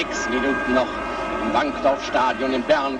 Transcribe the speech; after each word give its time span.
Sechs 0.00 0.30
Minuten 0.30 0.72
noch 0.72 0.88
im 1.42 1.52
Bankdorfstadion 1.52 2.54
in 2.54 2.62
Bern. 2.62 2.98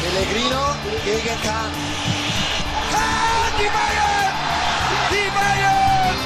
Pellegrino 0.00 0.64
gegen 1.04 1.42
Kahn. 1.42 1.72
Kahn, 2.90 3.52
die 3.58 3.68
Bayern! 3.76 4.32
Die 5.10 5.28
Bayern! 5.36 6.16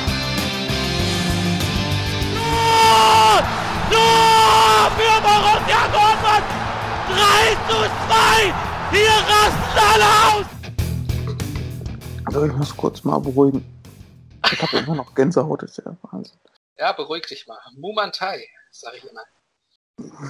Tor! 2.37 3.43
Tor 3.91 4.91
für 4.97 5.17
Borussia 5.21 5.83
Dortmund! 5.93 6.47
3 7.11 7.57
zu 7.69 7.79
2! 8.07 8.55
Hier 8.93 9.17
rasten 9.27 9.79
alle 9.95 10.05
aus! 10.05 10.46
Ich 12.45 12.53
muss 12.53 12.77
kurz 12.77 13.03
mal 13.03 13.19
beruhigen. 13.19 13.65
Ich 14.53 14.63
habe 14.63 14.77
immer 14.79 14.95
noch 14.95 15.15
Gänsehaut, 15.15 15.63
ist 15.63 15.79
ja 15.79 15.97
Wahnsinn. 16.03 16.39
Ja, 16.77 16.93
beruhig 16.93 17.27
dich 17.27 17.47
mal. 17.47 17.59
Mumantai, 17.77 18.47
sage 18.71 18.99
ich 18.99 19.05
immer. 19.05 19.23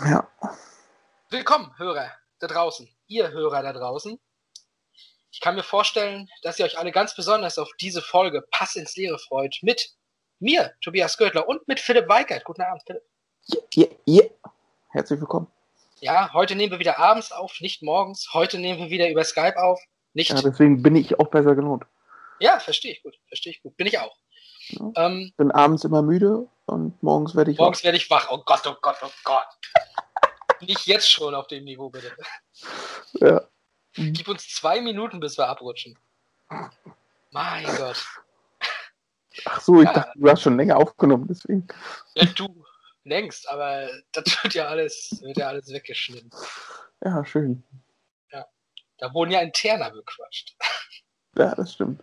Ja, 0.09 0.29
Willkommen, 1.29 1.77
Hörer 1.77 2.13
da 2.39 2.47
draußen. 2.47 2.89
Ihr 3.09 3.33
Hörer 3.33 3.61
da 3.65 3.73
draußen. 3.73 4.17
Ich 5.33 5.41
kann 5.41 5.57
mir 5.57 5.65
vorstellen, 5.65 6.29
dass 6.43 6.61
ihr 6.61 6.65
euch 6.65 6.79
alle 6.79 6.93
ganz 6.93 7.17
besonders 7.17 7.59
auf 7.59 7.69
diese 7.81 8.01
Folge 8.01 8.45
Pass 8.53 8.77
ins 8.77 8.95
Leere 8.97 9.19
freut. 9.19 9.59
Mit 9.63 9.91
mir, 10.39 10.73
Tobias 10.81 11.19
Görtler, 11.19 11.49
und 11.49 11.67
mit 11.67 11.81
Philipp 11.81 12.09
Weigert. 12.09 12.45
Guten 12.45 12.63
Abend, 12.63 12.85
Philipp. 12.87 13.03
ja, 13.47 13.59
ja, 13.75 13.87
ja. 14.05 14.23
Herzlich 14.91 15.21
willkommen. 15.21 15.49
Ja, 15.99 16.33
heute 16.33 16.55
nehmen 16.55 16.71
wir 16.71 16.79
wieder 16.79 17.01
abends 17.01 17.33
auf, 17.33 17.61
nicht 17.61 17.83
morgens. 17.83 18.33
Heute 18.33 18.61
nehmen 18.61 18.79
wir 18.79 18.91
wieder 18.91 19.11
über 19.11 19.25
Skype 19.25 19.61
auf. 19.61 19.81
Nicht. 20.15 20.31
Ja, 20.31 20.41
deswegen 20.41 20.81
bin 20.81 20.95
ich 20.95 21.19
auch 21.19 21.29
besser 21.29 21.57
gelohnt. 21.57 21.85
Ja, 22.41 22.59
verstehe 22.61 22.93
ich 22.93 23.03
gut. 23.03 23.15
Verstehe 23.29 23.53
ich 23.53 23.63
gut. 23.63 23.77
Bin 23.77 23.87
ich 23.87 23.99
auch. 23.99 24.17
Ja. 24.69 24.91
Ähm, 24.97 25.33
Bin 25.37 25.51
abends 25.51 25.85
immer 25.85 26.03
müde 26.03 26.49
und 26.67 27.01
morgens 27.03 27.35
werde 27.37 27.51
ich 27.51 27.59
morgens 27.59 27.85
werde 27.85 27.97
ich 27.99 28.11
wach. 28.11 28.29
Oh 28.31 28.43
Gott, 28.45 28.67
oh 28.67 28.75
Gott, 28.81 28.97
oh 29.03 29.11
Gott. 29.25 29.47
Nicht 30.61 30.87
jetzt 30.87 31.11
schon 31.11 31.35
auf 31.35 31.47
dem 31.47 31.65
Niveau, 31.65 31.91
bitte. 31.91 32.11
wach. 32.17 33.21
Ja. 33.21 33.43
Gib 33.95 34.29
uns 34.29 34.49
zwei 34.49 34.81
Minuten, 34.81 35.21
bis 35.21 35.39
wir 35.39 35.49
abrutschen. 35.49 35.99
Mein 37.31 37.65
Gott. 37.77 38.05
Ach 39.45 39.61
so, 39.61 39.81
ich 39.81 39.87
Ja. 39.87 39.93
dachte, 39.93 40.13
du 40.17 40.31
hast 40.31 40.43
schon 40.43 40.57
länger 40.57 40.77
aufgenommen, 40.77 41.27
deswegen. 41.29 41.67
Ja, 42.15 42.25
du 42.25 42.65
längst, 43.05 43.49
aber 43.49 43.89
das 44.13 44.25
wird 44.43 44.55
ja 44.55 44.67
alles, 44.67 45.19
wird 45.23 45.37
ja 45.37 45.49
alles 45.49 45.69
weggeschnitten. 45.73 46.31
Ja, 47.05 47.25
schön. 47.25 47.63
Da 48.99 49.13
wurden 49.13 49.31
ja 49.31 49.41
interner 49.41 49.91
bequatscht. 49.91 50.57
Ja, 51.37 51.55
das 51.55 51.75
stimmt. 51.75 52.03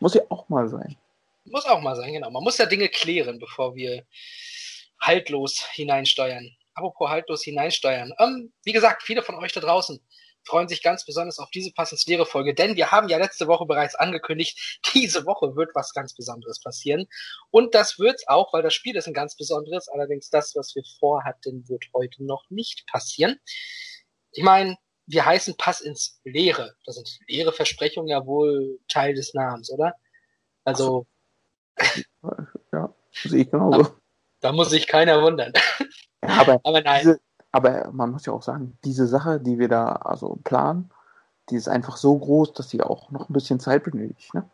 Muss 0.00 0.14
ja 0.14 0.22
auch 0.28 0.48
mal 0.48 0.68
sein. 0.68 0.96
Muss 1.44 1.66
auch 1.66 1.80
mal 1.80 1.96
sein, 1.96 2.12
genau. 2.12 2.30
Man 2.30 2.44
muss 2.44 2.58
ja 2.58 2.66
Dinge 2.66 2.88
klären, 2.88 3.38
bevor 3.38 3.74
wir 3.74 4.04
haltlos 5.00 5.60
hineinsteuern. 5.72 6.50
Apropos 6.74 7.10
haltlos 7.10 7.42
hineinsteuern. 7.42 8.12
Ähm, 8.18 8.52
wie 8.64 8.72
gesagt, 8.72 9.02
viele 9.02 9.22
von 9.22 9.34
euch 9.34 9.52
da 9.52 9.60
draußen 9.60 10.00
freuen 10.44 10.68
sich 10.68 10.82
ganz 10.82 11.04
besonders 11.04 11.38
auf 11.38 11.50
diese 11.50 11.72
passens 11.72 12.06
leere 12.06 12.26
Folge, 12.26 12.54
denn 12.54 12.76
wir 12.76 12.90
haben 12.90 13.08
ja 13.08 13.18
letzte 13.18 13.46
Woche 13.46 13.66
bereits 13.66 13.94
angekündigt, 13.94 14.80
diese 14.94 15.24
Woche 15.26 15.54
wird 15.56 15.70
was 15.74 15.92
ganz 15.92 16.14
Besonderes 16.14 16.60
passieren. 16.60 17.06
Und 17.50 17.74
das 17.74 17.98
wird's 17.98 18.26
auch, 18.28 18.52
weil 18.52 18.62
das 18.62 18.74
Spiel 18.74 18.96
ist 18.96 19.06
ein 19.06 19.14
ganz 19.14 19.36
besonderes. 19.36 19.88
Allerdings 19.88 20.30
das, 20.30 20.54
was 20.54 20.74
wir 20.74 20.82
vorhatten, 20.98 21.68
wird 21.68 21.84
heute 21.94 22.24
noch 22.24 22.44
nicht 22.50 22.86
passieren. 22.86 23.40
Ich 24.32 24.42
meine, 24.42 24.76
wir 25.06 25.24
heißen 25.26 25.56
Pass 25.56 25.80
ins 25.80 26.20
Leere. 26.24 26.74
Da 26.86 26.92
sind 26.92 27.08
leere 27.28 27.52
Versprechungen 27.52 28.08
ja 28.08 28.24
wohl 28.26 28.78
Teil 28.88 29.14
des 29.14 29.34
Namens, 29.34 29.70
oder? 29.70 29.94
Also, 30.64 31.06
Ja, 32.72 32.94
sehe 33.12 33.42
ich 33.42 33.50
genauso. 33.50 33.94
da 34.40 34.52
muss 34.52 34.70
sich 34.70 34.86
keiner 34.86 35.22
wundern. 35.22 35.52
Ja, 36.22 36.40
aber, 36.40 36.60
Aber 36.64 36.80
nein. 36.80 37.00
diese, 37.00 37.20
aber 37.50 37.90
man 37.92 38.10
muss 38.12 38.26
ja 38.26 38.32
auch 38.32 38.42
sagen, 38.42 38.78
diese 38.84 39.06
Sache, 39.06 39.40
die 39.40 39.58
wir 39.58 39.68
da 39.68 39.92
also 39.92 40.38
planen, 40.44 40.90
die 41.50 41.56
ist 41.56 41.68
einfach 41.68 41.96
so 41.96 42.16
groß, 42.18 42.54
dass 42.54 42.70
sie 42.70 42.82
auch 42.82 43.10
noch 43.10 43.28
ein 43.28 43.32
bisschen 43.32 43.60
Zeit 43.60 43.84
benötigt. 43.84 44.32
Ne? 44.34 44.48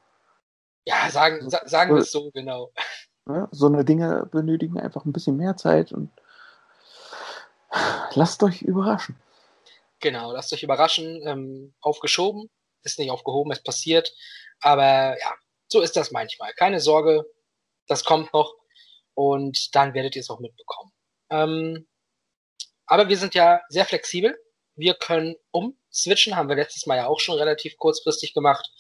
Ja, 0.87 1.11
sagen, 1.11 1.49
sa 1.51 1.61
sagen 1.67 1.95
wir 1.95 2.01
es 2.01 2.11
so, 2.11 2.31
genau. 2.31 2.73
Ne? 3.27 3.47
So 3.53 3.67
eine 3.67 3.85
Dinge 3.85 4.27
benötigen 4.31 4.81
einfach 4.81 5.05
ein 5.05 5.13
bisschen 5.13 5.37
mehr 5.37 5.57
Zeit 5.57 5.93
und 5.93 6.11
lasst 8.15 8.43
euch 8.43 8.63
überraschen. 8.63 9.17
Genau, 10.01 10.33
lasst 10.33 10.53
euch 10.53 10.63
überraschen. 10.63 11.27
Ähm, 11.27 11.75
aufgeschoben, 11.81 12.51
ist 12.83 12.99
nicht 12.99 13.11
aufgehoben, 13.11 13.53
es 13.53 13.63
passiert. 13.63 14.13
Aber 14.61 15.19
ja, 15.19 15.35
so 15.69 15.81
ist 15.81 15.97
das 15.97 16.11
manchmal. 16.11 16.53
Keine 16.55 16.81
Sorge, 16.81 17.25
das 17.87 18.05
kommt 18.05 18.33
noch 18.33 18.55
und 19.15 19.75
dann 19.75 19.95
werdet 19.95 20.17
ihr 20.17 20.21
es 20.21 20.31
auch 20.31 20.41
mitbekommen. 20.41 20.93
Ähm, 21.31 21.89
aber 22.87 23.09
wir 23.09 23.19
sind 23.19 23.35
ja 23.35 23.61
sehr 23.69 23.85
flexibel. 23.85 24.39
Wir 24.77 24.95
können 24.95 25.37
umswitchen, 25.51 26.37
haben 26.37 26.49
wir 26.49 26.57
letztes 26.57 26.87
Mal 26.87 26.97
ja 26.97 27.07
auch 27.07 27.21
schon 27.21 27.37
relativ 27.37 27.77
kurzfristig 27.77 28.33
gemacht. 28.33 28.71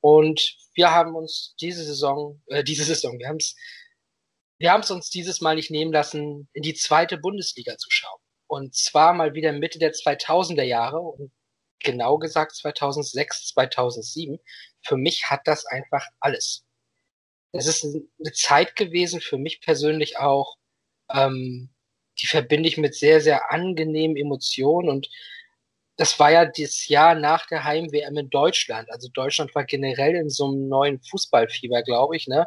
Und 0.00 0.56
wir 0.74 0.92
haben 0.92 1.16
uns 1.16 1.56
diese 1.60 1.82
Saison, 1.84 2.42
äh, 2.46 2.62
diese 2.62 2.84
Saison, 2.84 3.18
wir 3.18 3.28
haben 3.28 3.38
es 3.38 3.56
wir 4.58 4.72
haben 4.72 4.80
es 4.82 4.90
uns 4.90 5.08
dieses 5.08 5.40
Mal 5.40 5.54
nicht 5.54 5.70
nehmen 5.70 5.92
lassen, 5.92 6.48
in 6.52 6.62
die 6.62 6.74
zweite 6.74 7.16
Bundesliga 7.16 7.78
zu 7.78 7.90
schauen. 7.90 8.20
Und 8.48 8.74
zwar 8.74 9.12
mal 9.12 9.34
wieder 9.34 9.52
Mitte 9.52 9.78
der 9.78 9.92
2000er 9.92 10.64
Jahre 10.64 10.98
und 10.98 11.30
genau 11.80 12.18
gesagt 12.18 12.56
2006, 12.56 13.48
2007. 13.48 14.40
Für 14.82 14.96
mich 14.96 15.30
hat 15.30 15.42
das 15.46 15.66
einfach 15.66 16.04
alles. 16.20 16.64
Es 17.52 17.66
ist 17.66 17.84
eine 17.84 18.32
Zeit 18.32 18.76
gewesen, 18.76 19.20
für 19.20 19.38
mich 19.38 19.60
persönlich 19.60 20.18
auch, 20.18 20.56
ähm, 21.14 21.70
die 22.20 22.26
verbinde 22.26 22.68
ich 22.68 22.78
mit 22.78 22.94
sehr, 22.94 23.20
sehr 23.20 23.52
angenehmen 23.52 24.16
Emotionen 24.16 24.88
und 24.88 25.08
das 25.96 26.18
war 26.20 26.30
ja 26.30 26.46
das 26.46 26.86
Jahr 26.88 27.14
nach 27.16 27.46
der 27.48 27.64
Heim-WM 27.64 28.16
in 28.16 28.30
Deutschland. 28.30 28.90
Also 28.90 29.08
Deutschland 29.12 29.54
war 29.54 29.64
generell 29.64 30.14
in 30.14 30.30
so 30.30 30.46
einem 30.46 30.68
neuen 30.68 31.00
Fußballfieber, 31.00 31.82
glaube 31.82 32.16
ich, 32.16 32.28
ne? 32.28 32.46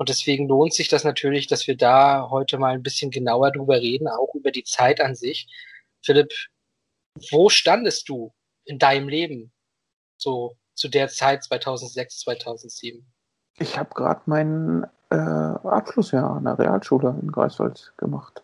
Und 0.00 0.08
deswegen 0.08 0.48
lohnt 0.48 0.72
sich 0.72 0.88
das 0.88 1.04
natürlich, 1.04 1.46
dass 1.46 1.66
wir 1.66 1.76
da 1.76 2.30
heute 2.30 2.56
mal 2.56 2.72
ein 2.72 2.82
bisschen 2.82 3.10
genauer 3.10 3.50
drüber 3.50 3.74
reden, 3.74 4.08
auch 4.08 4.34
über 4.34 4.50
die 4.50 4.64
Zeit 4.64 4.98
an 4.98 5.14
sich. 5.14 5.46
Philipp, 6.00 6.32
wo 7.30 7.50
standest 7.50 8.08
du 8.08 8.32
in 8.64 8.78
deinem 8.78 9.10
Leben 9.10 9.52
so 10.16 10.56
zu 10.72 10.88
der 10.88 11.08
Zeit 11.08 11.44
2006, 11.44 12.20
2007? 12.20 13.04
Ich 13.58 13.76
habe 13.76 13.90
gerade 13.92 14.22
mein 14.24 14.86
äh, 15.10 15.16
Abschlussjahr 15.16 16.34
an 16.34 16.44
der 16.44 16.58
Realschule 16.58 17.14
in 17.20 17.30
Greifswald 17.30 17.92
gemacht. 17.98 18.42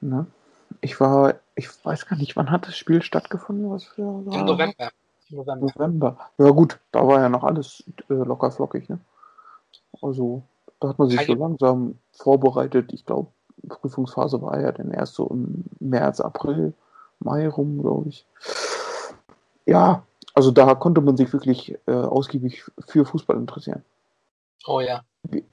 Ne? 0.00 0.26
Ich 0.80 1.00
war, 1.00 1.34
ich 1.54 1.68
weiß 1.84 2.06
gar 2.06 2.16
nicht, 2.16 2.34
wann 2.36 2.50
hat 2.50 2.66
das 2.66 2.78
Spiel 2.78 3.02
stattgefunden? 3.02 3.70
Was 3.70 3.84
für 3.84 4.00
Im 4.00 4.46
November. 4.46 4.90
November. 5.28 5.66
November. 5.76 6.30
Ja 6.38 6.48
gut, 6.48 6.78
da 6.92 7.06
war 7.06 7.20
ja 7.20 7.28
noch 7.28 7.44
alles 7.44 7.84
äh, 8.08 8.14
locker 8.14 8.50
flockig, 8.50 8.88
ne? 8.88 9.00
Also, 10.02 10.42
da 10.80 10.88
hat 10.88 10.98
man 10.98 11.08
sich 11.08 11.20
so 11.20 11.26
Keine- 11.26 11.40
langsam 11.40 11.98
vorbereitet. 12.12 12.92
Ich 12.92 13.04
glaube, 13.04 13.28
Prüfungsphase 13.68 14.40
war 14.40 14.60
ja 14.60 14.72
dann 14.72 14.90
erst 14.90 15.14
so 15.14 15.26
im 15.26 15.64
März, 15.80 16.20
April, 16.20 16.72
Mai 17.18 17.48
rum, 17.48 17.82
glaube 17.82 18.08
ich. 18.08 18.26
Ja, 19.66 20.02
also 20.34 20.50
da 20.50 20.74
konnte 20.74 21.00
man 21.00 21.16
sich 21.16 21.32
wirklich 21.32 21.76
äh, 21.86 21.92
ausgiebig 21.92 22.64
für 22.78 23.04
Fußball 23.04 23.36
interessieren. 23.36 23.84
Oh 24.66 24.80
ja. 24.80 25.02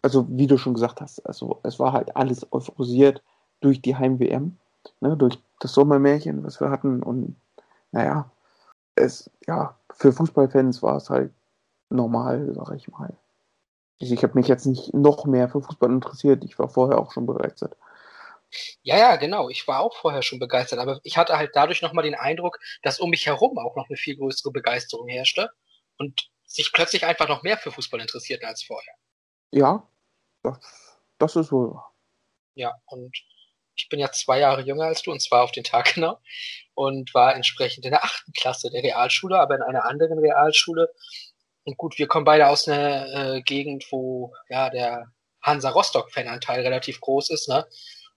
Also, 0.01 0.25
wie 0.29 0.47
du 0.47 0.57
schon 0.57 0.73
gesagt 0.73 1.01
hast, 1.01 1.25
also 1.25 1.59
es 1.63 1.79
war 1.79 1.93
halt 1.93 2.15
alles 2.15 2.47
euphorisiert 2.51 3.21
durch 3.59 3.81
die 3.81 3.95
Heim-WM, 3.95 4.57
ne, 5.01 5.17
durch 5.17 5.39
das 5.59 5.73
Sommermärchen, 5.73 6.43
was 6.43 6.61
wir 6.61 6.69
hatten. 6.69 7.03
Und 7.03 7.35
naja, 7.91 8.29
es, 8.95 9.29
ja, 9.45 9.75
für 9.91 10.11
Fußballfans 10.11 10.81
war 10.83 10.97
es 10.97 11.09
halt 11.09 11.31
normal, 11.89 12.53
sag 12.53 12.71
ich 12.75 12.87
mal. 12.89 13.13
Ich 13.99 14.23
habe 14.23 14.33
mich 14.35 14.47
jetzt 14.47 14.65
nicht 14.65 14.93
noch 14.93 15.25
mehr 15.25 15.49
für 15.49 15.61
Fußball 15.61 15.91
interessiert, 15.91 16.43
ich 16.43 16.59
war 16.59 16.69
vorher 16.69 16.99
auch 16.99 17.11
schon 17.11 17.25
begeistert. 17.25 17.75
Ja, 18.81 18.97
ja, 18.97 19.15
genau. 19.17 19.49
Ich 19.49 19.67
war 19.67 19.81
auch 19.81 19.97
vorher 19.97 20.21
schon 20.21 20.39
begeistert, 20.39 20.79
aber 20.79 20.99
ich 21.03 21.17
hatte 21.17 21.37
halt 21.37 21.51
dadurch 21.53 21.81
nochmal 21.81 22.03
den 22.03 22.15
Eindruck, 22.15 22.59
dass 22.81 22.99
um 22.99 23.09
mich 23.09 23.25
herum 23.25 23.57
auch 23.57 23.75
noch 23.75 23.89
eine 23.89 23.97
viel 23.97 24.15
größere 24.15 24.51
Begeisterung 24.51 25.07
herrschte 25.07 25.49
und 25.97 26.29
sich 26.45 26.71
plötzlich 26.71 27.05
einfach 27.05 27.27
noch 27.27 27.43
mehr 27.43 27.57
für 27.57 27.71
Fußball 27.71 27.99
interessierten 27.99 28.47
als 28.47 28.63
vorher. 28.63 28.93
Ja, 29.51 29.87
das, 30.43 30.59
das 31.17 31.35
ist 31.35 31.51
wohl 31.51 31.71
wahr. 31.73 31.93
Ja, 32.55 32.73
und 32.85 33.15
ich 33.75 33.89
bin 33.89 33.99
ja 33.99 34.11
zwei 34.11 34.39
Jahre 34.39 34.61
jünger 34.61 34.85
als 34.85 35.03
du, 35.03 35.11
und 35.11 35.21
zwar 35.21 35.43
auf 35.43 35.51
den 35.51 35.63
Tag 35.63 35.93
genau, 35.93 36.19
und 36.73 37.13
war 37.13 37.35
entsprechend 37.35 37.85
in 37.85 37.91
der 37.91 38.03
achten 38.03 38.31
Klasse 38.33 38.69
der 38.71 38.83
Realschule, 38.83 39.39
aber 39.39 39.55
in 39.55 39.61
einer 39.61 39.85
anderen 39.85 40.19
Realschule. 40.19 40.93
Und 41.67 41.75
gut, 41.75 41.97
wir 41.97 42.07
kommen 42.07 42.23
beide 42.23 42.47
aus 42.47 42.65
einer 42.65 43.35
äh, 43.35 43.41
Gegend, 43.41 43.91
wo 43.91 44.33
ja 44.47 44.69
der 44.69 45.11
Hansa 45.41 45.69
Rostock-Fananteil 45.69 46.61
relativ 46.61 47.01
groß 47.01 47.29
ist, 47.29 47.49
ne? 47.49 47.67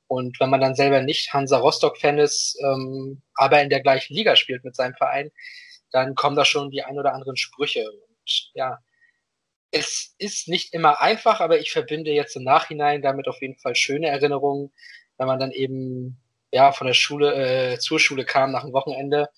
Und 0.06 0.38
wenn 0.38 0.50
man 0.50 0.60
dann 0.60 0.76
selber 0.76 1.02
nicht 1.02 1.32
Hansa 1.32 1.58
Rostock-Fan 1.58 2.18
ist, 2.18 2.56
ähm, 2.62 3.22
aber 3.34 3.60
in 3.60 3.68
der 3.68 3.80
gleichen 3.80 4.14
Liga 4.14 4.36
spielt 4.36 4.62
mit 4.62 4.76
seinem 4.76 4.94
Verein, 4.94 5.32
dann 5.90 6.14
kommen 6.14 6.36
da 6.36 6.44
schon 6.44 6.70
die 6.70 6.84
ein 6.84 6.96
oder 6.96 7.12
anderen 7.12 7.36
Sprüche. 7.36 7.90
Und 7.90 8.50
ja, 8.54 8.78
es 9.72 10.14
ist 10.18 10.46
nicht 10.46 10.72
immer 10.72 11.00
einfach, 11.00 11.40
aber 11.40 11.58
ich 11.58 11.72
verbinde 11.72 12.12
jetzt 12.12 12.36
im 12.36 12.44
Nachhinein 12.44 13.02
damit 13.02 13.26
auf 13.26 13.42
jeden 13.42 13.58
Fall 13.58 13.74
schöne 13.74 14.10
Erinnerungen, 14.10 14.72
wenn 15.18 15.26
man 15.26 15.40
dann 15.40 15.50
eben 15.50 16.20
ja 16.52 16.70
von 16.70 16.86
der 16.86 16.94
Schule 16.94 17.72
äh, 17.72 17.78
zur 17.80 17.98
Schule 17.98 18.24
kam 18.24 18.52
nach 18.52 18.62
dem 18.62 18.72
Wochenende 18.72 19.28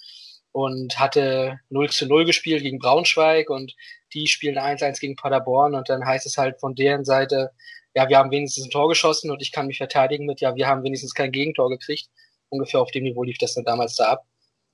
und 0.53 0.99
hatte 0.99 1.59
0 1.71 1.91
zu 1.91 2.07
0 2.07 2.25
gespielt 2.25 2.63
gegen 2.63 2.79
Braunschweig 2.79 3.51
und 3.51 3.75
die 4.13 4.27
spielen 4.27 4.59
1-1 4.59 5.01
gegen 5.01 5.17
Paderborn 5.17 5.75
und 5.75 5.89
dann 5.89 6.05
heißt 6.05 6.27
es 6.27 6.37
halt 6.37 6.61
von 6.61 6.75
deren 6.75 7.05
Seite, 7.05 7.51
ja, 7.95 8.09
wir 8.09 8.19
haben 8.19 8.31
wenigstens 8.31 8.67
ein 8.67 8.71
Tor 8.71 8.89
geschossen 8.89 9.31
und 9.31 9.43
ich 9.43 9.53
kann 9.53 9.67
mich 9.67 9.79
verteidigen 9.79 10.27
mit, 10.27 10.41
ja, 10.41 10.55
wir 10.55 10.67
haben 10.67 10.83
wenigstens 10.83 11.15
kein 11.15 11.33
Gegentor 11.33 11.69
gekriegt. 11.69 12.09
Ungefähr 12.49 12.81
auf 12.81 12.91
dem 12.91 13.05
Niveau 13.05 13.23
lief 13.23 13.39
das 13.39 13.55
dann 13.55 13.65
damals 13.65 13.97
da 13.97 14.13
ab. 14.13 14.27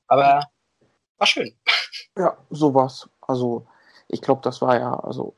Aber 0.08 0.42
war 1.18 1.26
schön. 1.26 1.54
Ja, 2.16 2.36
so 2.50 2.74
war's. 2.74 3.08
Also, 3.20 3.66
ich 4.08 4.20
glaube, 4.20 4.40
das 4.42 4.60
war 4.62 4.78
ja, 4.78 4.94
also, 4.94 5.34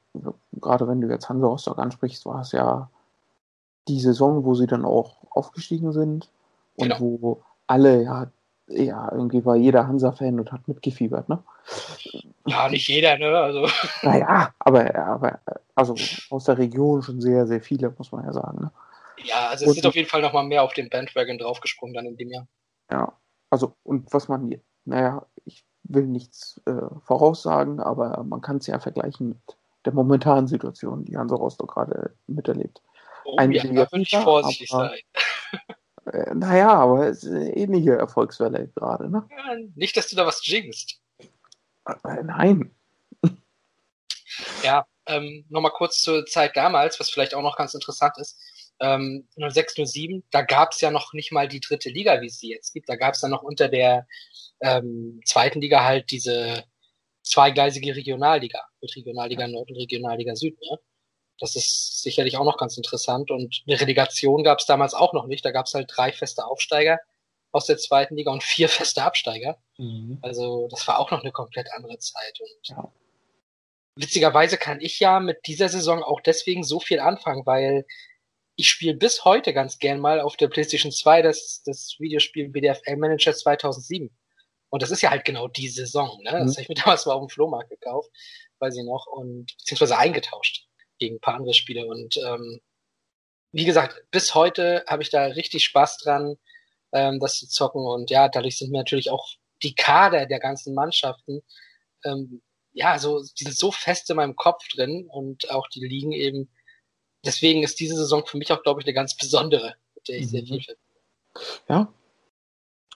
gerade 0.53 0.87
wenn 0.89 1.01
du 1.01 1.09
jetzt 1.09 1.29
Hansa 1.29 1.47
Rostock 1.47 1.79
ansprichst, 1.79 2.25
war 2.27 2.41
es 2.43 2.53
ja 2.53 2.91
die 3.89 4.01
Saison, 4.01 4.45
wo 4.45 4.55
sie 4.55 4.67
dann 4.67 4.85
auch 4.85 5.17
aufgestiegen 5.31 5.93
sind 5.93 6.31
und 6.77 6.89
genau. 6.89 7.01
wo 7.01 7.43
alle 7.67 8.03
ja 8.03 8.31
ja, 8.71 9.11
irgendwie 9.13 9.45
war 9.45 9.57
jeder 9.57 9.87
Hansa-Fan 9.87 10.39
und 10.39 10.53
hat 10.53 10.67
mitgefiebert, 10.69 11.29
ne? 11.29 11.43
Ja, 12.47 12.69
nicht 12.69 12.89
jeder, 12.89 13.19
ne? 13.19 13.37
Also. 13.39 13.69
Naja, 14.03 14.55
aber, 14.59 14.95
aber 14.95 15.41
also 15.75 15.95
aus 16.31 16.45
der 16.45 16.59
Region 16.59 17.03
schon 17.03 17.21
sehr, 17.21 17.47
sehr 17.47 17.61
viele, 17.61 17.93
muss 17.97 18.13
man 18.13 18.25
ja 18.25 18.33
sagen. 18.33 18.63
Ne? 18.63 18.71
Ja, 19.25 19.49
also 19.49 19.65
es 19.65 19.69
und, 19.69 19.75
sind 19.75 19.87
auf 19.87 19.95
jeden 19.95 20.09
Fall 20.09 20.23
nochmal 20.23 20.45
mehr 20.45 20.63
auf 20.63 20.73
den 20.73 20.89
Bandwagon 20.89 21.39
draufgesprungen 21.39 21.95
dann 21.95 22.07
in 22.07 22.17
dem 22.17 22.31
Jahr. 22.31 22.47
Ja, 22.91 23.13
also 23.51 23.75
und 23.83 24.13
was 24.13 24.29
man, 24.29 24.61
naja, 24.85 25.27
ich 25.45 25.65
will 25.85 26.07
nichts 26.07 26.61
äh, 26.67 26.73
voraussagen, 27.05 27.81
aber 27.81 28.23
man 28.25 28.41
kann 28.41 28.59
es 28.59 28.67
ja 28.67 28.79
vergleichen 28.79 29.31
mit 29.31 29.57
der 29.85 29.93
momentanen 29.93 30.47
Situation, 30.47 31.05
die 31.05 31.17
Hansa 31.17 31.37
Rostock 31.37 31.75
gerade 31.75 32.15
miterlebt. 32.27 32.83
Oh, 33.25 33.37
Ein 33.37 33.53
ja, 33.53 33.63
da 33.63 33.91
würde 33.91 34.03
ich 34.03 34.17
vorsichtig 34.17 34.73
aber, 34.73 34.91
sein. 34.91 34.99
Äh, 36.13 36.35
naja, 36.35 36.73
aber 36.73 37.09
es 37.09 37.25
ist 37.25 37.33
eine 37.33 37.57
ähnliche 37.57 37.97
Erfolgswelle 37.97 38.69
gerade, 38.69 39.11
ne? 39.11 39.27
Ja, 39.31 39.57
nicht, 39.75 39.97
dass 39.97 40.09
du 40.09 40.17
da 40.17 40.27
was 40.27 40.47
jinxst. 40.47 41.01
Äh, 41.87 42.23
nein. 42.25 42.75
Ja, 44.63 44.87
ähm, 45.07 45.45
nochmal 45.49 45.73
kurz 45.73 46.01
zur 46.01 46.25
Zeit 46.27 46.57
damals, 46.57 46.99
was 47.01 47.11
vielleicht 47.11 47.35
auch 47.35 47.43
noch 47.43 47.57
ganz 47.57 47.75
interessant 47.75 48.15
ist. 48.19 48.39
Ähm, 48.81 49.29
06, 49.37 49.75
07, 49.85 50.25
da 50.31 50.43
gab 50.43 50.73
es 50.73 50.81
ja 50.81 50.91
noch 50.91 51.13
nicht 51.13 51.33
mal 51.33 51.49
die 51.49 51.61
dritte 51.61 51.91
Liga, 51.91 52.21
wie 52.21 52.27
es 52.27 52.39
sie 52.39 52.51
jetzt 52.51 52.73
gibt. 52.73 52.89
Da 52.89 52.97
gab 52.97 53.15
es 53.15 53.21
dann 53.21 53.31
noch 53.31 53.43
unter 53.43 53.69
der 53.69 54.07
ähm, 54.61 55.21
zweiten 55.25 55.61
Liga 55.61 55.85
halt 55.85 56.11
diese 56.11 56.65
zweigleisige 57.23 57.95
Regionalliga 57.95 58.61
mit 58.81 58.97
Regionalliga 58.97 59.47
Nord 59.47 59.71
und 59.71 59.77
Regionalliga 59.77 60.35
Süd. 60.35 60.59
Ne? 60.61 60.79
Das 61.41 61.57
ist 61.57 62.03
sicherlich 62.03 62.37
auch 62.37 62.45
noch 62.45 62.59
ganz 62.59 62.77
interessant. 62.77 63.31
Und 63.31 63.63
eine 63.67 63.81
Relegation 63.81 64.45
gab 64.45 64.59
es 64.59 64.67
damals 64.67 64.93
auch 64.93 65.15
noch 65.15 65.27
nicht. 65.27 65.45
Da 65.45 65.51
gab 65.51 65.67
es 65.67 65.75
halt 65.75 65.91
drei 65.93 66.13
feste 66.13 66.45
Aufsteiger 66.45 67.01
aus 67.51 67.67
der 67.67 67.79
zweiten 67.79 68.15
Liga 68.17 68.31
und 68.31 68.45
vier 68.45 68.69
feste 68.69 69.03
Absteiger. 69.03 69.59
Mhm. 69.79 70.19
Also 70.23 70.69
das 70.71 70.87
war 70.87 70.99
auch 70.99 71.11
noch 71.11 71.23
eine 71.23 71.33
komplett 71.33 71.73
andere 71.73 71.99
Zeit. 71.99 72.39
Und 72.41 72.69
ja. 72.69 72.93
witzigerweise 73.97 74.59
kann 74.59 74.81
ich 74.81 75.01
ja 75.01 75.19
mit 75.19 75.47
dieser 75.47 75.71
Saison 75.71 76.03
auch 76.03 76.21
deswegen 76.21 76.63
so 76.63 76.79
viel 76.79 77.01
anfangen, 77.01 77.47
weil 77.47 77.87
ich 78.57 78.69
spiele 78.69 78.95
bis 78.95 79.25
heute 79.25 79.55
ganz 79.55 79.79
gern 79.79 79.99
mal 79.99 80.21
auf 80.21 80.37
der 80.37 80.49
PlayStation 80.49 80.93
2 80.93 81.23
das, 81.23 81.63
das 81.65 81.97
Videospiel 81.99 82.51
BDFL 82.51 82.97
Manager 82.97 83.33
2007. 83.33 84.11
Und 84.69 84.83
das 84.83 84.91
ist 84.91 85.01
ja 85.01 85.11
halt 85.11 85.25
genau 85.25 85.49
die 85.49 85.69
Saison. 85.69 86.21
Ne? 86.23 86.33
Das 86.33 86.45
mhm. 86.45 86.51
habe 86.51 86.63
ich 86.63 86.69
mir 86.69 86.75
damals 86.85 87.07
mal 87.07 87.15
auf 87.15 87.27
dem 87.27 87.31
Flohmarkt 87.31 87.71
gekauft, 87.71 88.11
weiß 88.59 88.77
ich 88.77 88.85
noch, 88.85 89.07
und 89.07 89.57
beziehungsweise 89.57 89.97
eingetauscht 89.97 90.67
gegen 91.01 91.17
ein 91.17 91.21
paar 91.21 91.35
andere 91.35 91.55
Spiele. 91.55 91.87
Und 91.87 92.17
ähm, 92.19 92.61
wie 93.53 93.65
gesagt, 93.65 94.05
bis 94.11 94.35
heute 94.35 94.85
habe 94.87 95.03
ich 95.03 95.11
da 95.11 95.25
richtig 95.25 95.65
Spaß 95.65 95.99
dran, 95.99 96.37
ähm, 96.93 97.19
das 97.19 97.39
zu 97.39 97.49
zocken. 97.49 97.85
Und 97.85 98.11
ja, 98.11 98.29
dadurch 98.29 98.59
sind 98.59 98.71
mir 98.71 98.79
natürlich 98.79 99.11
auch 99.11 99.29
die 99.63 99.75
Kader 99.75 100.27
der 100.27 100.39
ganzen 100.39 100.75
Mannschaften, 100.75 101.43
ähm, 102.05 102.43
ja, 102.73 102.99
so, 102.99 103.21
die 103.21 103.45
sind 103.45 103.57
so 103.57 103.73
fest 103.73 104.09
in 104.11 104.17
meinem 104.17 104.37
Kopf 104.37 104.67
drin 104.69 105.09
und 105.11 105.51
auch 105.51 105.69
die 105.69 105.85
liegen 105.85 106.13
eben. 106.13 106.49
Deswegen 107.25 107.63
ist 107.63 107.81
diese 107.81 107.97
Saison 107.97 108.25
für 108.25 108.39
mich 108.39 108.53
auch, 108.53 108.63
glaube 108.63 108.81
ich, 108.81 108.87
eine 108.87 108.95
ganz 108.95 109.17
besondere, 109.17 109.75
mit 109.95 110.09
der 110.09 110.17
ich 110.19 110.27
mhm. 110.27 110.29
sehr 110.29 110.43
viel 110.45 110.63
verbinde. 110.63 111.01
Ja, 111.69 111.93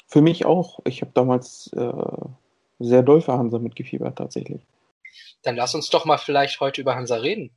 für 0.07 0.23
mich 0.23 0.47
auch. 0.47 0.81
Ich 0.85 1.03
habe 1.03 1.11
damals 1.15 1.73
äh, 1.73 1.93
sehr 2.79 3.03
doll 3.03 3.21
für 3.21 3.33
Hansa 3.33 3.59
mitgefiebert, 3.59 4.17
tatsächlich. 4.17 4.63
Dann 5.43 5.57
lass 5.57 5.75
uns 5.75 5.91
doch 5.91 6.05
mal 6.05 6.19
vielleicht 6.19 6.61
heute 6.61 6.81
über 6.81 6.95
Hansa 6.95 7.17
reden. 7.17 7.57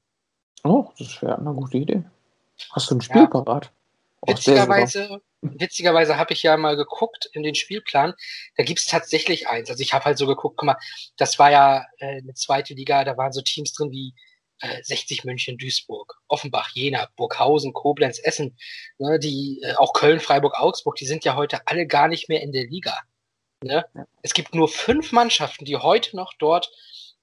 Oh, 0.64 0.90
das 0.98 1.22
wäre 1.22 1.38
eine 1.38 1.54
gute 1.54 1.78
Idee. 1.78 2.04
Hast 2.72 2.90
du 2.90 2.96
ein 2.96 3.02
Spiel 3.02 3.22
ja. 3.22 3.28
parat? 3.28 3.72
Witzigerweise, 4.26 5.22
witzigerweise 5.42 6.18
habe 6.18 6.34
ich 6.34 6.44
ja 6.44 6.58
mal 6.58 6.76
geguckt 6.76 7.30
in 7.34 7.44
den 7.44 7.56
Spielplan, 7.56 8.14
da 8.58 8.64
gibt 8.64 8.80
es 8.80 8.88
tatsächlich 8.88 9.48
eins. 9.48 9.70
Also 9.70 9.82
ich 9.82 9.94
habe 9.94 10.06
halt 10.06 10.18
so 10.18 10.26
geguckt, 10.26 10.58
guck 10.58 10.66
mal, 10.66 10.78
das 11.18 11.38
war 11.40 11.52
ja 11.52 11.86
äh, 12.00 12.18
eine 12.18 12.34
zweite 12.34 12.74
Liga, 12.74 13.04
da 13.04 13.16
waren 13.16 13.32
so 13.32 13.42
Teams 13.42 13.74
drin 13.74 13.92
wie 13.92 14.14
äh, 14.62 14.82
60 14.84 15.24
München, 15.24 15.58
Duisburg, 15.58 16.20
Offenbach, 16.28 16.72
Jena, 16.74 17.08
Burghausen, 17.16 17.74
Koblenz, 17.74 18.20
Essen, 18.20 18.58
ne, 18.98 19.20
die 19.20 19.62
äh, 19.64 19.76
auch 19.76 19.94
Köln, 19.94 20.20
Freiburg, 20.20 20.60
Augsburg, 20.60 20.96
die 20.96 21.06
sind 21.06 21.24
ja 21.24 21.36
heute 21.36 21.62
alle 21.66 21.86
gar 21.86 22.08
nicht 22.08 22.28
mehr 22.28 22.42
in 22.42 22.52
der 22.52 22.66
Liga. 22.66 22.98
Ne? 23.64 23.86
Ja. 23.94 24.06
Es 24.24 24.34
gibt 24.34 24.56
nur 24.56 24.68
fünf 24.68 25.12
Mannschaften, 25.12 25.66
die 25.66 25.78
heute 25.78 26.16
noch 26.16 26.34
dort 26.38 26.72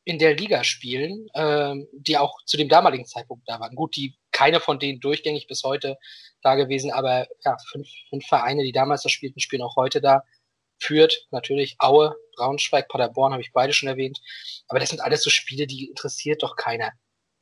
in 0.05 0.19
der 0.19 0.37
Liga 0.37 0.65
spielen, 0.65 1.29
ähm, 1.35 1.89
die 1.93 2.19
auch 2.19 2.45
zu 2.45 2.57
dem 2.57 2.69
damaligen 2.69 3.07
Zeitpunkt 3.07 3.49
da 3.49 3.59
waren. 3.59 3.75
Gut, 3.75 3.97
die 3.97 4.15
keine 4.33 4.61
von 4.61 4.79
denen 4.79 5.01
durchgängig 5.01 5.47
bis 5.47 5.65
heute 5.65 5.99
da 6.43 6.55
gewesen, 6.57 6.93
aber 6.93 7.27
ja, 7.45 7.57
fünf, 7.71 7.89
fünf 8.11 8.27
Vereine, 8.27 8.63
die 8.63 8.73
damals 8.73 9.03
da 9.03 9.09
spielten, 9.09 9.41
spielen 9.41 9.63
auch 9.63 9.77
heute 9.77 10.01
da. 10.01 10.23
Führt 10.79 11.27
natürlich 11.31 11.77
Aue, 11.79 12.15
Braunschweig, 12.37 12.89
Paderborn 12.89 13.33
habe 13.33 13.43
ich 13.43 13.53
beide 13.53 13.73
schon 13.73 13.89
erwähnt. 13.89 14.21
Aber 14.69 14.79
das 14.79 14.91
sind 14.91 15.01
alles 15.01 15.23
so 15.23 15.31
Spiele, 15.31 15.67
die 15.67 15.87
interessiert 15.87 16.43
doch 16.43 16.57
keiner. 16.57 16.93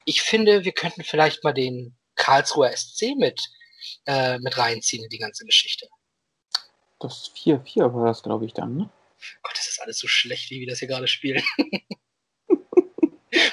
Ich 0.05 0.23
finde, 0.23 0.65
wir 0.65 0.73
könnten 0.73 1.03
vielleicht 1.03 1.43
mal 1.43 1.53
den 1.53 1.97
Karlsruher 2.15 2.71
SC 2.77 3.17
mit, 3.17 3.41
äh, 4.07 4.39
mit 4.39 4.57
reinziehen 4.57 5.03
in 5.03 5.11
die 5.11 5.19
ganze 5.19 5.45
Geschichte. 5.45 5.89
Das 7.01 7.33
4-4 7.35 7.93
war 7.95 8.07
das, 8.07 8.23
glaube 8.23 8.47
ich, 8.47 8.53
dann, 8.53 8.77
ne? 8.77 8.91
Gott, 9.43 9.57
das 9.57 9.69
ist 9.69 9.81
alles 9.81 9.99
so 9.99 10.07
schlecht, 10.07 10.51
wie 10.51 10.61
wir 10.61 10.69
das 10.69 10.81
hier 10.81 10.89
gerade 10.89 11.09
spielen. 11.09 11.43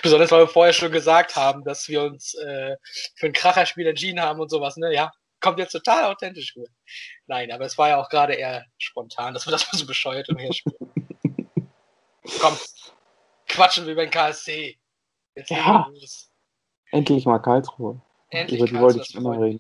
Besonders 0.02 0.32
weil 0.32 0.42
wir 0.42 0.48
vorher 0.48 0.74
schon 0.74 0.92
gesagt 0.92 1.36
haben, 1.36 1.64
dass 1.64 1.88
wir 1.88 2.04
uns 2.04 2.34
äh, 2.36 2.76
für 3.16 3.28
ein 3.28 3.34
Kracherspiel 3.34 3.88
entschieden 3.88 4.22
haben 4.22 4.40
und 4.40 4.50
sowas, 4.50 4.76
ne? 4.78 4.94
Ja, 4.94 5.12
kommt 5.40 5.60
jetzt 5.60 5.72
total 5.72 6.06
authentisch 6.06 6.56
rüber. 6.56 6.68
Nein, 7.28 7.52
aber 7.52 7.66
es 7.66 7.78
war 7.78 7.90
ja 7.90 7.98
auch 7.98 8.10
gerade 8.10 8.34
eher 8.34 8.66
spontan, 8.78 9.34
dass 9.34 9.48
wir 9.48 9.52
das 9.52 9.72
mal 9.72 9.78
so 9.78 9.86
bescheuert 9.86 10.30
und 10.30 10.38
her 10.38 10.54
spielen. 10.54 10.92
Komm, 12.40 12.58
quatschen 13.48 13.86
wir 13.86 13.94
über 13.94 14.06
den 14.06 14.12
KSC. 14.12 14.78
Jetzt 15.36 15.50
ja. 15.50 15.90
Endlich 16.92 17.26
mal 17.26 17.40
Karlsruhe. 17.40 18.02
Endlich 18.30 18.60
über 18.60 18.68
die 18.68 18.80
wollte 18.80 19.00
ich 19.02 19.16
immer 19.16 19.40
reden. 19.40 19.60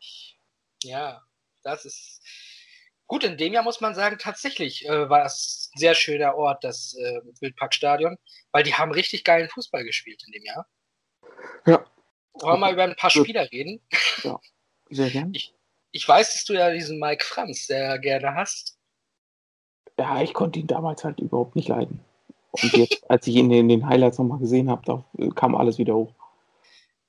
Ja, 0.84 1.22
das 1.63 1.86
ist 1.86 2.22
Gut, 3.10 3.24
in 3.24 3.38
dem 3.38 3.54
Jahr 3.54 3.63
muss 3.63 3.82
man 3.82 3.96
sagen, 3.96 4.20
tatsächlich 4.20 4.88
äh, 4.88 5.10
war 5.10 5.25
es 5.25 5.72
ein 5.74 5.80
sehr 5.80 5.96
schöner 5.96 6.36
Ort, 6.36 6.63
das 6.63 6.96
äh, 6.96 7.22
Wildparkstadion, 7.42 8.18
weil 8.51 8.62
die 8.62 8.75
haben 8.75 8.92
richtig 8.92 9.24
geilen 9.24 9.50
Fußball 9.50 9.84
gespielt 9.84 10.24
in 10.28 10.32
dem 10.32 10.46
Jahr. 10.46 10.68
Ja. 11.66 11.84
Wollen 12.34 12.54
wir 12.54 12.58
mal 12.58 12.74
über 12.74 12.84
ein 12.84 12.96
paar 12.96 13.10
Spieler 13.10 13.51
reden? 13.51 13.82
Ja, 14.24 14.39
sehr 14.92 15.10
gerne. 15.10 15.32
Ich, 15.34 15.56
ich 15.92 16.08
weiß, 16.08 16.34
dass 16.34 16.46
du 16.46 16.54
ja 16.54 16.70
diesen 16.70 17.00
Mike 17.00 17.25
Franz 17.25 17.66
sehr 17.66 17.98
gerne 17.98 18.36
hast. 18.36 18.78
Ja, 19.98 20.22
ich 20.22 20.36
konnte 20.36 20.60
ihn 20.60 20.68
damals 20.68 21.04
halt 21.04 21.20
überhaupt 21.20 21.56
nicht 21.56 21.68
leiden. 21.68 22.06
Und 22.51 22.74
jetzt, 22.74 23.04
als 23.10 23.25
ich 23.25 23.34
ihn 23.34 23.51
in 23.51 23.70
den 23.70 23.88
Highlights 23.88 24.20
nochmal 24.20 24.38
gesehen 24.38 24.70
habe, 24.70 24.84
da 24.86 25.30
kam 25.32 25.56
alles 25.56 25.80
wieder 25.80 25.96
hoch. 25.96 26.13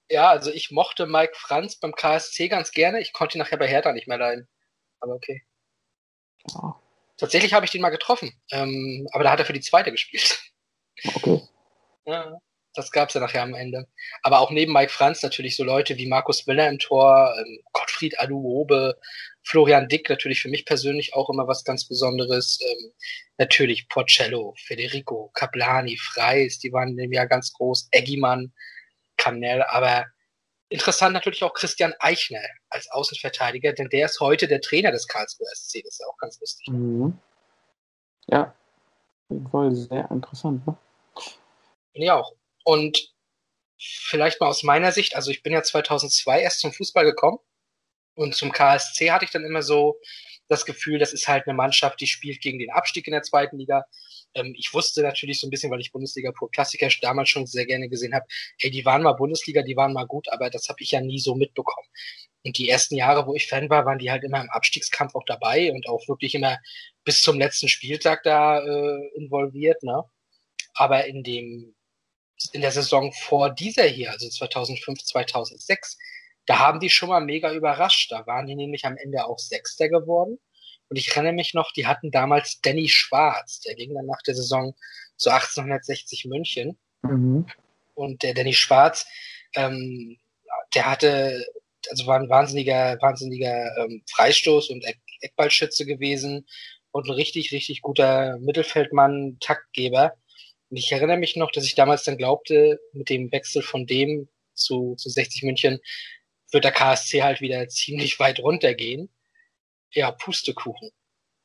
Ja, 0.09 0.30
also 0.30 0.50
ich 0.50 0.71
mochte 0.71 1.07
Mike 1.07 1.35
Franz 1.37 1.76
beim 1.76 1.92
KSC 1.92 2.49
ganz 2.49 2.71
gerne. 2.71 3.02
Ich 3.02 3.12
konnte 3.12 3.37
ihn 3.37 3.40
nachher 3.40 3.59
bei 3.59 3.69
Hertha 3.69 3.92
nicht 3.92 4.09
mehr 4.09 4.19
leiden. 4.19 4.49
Aber 5.00 5.14
okay. 5.14 5.42
Ja. 6.49 6.80
Tatsächlich 7.16 7.52
habe 7.52 7.66
ich 7.66 7.73
den 7.73 7.82
mal 7.82 7.90
getroffen, 7.90 8.32
ähm, 8.50 9.06
aber 9.12 9.25
da 9.25 9.32
hat 9.32 9.40
er 9.40 9.44
für 9.44 9.52
die 9.52 9.61
zweite 9.61 9.92
gespielt. 9.92 10.40
Okay. 11.14 11.42
Ja, 12.06 12.38
das 12.75 12.90
gab 12.92 13.09
es 13.09 13.14
ja 13.14 13.20
nachher 13.20 13.42
am 13.42 13.54
Ende. 13.54 13.87
Aber 14.23 14.40
auch 14.40 14.50
neben 14.50 14.73
Mike 14.73 14.90
Franz 14.90 15.23
natürlich 15.23 15.56
so 15.56 15.64
Leute 15.64 15.97
wie 15.99 16.06
Markus 16.06 16.47
Miller 16.47 16.68
im 16.68 16.78
Tor, 16.78 17.35
ähm, 17.38 17.61
Gottfried 17.73 18.18
Aluobe, 18.18 18.99
Florian 19.42 19.88
Dick 19.88 20.09
natürlich 20.09 20.40
für 20.40 20.49
mich 20.49 20.64
persönlich 20.64 21.14
auch 21.14 21.30
immer 21.30 21.49
was 21.49 21.64
ganz 21.64 21.87
Besonderes. 21.87 22.59
Ähm, 22.62 22.92
natürlich 23.38 23.88
Porcello, 23.88 24.54
Federico, 24.59 25.30
Kaplani, 25.35 25.97
Freis, 25.97 26.59
die 26.59 26.73
waren 26.73 26.90
in 26.90 26.97
dem 26.97 27.12
Jahr 27.12 27.26
ganz 27.26 27.52
groß, 27.52 27.88
Eggimann, 27.90 28.52
Kamnell, 29.16 29.62
aber 29.62 30.06
Interessant 30.70 31.14
natürlich 31.14 31.42
auch 31.42 31.52
Christian 31.52 31.94
Eichner 31.98 32.42
als 32.68 32.88
Außenverteidiger, 32.92 33.72
denn 33.72 33.88
der 33.88 34.06
ist 34.06 34.20
heute 34.20 34.46
der 34.46 34.60
Trainer 34.60 34.92
des 34.92 35.08
Karlsruher 35.08 35.50
SC. 35.52 35.82
Das 35.82 35.94
ist 35.94 36.00
ja 36.00 36.06
auch 36.06 36.16
ganz 36.16 36.38
lustig. 36.40 36.68
Mhm. 36.68 37.18
Ja, 38.28 38.42
auf 38.44 39.30
jeden 39.30 39.48
Fall 39.50 39.74
sehr 39.74 40.08
interessant. 40.12 40.64
Ne? 40.64 40.76
Ja 41.94 42.20
auch. 42.20 42.34
Und 42.62 43.12
vielleicht 43.78 44.40
mal 44.40 44.46
aus 44.46 44.62
meiner 44.62 44.92
Sicht, 44.92 45.16
also 45.16 45.32
ich 45.32 45.42
bin 45.42 45.52
ja 45.52 45.62
2002 45.62 46.40
erst 46.40 46.60
zum 46.60 46.72
Fußball 46.72 47.04
gekommen 47.04 47.38
und 48.14 48.36
zum 48.36 48.52
KSC 48.52 49.10
hatte 49.10 49.24
ich 49.24 49.32
dann 49.32 49.44
immer 49.44 49.62
so 49.62 49.98
das 50.46 50.66
Gefühl, 50.66 51.00
das 51.00 51.12
ist 51.12 51.26
halt 51.26 51.48
eine 51.48 51.54
Mannschaft, 51.54 52.00
die 52.00 52.06
spielt 52.06 52.40
gegen 52.40 52.60
den 52.60 52.70
Abstieg 52.70 53.08
in 53.08 53.12
der 53.12 53.22
zweiten 53.22 53.58
Liga. 53.58 53.86
Ähm, 54.34 54.54
ich 54.56 54.72
wusste 54.72 55.02
natürlich 55.02 55.40
so 55.40 55.46
ein 55.46 55.50
bisschen, 55.50 55.70
weil 55.70 55.80
ich 55.80 55.92
Bundesliga 55.92 56.32
Pro 56.32 56.46
Klassiker 56.46 56.88
damals 57.00 57.28
schon 57.28 57.46
sehr 57.46 57.66
gerne 57.66 57.88
gesehen 57.88 58.14
habe, 58.14 58.26
ey, 58.58 58.70
die 58.70 58.84
waren 58.84 59.02
mal 59.02 59.12
Bundesliga, 59.12 59.62
die 59.62 59.76
waren 59.76 59.92
mal 59.92 60.06
gut, 60.06 60.28
aber 60.30 60.50
das 60.50 60.68
habe 60.68 60.82
ich 60.82 60.92
ja 60.92 61.00
nie 61.00 61.18
so 61.18 61.34
mitbekommen. 61.34 61.87
Und 62.44 62.56
die 62.58 62.68
ersten 62.70 62.96
Jahre, 62.96 63.26
wo 63.26 63.34
ich 63.34 63.49
Fan 63.49 63.68
war, 63.70 63.84
waren 63.84 63.99
die 63.99 64.10
halt 64.10 64.25
immer 64.25 64.40
im 64.40 64.50
Abstiegskampf 64.50 65.14
auch 65.14 65.25
dabei 65.26 65.72
und 65.72 65.88
auch 65.88 66.08
wirklich 66.08 66.34
immer 66.34 66.58
bis 67.04 67.20
zum 67.20 67.38
letzten 67.38 67.68
Spieltag 67.68 68.22
da 68.22 68.60
äh, 68.60 69.08
involviert, 69.16 69.82
ne? 69.82 70.04
Aber 70.75 71.06
in 71.06 71.22
dem 71.22 71.75
in 72.52 72.62
der 72.62 72.72
Saison 72.72 73.12
vor 73.12 73.50
dieser 73.50 73.84
hier, 73.84 74.10
also 74.12 74.28
2005, 74.28 75.02
2006, 75.04 75.99
da 76.46 76.58
haben 76.58 76.80
die 76.80 76.90
schon 76.90 77.10
mal 77.10 77.20
mega 77.20 77.52
überrascht. 77.52 78.10
Da 78.10 78.26
waren 78.26 78.46
die 78.46 78.54
nämlich 78.56 78.84
am 78.84 78.96
Ende 78.96 79.26
auch 79.26 79.38
Sechster 79.38 79.88
geworden. 79.88 80.38
Und 80.90 80.97
ich 80.97 81.09
erinnere 81.09 81.32
mich 81.32 81.54
noch, 81.54 81.73
die 81.73 81.87
hatten 81.87 82.11
damals 82.11 82.61
Danny 82.61 82.88
Schwarz. 82.88 83.61
Der 83.61 83.76
ging 83.76 83.94
dann 83.94 84.06
nach 84.06 84.23
der 84.26 84.35
Saison 84.35 84.75
zu 85.16 85.30
1860 85.30 86.26
München. 86.26 86.78
Mhm. 87.02 87.47
Und 87.94 88.23
der 88.23 88.35
Danny 88.35 88.52
Schwarz, 88.52 89.06
ähm, 89.54 90.18
der 90.75 90.90
hatte, 90.90 91.47
also 91.88 92.06
war 92.06 92.18
ein 92.18 92.28
wahnsinniger, 92.28 92.99
wahnsinniger 93.00 93.76
ähm, 93.78 94.02
Freistoß 94.11 94.70
und 94.70 94.85
Eck 94.85 94.99
Eckballschütze 95.23 95.85
gewesen 95.85 96.47
und 96.92 97.06
ein 97.06 97.12
richtig, 97.12 97.52
richtig 97.52 97.82
guter 97.82 98.38
Mittelfeldmann, 98.38 99.37
Taktgeber. 99.40 100.14
Und 100.70 100.78
ich 100.78 100.90
erinnere 100.90 101.18
mich 101.18 101.37
noch, 101.37 101.50
dass 101.50 101.64
ich 101.64 101.75
damals 101.75 102.04
dann 102.04 102.16
glaubte, 102.16 102.80
mit 102.94 103.11
dem 103.11 103.30
Wechsel 103.30 103.62
von 103.62 103.87
dem 103.87 104.28
zu, 104.54 104.94
zu 104.97 105.11
60 105.11 105.42
München, 105.42 105.80
wird 106.52 106.64
der 106.64 106.73
KSC 106.73 107.23
halt 107.23 107.40
wieder 107.40 107.68
ziemlich 107.68 108.18
weit 108.18 108.40
runtergehen. 108.40 109.11
Ja, 109.92 110.12
Pustekuchen. 110.12 110.90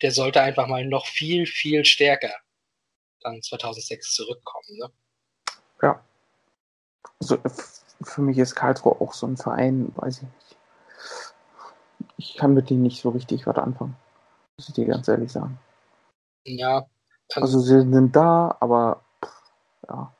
Der 0.01 0.11
sollte 0.11 0.41
einfach 0.41 0.67
mal 0.67 0.85
noch 0.85 1.05
viel, 1.05 1.45
viel 1.45 1.85
stärker 1.85 2.33
dann 3.25 3.41
2006 3.41 4.13
zurückkommen. 4.13 4.77
Ne? 4.77 4.91
Ja. 5.81 6.03
Also 7.19 7.37
für 8.01 8.21
mich 8.21 8.37
ist 8.37 8.55
Karlsruhe 8.55 9.01
auch 9.01 9.13
so 9.13 9.25
ein 9.25 9.37
Verein, 9.37 9.91
weiß 9.95 10.17
ich 10.17 10.23
nicht. 10.23 10.57
Ich 12.17 12.35
kann 12.35 12.53
mit 12.53 12.69
denen 12.69 12.83
nicht 12.83 13.01
so 13.01 13.09
richtig 13.09 13.45
was 13.47 13.57
anfangen. 13.57 13.95
Muss 14.57 14.69
ich 14.69 14.75
dir 14.75 14.85
ganz 14.85 15.07
ehrlich 15.07 15.31
sagen. 15.31 15.59
Ja. 16.45 16.87
Also 17.33 17.59
sie 17.59 17.81
sind 17.81 18.15
da, 18.15 18.55
aber 18.59 19.03
ja. 19.87 20.15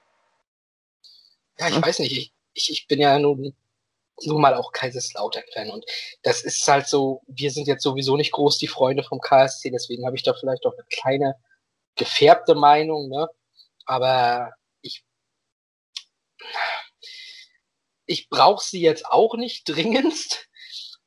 Ja, 1.60 1.68
ich 1.70 1.76
hm? 1.76 1.84
weiß 1.84 2.00
nicht. 2.00 2.12
Ich, 2.12 2.34
ich, 2.54 2.72
ich 2.72 2.88
bin 2.88 3.00
ja 3.00 3.18
nun 3.20 3.56
nun 4.24 4.42
mal 4.42 4.54
auch 4.54 4.72
Kaiserslautern-Fan. 4.72 5.70
Und 5.70 5.86
das 6.24 6.44
ist 6.44 6.68
halt 6.68 6.88
so, 6.88 7.22
wir 7.28 7.52
sind 7.52 7.68
jetzt 7.68 7.84
sowieso 7.84 8.16
nicht 8.16 8.32
groß 8.32 8.58
die 8.58 8.68
Freunde 8.68 9.04
vom 9.04 9.20
KSC, 9.20 9.72
deswegen 9.72 10.06
habe 10.06 10.16
ich 10.16 10.24
da 10.24 10.34
vielleicht 10.34 10.66
auch 10.66 10.74
eine 10.74 10.86
kleine 10.90 11.36
gefärbte 11.96 12.56
Meinung, 12.56 13.10
ne? 13.10 13.28
Aber 13.86 14.52
ich, 14.82 15.04
ich 18.06 18.30
brauche 18.30 18.64
sie 18.64 18.82
jetzt 18.82 19.06
auch 19.06 19.36
nicht 19.36 19.68
dringendst, 19.68 20.48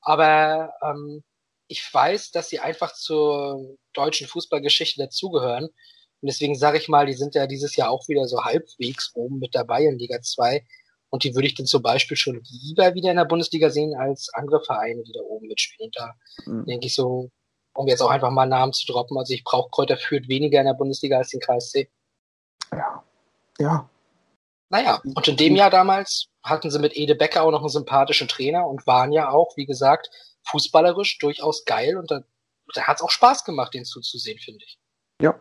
aber 0.01 0.73
ähm, 0.83 1.25
ich 1.69 1.83
weiß, 1.93 2.31
dass 2.31 2.49
sie 2.49 2.61
einfach 2.61 2.95
zur 2.95 3.77
deutschen 3.93 4.27
Fußballgeschichte 4.27 5.03
dazugehören. 5.03 5.67
Und 5.67 6.27
deswegen 6.27 6.57
sage 6.57 6.79
ich 6.79 6.89
mal, 6.89 7.07
die 7.07 7.15
sind 7.15 7.35
ja 7.35 7.47
dieses 7.47 7.77
Jahr 7.77 7.91
auch 7.91 8.09
wieder 8.09 8.27
so 8.27 8.45
halbwegs 8.45 9.13
oben 9.15 9.39
mit 9.39 9.55
dabei 9.55 9.85
in 9.85 9.99
Liga 9.99 10.21
2. 10.21 10.67
Und 11.11 11.25
die 11.25 11.35
würde 11.35 11.47
ich 11.47 11.55
dann 11.55 11.67
zum 11.67 11.83
Beispiel 11.83 12.17
schon 12.17 12.43
lieber 12.45 12.95
wieder 12.95 13.11
in 13.11 13.17
der 13.17 13.25
Bundesliga 13.25 13.71
sehen 13.71 13.95
als 13.97 14.29
andere 14.35 14.63
Vereine, 14.63 15.03
die 15.03 15.13
da 15.13 15.21
oben 15.21 15.49
mitspielen. 15.49 15.87
Und 15.89 15.97
da 15.97 16.15
mhm. 16.47 16.67
denke 16.67 16.87
ich 16.87 16.95
so, 16.95 17.31
um 17.75 17.89
jetzt 17.89 18.03
auch 18.03 18.11
einfach 18.11 18.31
mal 18.31 18.47
Namen 18.47 18.73
zu 18.73 18.87
droppen. 18.87 19.17
Also 19.17 19.33
ich 19.33 19.45
brauche 19.45 19.71
Kräuter 19.71 19.97
führt 19.97 20.29
weniger 20.29 20.61
in 20.61 20.67
der 20.67 20.75
Bundesliga 20.75 21.19
als 21.19 21.31
den 21.31 21.41
KSC. 21.41 21.89
Ja. 22.73 23.05
Ja. 23.59 23.89
Naja, 24.71 25.01
und 25.03 25.27
in 25.27 25.37
dem 25.37 25.57
Jahr 25.57 25.71
damals 25.71 26.29
hatten 26.43 26.71
sie 26.71 26.79
mit 26.79 26.97
Ede 26.97 27.15
Becker 27.15 27.43
auch 27.43 27.51
noch 27.51 27.61
einen 27.61 27.71
sympathischen 27.71 28.29
Trainer 28.29 28.67
und 28.67 28.87
waren 28.87 29.13
ja 29.13 29.31
auch, 29.31 29.57
wie 29.57 29.65
gesagt, 29.65 30.11
fußballerisch 30.45 31.19
durchaus 31.19 31.65
geil 31.65 31.97
und 31.97 32.11
da, 32.11 32.23
da 32.75 32.83
hat 32.83 32.97
es 32.97 33.03
auch 33.03 33.11
Spaß 33.11 33.45
gemacht, 33.45 33.73
den 33.73 33.85
zuzusehen, 33.85 34.39
finde 34.39 34.65
ich. 34.65 34.79
Ja. 35.23 35.41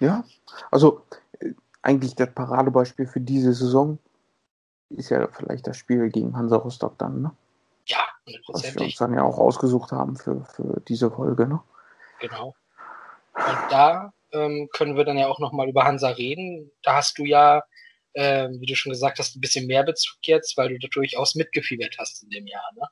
Ja. 0.00 0.24
Also 0.70 1.02
äh, 1.40 1.52
eigentlich 1.80 2.14
das 2.14 2.32
Paradebeispiel 2.34 3.06
für 3.06 3.20
diese 3.20 3.54
Saison 3.54 3.98
ist 4.90 5.10
ja 5.10 5.28
vielleicht 5.28 5.66
das 5.66 5.76
Spiel 5.76 6.08
gegen 6.10 6.36
Hansa 6.36 6.56
Rostock 6.56 6.96
dann, 6.98 7.22
ne? 7.22 7.30
Ja, 7.86 8.06
Was 8.48 8.74
wir 8.74 8.82
uns 8.82 8.96
dann 8.96 9.14
ja 9.14 9.22
auch 9.22 9.38
ausgesucht 9.38 9.92
haben 9.92 10.16
für, 10.16 10.44
für 10.44 10.80
diese 10.88 11.10
Folge, 11.10 11.46
ne? 11.46 11.60
Genau. 12.20 12.54
Und 13.34 13.58
da 13.70 14.12
ähm, 14.32 14.68
können 14.72 14.96
wir 14.96 15.04
dann 15.04 15.16
ja 15.16 15.28
auch 15.28 15.38
nochmal 15.38 15.68
über 15.68 15.84
Hansa 15.84 16.08
reden. 16.08 16.70
Da 16.82 16.96
hast 16.96 17.18
du 17.18 17.24
ja, 17.24 17.62
äh, 18.12 18.48
wie 18.50 18.66
du 18.66 18.74
schon 18.74 18.92
gesagt 18.92 19.18
hast, 19.18 19.36
ein 19.36 19.40
bisschen 19.40 19.66
mehr 19.66 19.84
Bezug 19.84 20.18
jetzt, 20.22 20.56
weil 20.56 20.70
du 20.70 20.78
da 20.78 20.88
durchaus 20.88 21.34
mitgefiebert 21.34 21.96
hast 21.98 22.22
in 22.22 22.30
dem 22.30 22.46
Jahr, 22.46 22.70
ne? 22.74 22.88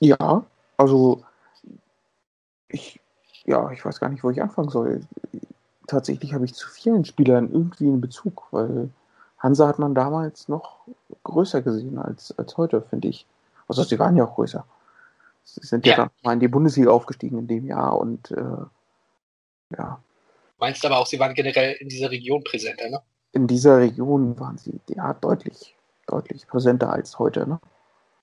Ja, 0.00 0.44
also 0.76 1.24
ich, 2.68 3.00
ja, 3.44 3.70
ich 3.72 3.84
weiß 3.84 3.98
gar 4.00 4.08
nicht, 4.08 4.22
wo 4.22 4.30
ich 4.30 4.42
anfangen 4.42 4.68
soll. 4.68 5.00
Tatsächlich 5.86 6.34
habe 6.34 6.44
ich 6.44 6.54
zu 6.54 6.68
vielen 6.68 7.04
Spielern 7.04 7.50
irgendwie 7.50 7.86
einen 7.86 8.00
Bezug, 8.00 8.44
weil 8.50 8.90
Hansa 9.38 9.68
hat 9.68 9.78
man 9.78 9.94
damals 9.94 10.48
noch 10.48 10.80
größer 11.24 11.62
gesehen 11.62 11.98
als, 11.98 12.36
als 12.38 12.56
heute, 12.56 12.82
finde 12.82 13.08
ich. 13.08 13.26
Also 13.68 13.82
sie 13.84 13.98
waren 13.98 14.16
ja 14.16 14.24
auch 14.24 14.34
größer. 14.34 14.64
Sie 15.44 15.66
sind 15.66 15.86
ja, 15.86 15.92
ja 15.92 15.96
dann 15.98 16.10
mal 16.22 16.32
in 16.34 16.40
die 16.40 16.48
Bundesliga 16.48 16.90
aufgestiegen 16.90 17.38
in 17.38 17.46
dem 17.46 17.64
Jahr 17.66 17.96
und 17.98 18.30
äh, 18.32 19.76
ja. 19.76 20.00
Meinst 20.58 20.84
aber 20.84 20.98
auch, 20.98 21.06
sie 21.06 21.20
waren 21.20 21.34
generell 21.34 21.74
in 21.74 21.88
dieser 21.88 22.10
Region 22.10 22.42
präsenter, 22.42 22.90
ne? 22.90 23.00
In 23.32 23.46
dieser 23.46 23.78
Region 23.78 24.38
waren 24.40 24.58
sie 24.58 24.80
ja 24.88 25.14
deutlich, 25.14 25.76
deutlich 26.06 26.46
präsenter 26.46 26.90
als 26.90 27.18
heute, 27.18 27.46
ne? 27.46 27.60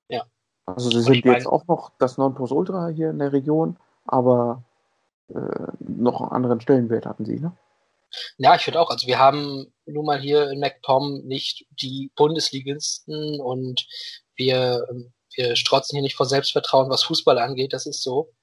Ja. 0.09 0.23
Also 0.65 0.89
sie 0.89 1.01
sind 1.01 1.25
jetzt 1.25 1.47
auch 1.47 1.65
noch 1.67 1.91
das 1.97 2.17
Nonplusultra 2.17 2.87
hier 2.87 3.11
in 3.11 3.19
der 3.19 3.31
Region, 3.31 3.77
aber 4.05 4.63
äh, 5.29 5.39
noch 5.79 6.21
einen 6.21 6.31
anderen 6.31 6.59
Stellenwert 6.59 7.05
hatten 7.05 7.25
sie, 7.25 7.39
ne? 7.39 7.53
Ja, 8.37 8.55
ich 8.55 8.61
finde 8.61 8.79
auch. 8.79 8.89
Also 8.89 9.07
wir 9.07 9.19
haben 9.19 9.73
nun 9.85 10.05
mal 10.05 10.19
hier 10.19 10.49
in 10.49 10.59
MacPom 10.59 11.21
nicht 11.25 11.65
die 11.69 12.11
Bundesligisten 12.15 13.39
und 13.39 13.85
wir, 14.35 14.85
wir 15.35 15.55
strotzen 15.55 15.95
hier 15.95 16.03
nicht 16.03 16.15
vor 16.15 16.25
Selbstvertrauen, 16.25 16.89
was 16.89 17.03
Fußball 17.03 17.37
angeht. 17.37 17.73
Das 17.73 17.85
ist 17.85 18.01
so, 18.01 18.33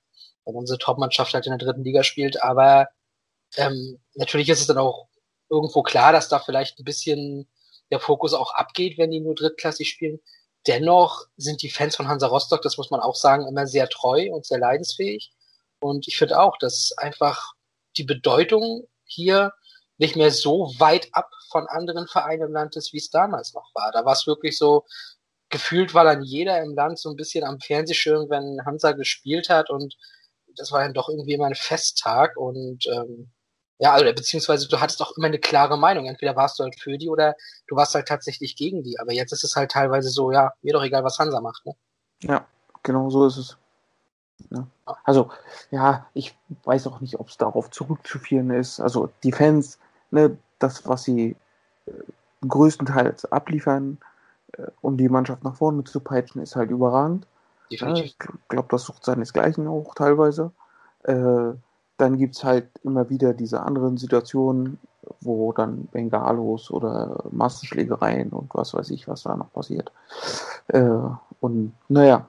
weil 0.44 0.54
unsere 0.54 0.78
Topmannschaft 0.78 1.34
halt 1.34 1.46
in 1.46 1.56
der 1.56 1.66
dritten 1.66 1.84
Liga 1.84 2.02
spielt. 2.02 2.42
Aber 2.42 2.88
ähm, 3.56 4.00
natürlich 4.14 4.48
ist 4.48 4.60
es 4.60 4.66
dann 4.66 4.78
auch 4.78 5.08
irgendwo 5.50 5.82
klar, 5.82 6.12
dass 6.12 6.28
da 6.28 6.38
vielleicht 6.38 6.78
ein 6.78 6.84
bisschen 6.84 7.48
der 7.90 8.00
Fokus 8.00 8.32
auch 8.32 8.54
abgeht, 8.54 8.96
wenn 8.98 9.10
die 9.10 9.20
nur 9.20 9.34
drittklassig 9.34 9.88
spielen. 9.88 10.20
Dennoch 10.66 11.26
sind 11.36 11.62
die 11.62 11.70
Fans 11.70 11.96
von 11.96 12.08
Hansa 12.08 12.28
Rostock, 12.28 12.62
das 12.62 12.78
muss 12.78 12.90
man 12.90 13.00
auch 13.00 13.16
sagen, 13.16 13.46
immer 13.46 13.66
sehr 13.66 13.88
treu 13.88 14.30
und 14.32 14.46
sehr 14.46 14.58
leidensfähig. 14.58 15.32
Und 15.80 16.06
ich 16.08 16.16
finde 16.16 16.40
auch, 16.40 16.56
dass 16.58 16.92
einfach 16.96 17.52
die 17.96 18.04
Bedeutung 18.04 18.86
hier 19.04 19.52
nicht 20.02 20.16
mehr 20.16 20.30
so 20.30 20.74
weit 20.78 21.08
ab 21.12 21.30
von 21.50 21.66
anderen 21.68 22.06
Vereinen 22.06 22.48
im 22.48 22.52
Land 22.52 22.76
ist, 22.76 22.92
wie 22.92 22.98
es 22.98 23.10
damals 23.10 23.54
noch 23.54 23.70
war. 23.74 23.90
Da 23.92 24.04
war 24.04 24.12
es 24.12 24.26
wirklich 24.26 24.58
so, 24.58 24.84
gefühlt 25.48 25.94
war 25.94 26.04
dann 26.04 26.22
jeder 26.22 26.60
im 26.62 26.74
Land 26.74 26.98
so 26.98 27.08
ein 27.08 27.16
bisschen 27.16 27.44
am 27.44 27.60
Fernsehschirm, 27.60 28.28
wenn 28.28 28.64
Hansa 28.66 28.92
gespielt 28.92 29.48
hat 29.48 29.70
und 29.70 29.96
das 30.56 30.72
war 30.72 30.82
dann 30.82 30.92
doch 30.92 31.08
irgendwie 31.08 31.34
immer 31.34 31.46
ein 31.46 31.54
Festtag 31.54 32.36
und 32.36 32.86
ähm, 32.86 33.30
ja, 33.78 33.92
also, 33.94 34.04
beziehungsweise 34.04 34.68
du 34.68 34.80
hattest 34.80 35.02
auch 35.02 35.16
immer 35.16 35.26
eine 35.26 35.40
klare 35.40 35.76
Meinung. 35.76 36.06
Entweder 36.06 36.36
warst 36.36 36.56
du 36.58 36.62
halt 36.62 36.78
für 36.78 36.96
die 36.98 37.08
oder 37.08 37.34
du 37.66 37.74
warst 37.74 37.96
halt 37.96 38.06
tatsächlich 38.06 38.54
gegen 38.54 38.84
die. 38.84 38.96
Aber 39.00 39.12
jetzt 39.12 39.32
ist 39.32 39.42
es 39.42 39.56
halt 39.56 39.72
teilweise 39.72 40.08
so, 40.08 40.30
ja, 40.30 40.52
mir 40.62 40.72
doch 40.72 40.84
egal, 40.84 41.02
was 41.02 41.18
Hansa 41.18 41.40
macht, 41.40 41.66
ne? 41.66 41.74
Ja, 42.22 42.46
genau 42.84 43.10
so 43.10 43.26
ist 43.26 43.38
es. 43.38 43.56
Ja. 44.50 44.68
Also, 45.02 45.30
ja, 45.72 46.06
ich 46.14 46.32
weiß 46.62 46.86
auch 46.86 47.00
nicht, 47.00 47.18
ob 47.18 47.28
es 47.28 47.38
darauf 47.38 47.70
zurückzuführen 47.70 48.50
ist. 48.50 48.78
Also, 48.78 49.10
die 49.24 49.32
Fans, 49.32 49.80
ne, 50.12 50.36
das, 50.58 50.86
was 50.86 51.04
sie 51.04 51.36
äh, 51.86 51.92
größtenteils 52.46 53.30
abliefern, 53.32 53.98
äh, 54.52 54.66
um 54.80 54.96
die 54.96 55.08
Mannschaft 55.08 55.44
nach 55.44 55.56
vorne 55.56 55.84
zu 55.84 56.00
peitschen, 56.00 56.42
ist 56.42 56.56
halt 56.56 56.70
überragend. 56.70 57.26
Ja, 57.70 57.94
ich 57.94 58.16
glaube, 58.48 58.68
das 58.70 58.84
sucht 58.84 59.04
seinesgleichen 59.04 59.66
auch 59.66 59.94
teilweise. 59.94 60.52
Äh, 61.04 61.52
dann 61.96 62.18
gibt 62.18 62.36
es 62.36 62.44
halt 62.44 62.68
immer 62.84 63.08
wieder 63.08 63.32
diese 63.32 63.60
anderen 63.60 63.96
Situationen, 63.96 64.78
wo 65.20 65.52
dann 65.52 65.86
Bengalos 65.86 66.70
oder 66.70 67.24
Massenschlägereien 67.30 68.30
und 68.30 68.54
was 68.54 68.74
weiß 68.74 68.90
ich, 68.90 69.08
was 69.08 69.22
da 69.22 69.36
noch 69.36 69.52
passiert. 69.52 69.90
Äh, 70.68 70.98
und 71.40 71.72
naja, 71.88 72.28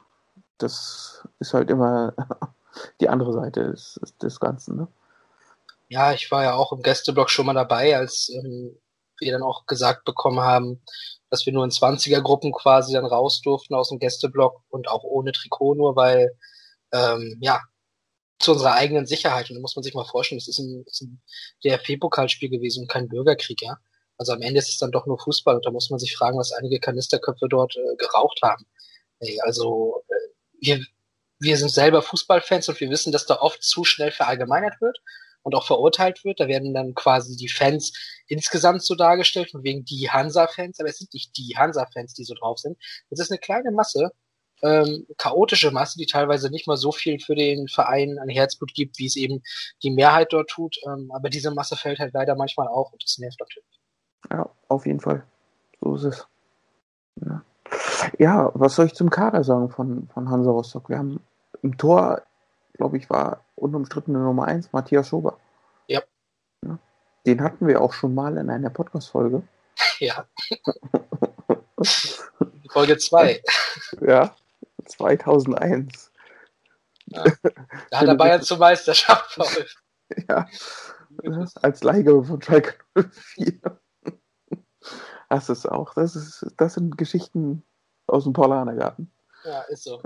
das 0.57 1.27
ist 1.39 1.53
halt 1.53 1.69
immer 1.69 2.13
die 3.01 3.09
andere 3.09 3.33
Seite 3.33 3.71
des, 3.71 3.99
des 4.21 4.39
Ganzen. 4.39 4.77
Ne? 4.77 4.87
Ja, 5.89 6.13
ich 6.13 6.31
war 6.31 6.43
ja 6.43 6.55
auch 6.55 6.71
im 6.71 6.81
Gästeblock 6.81 7.29
schon 7.29 7.45
mal 7.45 7.53
dabei, 7.53 7.95
als 7.97 8.29
ähm, 8.29 8.79
wir 9.19 9.31
dann 9.31 9.43
auch 9.43 9.65
gesagt 9.65 10.05
bekommen 10.05 10.39
haben, 10.39 10.83
dass 11.29 11.45
wir 11.45 11.53
nur 11.53 11.63
in 11.63 11.71
20er-Gruppen 11.71 12.51
quasi 12.51 12.93
dann 12.93 13.05
raus 13.05 13.41
durften 13.41 13.73
aus 13.75 13.89
dem 13.89 13.99
Gästeblock 13.99 14.61
und 14.69 14.87
auch 14.87 15.03
ohne 15.03 15.31
Trikot 15.31 15.75
nur, 15.75 15.95
weil 15.95 16.37
ähm, 16.91 17.37
ja, 17.41 17.61
zu 18.39 18.51
unserer 18.51 18.73
eigenen 18.73 19.05
Sicherheit. 19.05 19.49
Und 19.49 19.55
da 19.55 19.61
muss 19.61 19.75
man 19.75 19.83
sich 19.83 19.93
mal 19.93 20.05
vorstellen, 20.05 20.39
das 20.39 20.47
ist 20.47 20.59
ein, 20.59 20.83
ist 20.85 21.01
ein 21.01 21.21
DFB-Pokalspiel 21.63 22.49
gewesen 22.49 22.81
und 22.81 22.89
kein 22.89 23.07
Bürgerkrieg, 23.07 23.61
ja. 23.61 23.77
Also 24.17 24.33
am 24.33 24.41
Ende 24.41 24.59
ist 24.59 24.69
es 24.69 24.77
dann 24.77 24.91
doch 24.91 25.07
nur 25.07 25.17
Fußball 25.19 25.55
und 25.55 25.65
da 25.65 25.71
muss 25.71 25.89
man 25.89 25.99
sich 25.99 26.15
fragen, 26.15 26.37
was 26.37 26.51
einige 26.51 26.79
Kanisterköpfe 26.79 27.47
dort 27.49 27.75
äh, 27.75 27.95
geraucht 27.97 28.39
haben. 28.43 28.65
Ey, 29.19 29.39
also 29.41 30.03
äh, 30.07 30.13
wir, 30.59 30.85
wir 31.39 31.57
sind 31.57 31.69
selber 31.69 32.01
Fußballfans 32.01 32.69
und 32.69 32.79
wir 32.79 32.89
wissen, 32.89 33.11
dass 33.11 33.25
da 33.25 33.39
oft 33.39 33.63
zu 33.63 33.83
schnell 33.83 34.11
verallgemeinert 34.11 34.79
wird 34.81 34.99
und 35.43 35.55
auch 35.55 35.65
verurteilt 35.65 36.23
wird. 36.23 36.39
Da 36.39 36.47
werden 36.47 36.73
dann 36.73 36.93
quasi 36.95 37.35
die 37.35 37.49
Fans 37.49 37.93
insgesamt 38.27 38.83
so 38.83 38.95
dargestellt, 38.95 39.51
von 39.51 39.63
wegen 39.63 39.85
die 39.85 40.09
Hansa-Fans, 40.09 40.79
aber 40.79 40.89
es 40.89 40.97
sind 40.97 41.13
nicht 41.13 41.37
die 41.37 41.55
Hansa-Fans, 41.57 42.13
die 42.13 42.23
so 42.23 42.33
drauf 42.33 42.59
sind. 42.59 42.77
Es 43.09 43.19
ist 43.19 43.31
eine 43.31 43.39
kleine 43.39 43.71
Masse, 43.71 44.11
ähm, 44.63 45.05
chaotische 45.17 45.71
Masse, 45.71 45.97
die 45.97 46.05
teilweise 46.05 46.49
nicht 46.49 46.67
mal 46.67 46.77
so 46.77 46.91
viel 46.91 47.19
für 47.19 47.35
den 47.35 47.67
Verein 47.67 48.17
an 48.17 48.29
Herzblut 48.29 48.73
gibt, 48.73 48.97
wie 48.97 49.05
es 49.05 49.17
eben 49.17 49.43
die 49.83 49.91
Mehrheit 49.91 50.31
dort 50.31 50.49
tut. 50.49 50.77
Ähm, 50.87 51.11
aber 51.13 51.29
diese 51.29 51.51
Masse 51.51 51.75
fällt 51.75 51.99
halt 51.99 52.13
leider 52.13 52.35
manchmal 52.35 52.67
auf 52.67 52.91
und 52.91 53.03
das 53.03 53.17
nervt 53.17 53.39
natürlich. 53.39 53.81
Ja, 54.31 54.49
auf 54.69 54.85
jeden 54.85 55.01
Fall. 55.01 55.23
So 55.81 55.95
ist 55.95 56.03
es. 56.03 56.27
Ja. 57.25 57.43
ja, 58.17 58.51
was 58.53 58.75
soll 58.75 58.85
ich 58.85 58.93
zum 58.93 59.09
Kader 59.09 59.43
sagen 59.43 59.69
von, 59.69 60.07
von 60.07 60.29
Hansa 60.29 60.49
Rostock? 60.49 60.89
Wir 60.89 60.97
haben 60.97 61.19
im 61.61 61.77
Tor, 61.77 62.23
glaube 62.73 62.97
ich, 62.97 63.09
war 63.09 63.45
unumstrittene 63.55 64.19
Nummer 64.19 64.45
1 64.45 64.73
Matthias 64.73 65.09
Schober. 65.09 65.39
Ja. 65.87 66.01
Den 67.25 67.41
hatten 67.41 67.67
wir 67.67 67.81
auch 67.81 67.93
schon 67.93 68.13
mal 68.13 68.37
in 68.37 68.49
einer 68.49 68.69
Podcast-Folge. 68.69 69.43
Ja. 69.99 70.27
Folge 72.69 72.97
2. 72.97 73.41
Ja, 74.01 74.35
2001. 74.85 76.11
Ja. 77.05 77.23
Da 77.89 77.99
hat 77.99 78.07
er 78.07 78.15
Bayern 78.15 78.41
zur 78.41 78.57
Meisterschaft 78.57 79.33
verholfen. 79.33 79.79
Ja, 80.29 80.47
als 81.61 81.83
Leihgabe 81.83 82.23
von 82.23 82.39
Schalke 82.41 82.75
04. 82.93 83.79
Das 85.29 85.49
ist 85.49 85.65
auch, 85.65 85.95
das 85.95 86.15
ist, 86.15 86.45
das 86.57 86.75
sind 86.75 86.97
Geschichten 86.99 87.63
aus 88.05 88.25
dem 88.25 88.33
Paulanergarten. 88.33 89.11
Ja, 89.43 89.61
ist 89.63 89.85
so. 89.85 90.03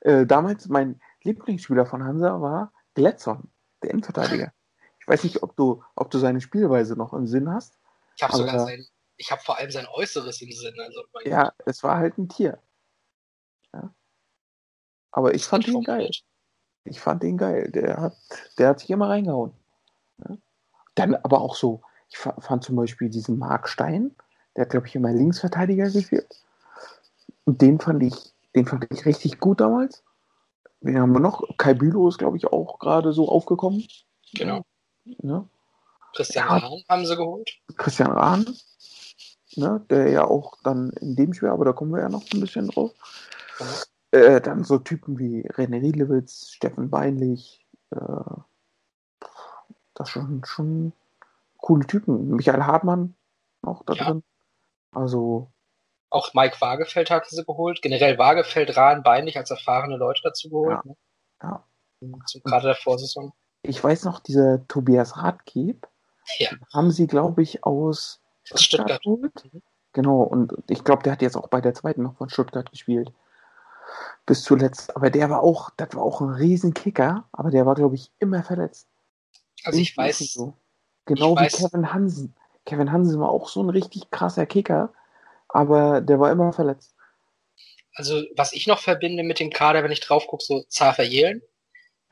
Äh, 0.00 0.24
damals 0.24 0.68
mein 0.68 0.98
Lieblingsspieler 1.26 1.86
von 1.86 2.02
Hansa 2.02 2.40
war 2.40 2.72
Gletson, 2.94 3.50
der 3.82 3.90
Innenverteidiger. 3.90 4.52
Ich 5.00 5.08
weiß 5.08 5.24
nicht, 5.24 5.42
ob 5.42 5.54
du, 5.56 5.84
ob 5.94 6.10
du 6.10 6.18
seine 6.18 6.40
Spielweise 6.40 6.96
noch 6.96 7.12
im 7.12 7.26
Sinn 7.26 7.52
hast. 7.52 7.78
Ich 8.16 8.22
habe 8.22 8.36
sogar 8.36 8.60
sein, 8.60 8.86
ich 9.16 9.30
habe 9.30 9.42
vor 9.42 9.58
allem 9.58 9.70
sein 9.70 9.86
Äußeres 9.86 10.40
im 10.40 10.50
Sinn. 10.50 10.74
Also 10.80 11.04
ja, 11.24 11.52
es 11.64 11.82
war 11.82 11.96
halt 11.96 12.18
ein 12.18 12.28
Tier. 12.28 12.58
Ja. 13.72 13.94
Aber 15.10 15.34
ich 15.34 15.44
fand 15.44 15.68
ihn 15.68 15.82
geil. 15.82 16.10
Ich 16.84 17.00
fand 17.00 17.24
ihn 17.24 17.36
geil. 17.36 17.70
Der 17.70 18.00
hat, 18.00 18.16
der 18.58 18.68
hat 18.68 18.80
sich 18.80 18.90
immer 18.90 19.08
reingehauen. 19.08 19.52
Ja. 20.18 20.36
Dann 20.94 21.14
aber 21.16 21.40
auch 21.40 21.56
so, 21.56 21.82
ich 22.08 22.18
fand 22.18 22.64
zum 22.64 22.76
Beispiel 22.76 23.10
diesen 23.10 23.38
Mark 23.38 23.68
Stein, 23.68 24.14
der 24.54 24.62
hat, 24.62 24.70
glaube 24.70 24.86
ich, 24.86 24.94
immer 24.94 25.12
Linksverteidiger 25.12 25.90
gespielt. 25.90 26.42
Und 27.44 27.60
den 27.60 27.78
fand 27.78 28.02
ich, 28.02 28.32
den 28.54 28.66
fand 28.66 28.86
ich 28.90 29.04
richtig 29.04 29.38
gut 29.38 29.60
damals. 29.60 30.02
Wen 30.80 30.98
haben 30.98 31.12
wir 31.12 31.20
noch? 31.20 31.42
Kai 31.56 31.74
Bülow 31.74 32.08
ist, 32.08 32.18
glaube 32.18 32.36
ich, 32.36 32.46
auch 32.46 32.78
gerade 32.78 33.12
so 33.12 33.28
aufgekommen. 33.28 33.86
Genau. 34.34 34.62
Ja. 35.04 35.48
Christian 36.14 36.48
ja. 36.48 36.56
Rahn 36.56 36.82
haben 36.88 37.06
sie 37.06 37.16
geholt. 37.16 37.50
Christian 37.76 38.12
Rahn, 38.12 38.46
ne, 39.56 39.84
der 39.90 40.10
ja 40.10 40.24
auch 40.24 40.56
dann 40.62 40.90
in 41.00 41.16
dem 41.16 41.32
Spiel, 41.34 41.48
aber 41.48 41.64
da 41.64 41.72
kommen 41.72 41.92
wir 41.92 42.00
ja 42.00 42.08
noch 42.08 42.24
ein 42.32 42.40
bisschen 42.40 42.68
drauf. 42.68 42.92
Mhm. 43.60 44.18
Äh, 44.18 44.40
dann 44.40 44.64
so 44.64 44.78
Typen 44.78 45.18
wie 45.18 45.46
René 45.50 45.82
Riedlewitz, 45.82 46.50
Steffen 46.50 46.90
Beinlich, 46.90 47.66
äh, 47.90 47.98
das 49.94 50.10
schon, 50.10 50.42
schon 50.44 50.92
coole 51.58 51.86
Typen. 51.86 52.30
Michael 52.30 52.62
Hartmann 52.62 53.14
noch 53.62 53.84
da 53.84 53.94
ja. 53.94 54.04
drin. 54.04 54.22
Also. 54.92 55.50
Auch 56.16 56.32
Mike 56.32 56.56
Waagefeld 56.60 57.10
hatten 57.10 57.28
sie 57.28 57.44
geholt. 57.44 57.82
Generell 57.82 58.16
Waagefeld, 58.16 58.74
Rahn, 58.74 59.02
Beinlich 59.02 59.36
als 59.36 59.50
erfahrene 59.50 59.98
Leute 59.98 60.22
dazu 60.24 60.48
geholt. 60.48 60.78
Ja. 60.82 60.90
Ne? 60.90 60.96
ja. 61.42 61.64
Zum, 62.24 62.42
gerade 62.42 62.68
der 62.68 62.74
Vorsaison. 62.74 63.34
Ich 63.60 63.84
weiß 63.84 64.04
noch, 64.04 64.20
dieser 64.20 64.66
Tobias 64.66 65.18
Radkeb, 65.18 65.86
ja. 66.38 66.50
haben 66.72 66.90
sie, 66.90 67.06
glaube 67.06 67.42
ich, 67.42 67.64
aus 67.64 68.22
Stuttgart, 68.44 69.02
Stuttgart. 69.02 69.44
Mhm. 69.52 69.62
Genau, 69.92 70.22
und 70.22 70.54
ich 70.68 70.84
glaube, 70.84 71.02
der 71.02 71.12
hat 71.12 71.20
jetzt 71.20 71.36
auch 71.36 71.48
bei 71.48 71.60
der 71.60 71.74
zweiten 71.74 72.02
noch 72.02 72.16
von 72.16 72.30
Stuttgart 72.30 72.70
gespielt. 72.70 73.12
Bis 74.24 74.42
zuletzt. 74.42 74.96
Aber 74.96 75.10
der 75.10 75.28
war 75.28 75.42
auch, 75.42 75.68
das 75.76 75.94
war 75.94 76.02
auch 76.02 76.22
ein 76.22 76.30
Riesenkicker, 76.30 77.28
aber 77.30 77.50
der 77.50 77.66
war, 77.66 77.74
glaube 77.74 77.94
ich, 77.94 78.10
immer 78.20 78.42
verletzt. 78.42 78.88
Also 79.64 79.78
ich, 79.78 79.90
ich 79.90 79.96
weiß. 79.98 80.32
So. 80.32 80.54
Genau 81.04 81.34
ich 81.34 81.40
wie 81.40 81.44
weiß. 81.44 81.56
Kevin 81.58 81.92
Hansen. 81.92 82.34
Kevin 82.64 82.90
Hansen 82.90 83.20
war 83.20 83.28
auch 83.28 83.48
so 83.48 83.62
ein 83.62 83.68
richtig 83.68 84.10
krasser 84.10 84.46
Kicker, 84.46 84.92
aber 85.56 86.00
der 86.00 86.20
war 86.20 86.30
immer 86.30 86.52
verletzt. 86.52 86.94
Also, 87.94 88.22
was 88.36 88.52
ich 88.52 88.66
noch 88.66 88.80
verbinde 88.80 89.22
mit 89.22 89.40
dem 89.40 89.50
Kader, 89.50 89.82
wenn 89.82 89.92
ich 89.92 90.00
drauf 90.00 90.26
gucke, 90.26 90.44
so 90.44 90.64
Zafer 90.68 91.02
Jelen. 91.02 91.42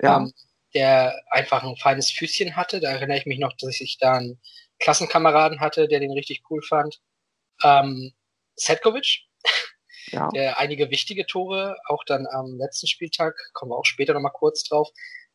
Ja. 0.01 0.19
Ähm, 0.19 0.33
der 0.75 1.23
einfach 1.31 1.63
ein 1.63 1.77
feines 1.77 2.11
Füßchen 2.11 2.57
hatte. 2.57 2.81
Da 2.81 2.91
erinnere 2.91 3.19
ich 3.19 3.27
mich 3.27 3.39
noch, 3.39 3.53
dass 3.57 3.81
ich 3.81 3.99
da 3.99 4.15
einen 4.15 4.41
Klassenkameraden 4.81 5.61
hatte, 5.61 5.89
der 5.89 6.01
den 6.01 6.13
richtig 6.13 6.43
cool 6.51 6.63
fand. 6.63 7.01
Ähm, 7.63 8.13
Setkovic, 8.57 9.21
ja. 10.09 10.29
der 10.35 10.59
einige 10.59 10.91
wichtige 10.91 11.27
Tore 11.27 11.77
auch 11.87 12.03
dann 12.05 12.27
am 12.27 12.59
letzten 12.59 12.89
Spieltag, 12.89 13.37
kommen 13.53 13.71
wir 13.71 13.79
auch 13.79 13.87
später 13.87 14.15
nochmal 14.15 14.33
kurz 14.33 14.65
drauf, 14.65 14.89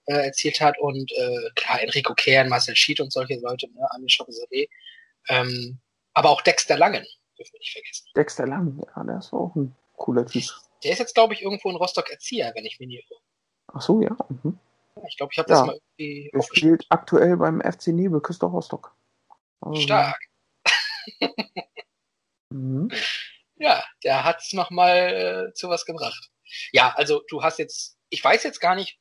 äh, 0.06 0.26
erzielt 0.26 0.60
hat. 0.60 0.78
Und 0.78 1.12
äh, 1.13 1.50
klar, 1.56 1.82
Enrico 1.82 2.13
Kern, 2.13 2.50
Marcel 2.50 2.76
Schied 2.76 3.00
und 3.00 3.13
solche 3.13 3.39
Leute, 3.39 3.67
ne, 3.72 3.88
Armin 3.91 4.10
Schoppeseré. 4.10 4.67
Ähm, 5.30 5.80
aber 6.13 6.32
auch 6.32 6.41
Dexter 6.41 6.78
Langen, 6.78 7.06
dürfen 7.39 7.54
wir 7.54 7.60
nicht 7.60 7.73
vergessen. 7.73 8.08
Dexter 8.15 8.47
Langen, 8.47 8.82
ja, 8.95 9.04
der 9.04 9.17
ist 9.17 9.34
auch 9.34 9.56
ein 9.56 9.75
cooler 9.95 10.25
Typ. 10.25 10.43
Der 10.84 10.91
ist 10.91 10.99
jetzt, 10.99 11.15
glaube 11.15 11.34
ich, 11.34 11.41
irgendwo 11.41 11.69
in 11.69 11.75
Rostock 11.75 12.10
Erzieher, 12.10 12.52
wenn 12.56 12.65
ich 12.65 12.80
mich 12.80 12.88
nicht 12.88 13.10
irre. 13.10 13.21
Ach 13.73 13.82
so, 13.82 14.02
ja. 14.02 14.15
Mhm. 14.30 14.58
Ich 15.08 15.17
glaube, 15.17 15.32
ich 15.32 15.39
habe 15.39 15.49
das 15.49 15.65
mal 15.65 15.80
irgendwie. 15.97 16.30
Er 16.34 16.43
spielt 16.43 16.86
aktuell 16.89 17.38
beim 17.38 17.62
FC 17.62 17.88
Nebel 17.88 18.21
Küster 18.21 18.47
Rostock. 18.47 18.95
Also, 19.62 19.82
Stark. 19.82 20.19
mhm. 22.49 22.91
Ja, 23.56 23.84
der 24.04 24.23
hat 24.23 24.39
es 24.39 24.54
nochmal 24.54 25.49
äh, 25.49 25.54
zu 25.54 25.69
was 25.69 25.86
gebracht. 25.86 26.32
Ja, 26.71 26.93
also 26.95 27.21
du 27.30 27.43
hast 27.43 27.60
jetzt, 27.60 27.97
ich 28.10 28.23
weiß 28.23 28.43
jetzt 28.43 28.60
gar 28.60 28.75
nicht, 28.75 28.99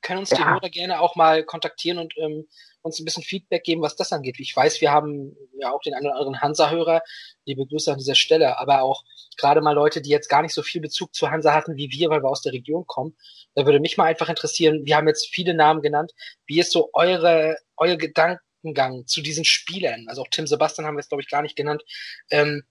können 0.00 0.20
uns 0.20 0.30
ja. 0.30 0.38
die 0.38 0.44
Hörer 0.44 0.70
gerne 0.70 1.00
auch 1.00 1.16
mal 1.16 1.44
kontaktieren 1.44 1.98
und 1.98 2.14
ähm, 2.18 2.46
uns 2.82 2.98
ein 2.98 3.04
bisschen 3.04 3.22
Feedback 3.22 3.62
geben, 3.64 3.82
was 3.82 3.96
das 3.96 4.12
angeht. 4.12 4.38
Ich 4.40 4.54
weiß, 4.54 4.80
wir 4.80 4.90
haben 4.90 5.36
ja 5.58 5.72
auch 5.72 5.80
den 5.80 5.94
einen 5.94 6.06
oder 6.06 6.16
anderen 6.16 6.40
Hansa-Hörer, 6.40 7.02
liebe 7.44 7.66
Grüße 7.66 7.92
an 7.92 7.98
dieser 7.98 8.14
Stelle, 8.14 8.58
aber 8.58 8.82
auch 8.82 9.04
gerade 9.36 9.60
mal 9.60 9.72
Leute, 9.72 10.02
die 10.02 10.10
jetzt 10.10 10.28
gar 10.28 10.42
nicht 10.42 10.54
so 10.54 10.62
viel 10.62 10.80
Bezug 10.80 11.14
zu 11.14 11.30
Hansa 11.30 11.54
hatten 11.54 11.76
wie 11.76 11.90
wir, 11.90 12.10
weil 12.10 12.22
wir 12.22 12.28
aus 12.28 12.42
der 12.42 12.52
Region 12.52 12.86
kommen. 12.86 13.16
Da 13.54 13.64
würde 13.66 13.80
mich 13.80 13.96
mal 13.96 14.04
einfach 14.04 14.28
interessieren, 14.28 14.84
wir 14.84 14.96
haben 14.96 15.08
jetzt 15.08 15.28
viele 15.28 15.54
Namen 15.54 15.82
genannt, 15.82 16.12
wie 16.46 16.60
ist 16.60 16.72
so 16.72 16.90
eure, 16.92 17.56
euer 17.76 17.96
Gedankengang 17.96 19.06
zu 19.06 19.22
diesen 19.22 19.44
Spielern? 19.44 20.06
Also 20.08 20.22
auch 20.22 20.28
Tim 20.30 20.46
Sebastian 20.46 20.86
haben 20.86 20.96
wir 20.96 21.00
jetzt, 21.00 21.08
glaube 21.08 21.22
ich, 21.22 21.28
gar 21.28 21.42
nicht 21.42 21.56
genannt. 21.56 21.82
Ähm, 22.30 22.64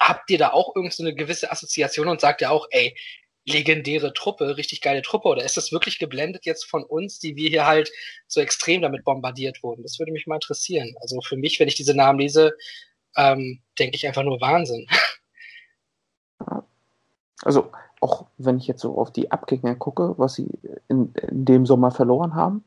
habt 0.00 0.30
ihr 0.30 0.38
da 0.38 0.52
auch 0.52 0.74
irgend 0.74 0.94
so 0.94 1.02
eine 1.02 1.14
gewisse 1.14 1.50
Assoziation 1.50 2.08
und 2.08 2.20
sagt 2.20 2.40
ihr 2.40 2.50
auch, 2.50 2.66
ey, 2.70 2.96
legendäre 3.52 4.12
Truppe, 4.12 4.56
richtig 4.56 4.80
geile 4.80 5.02
Truppe? 5.02 5.28
Oder 5.28 5.44
ist 5.44 5.56
das 5.56 5.72
wirklich 5.72 5.98
geblendet 5.98 6.44
jetzt 6.46 6.64
von 6.64 6.84
uns, 6.84 7.18
die 7.18 7.36
wir 7.36 7.48
hier 7.48 7.66
halt 7.66 7.90
so 8.26 8.40
extrem 8.40 8.82
damit 8.82 9.04
bombardiert 9.04 9.62
wurden? 9.62 9.82
Das 9.82 9.98
würde 9.98 10.12
mich 10.12 10.26
mal 10.26 10.36
interessieren. 10.36 10.94
Also 11.00 11.20
für 11.20 11.36
mich, 11.36 11.58
wenn 11.58 11.68
ich 11.68 11.74
diese 11.74 11.94
Namen 11.94 12.18
lese, 12.18 12.56
ähm, 13.16 13.60
denke 13.78 13.96
ich 13.96 14.06
einfach 14.06 14.22
nur 14.22 14.40
Wahnsinn. 14.40 14.86
Also 17.44 17.70
auch 18.00 18.26
wenn 18.36 18.58
ich 18.58 18.66
jetzt 18.66 18.80
so 18.80 18.98
auf 18.98 19.12
die 19.12 19.30
Abgänge 19.30 19.76
gucke, 19.76 20.14
was 20.18 20.34
sie 20.34 20.48
in, 20.88 21.14
in 21.14 21.44
dem 21.44 21.66
Sommer 21.66 21.90
verloren 21.90 22.34
haben, 22.34 22.64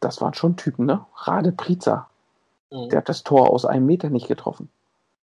das 0.00 0.20
waren 0.20 0.34
schon 0.34 0.56
Typen, 0.56 0.86
ne? 0.86 1.04
Rade 1.16 1.52
Priza. 1.52 2.08
Mhm. 2.70 2.88
Der 2.90 2.98
hat 2.98 3.08
das 3.08 3.22
Tor 3.22 3.50
aus 3.50 3.64
einem 3.64 3.86
Meter 3.86 4.10
nicht 4.10 4.28
getroffen. 4.28 4.68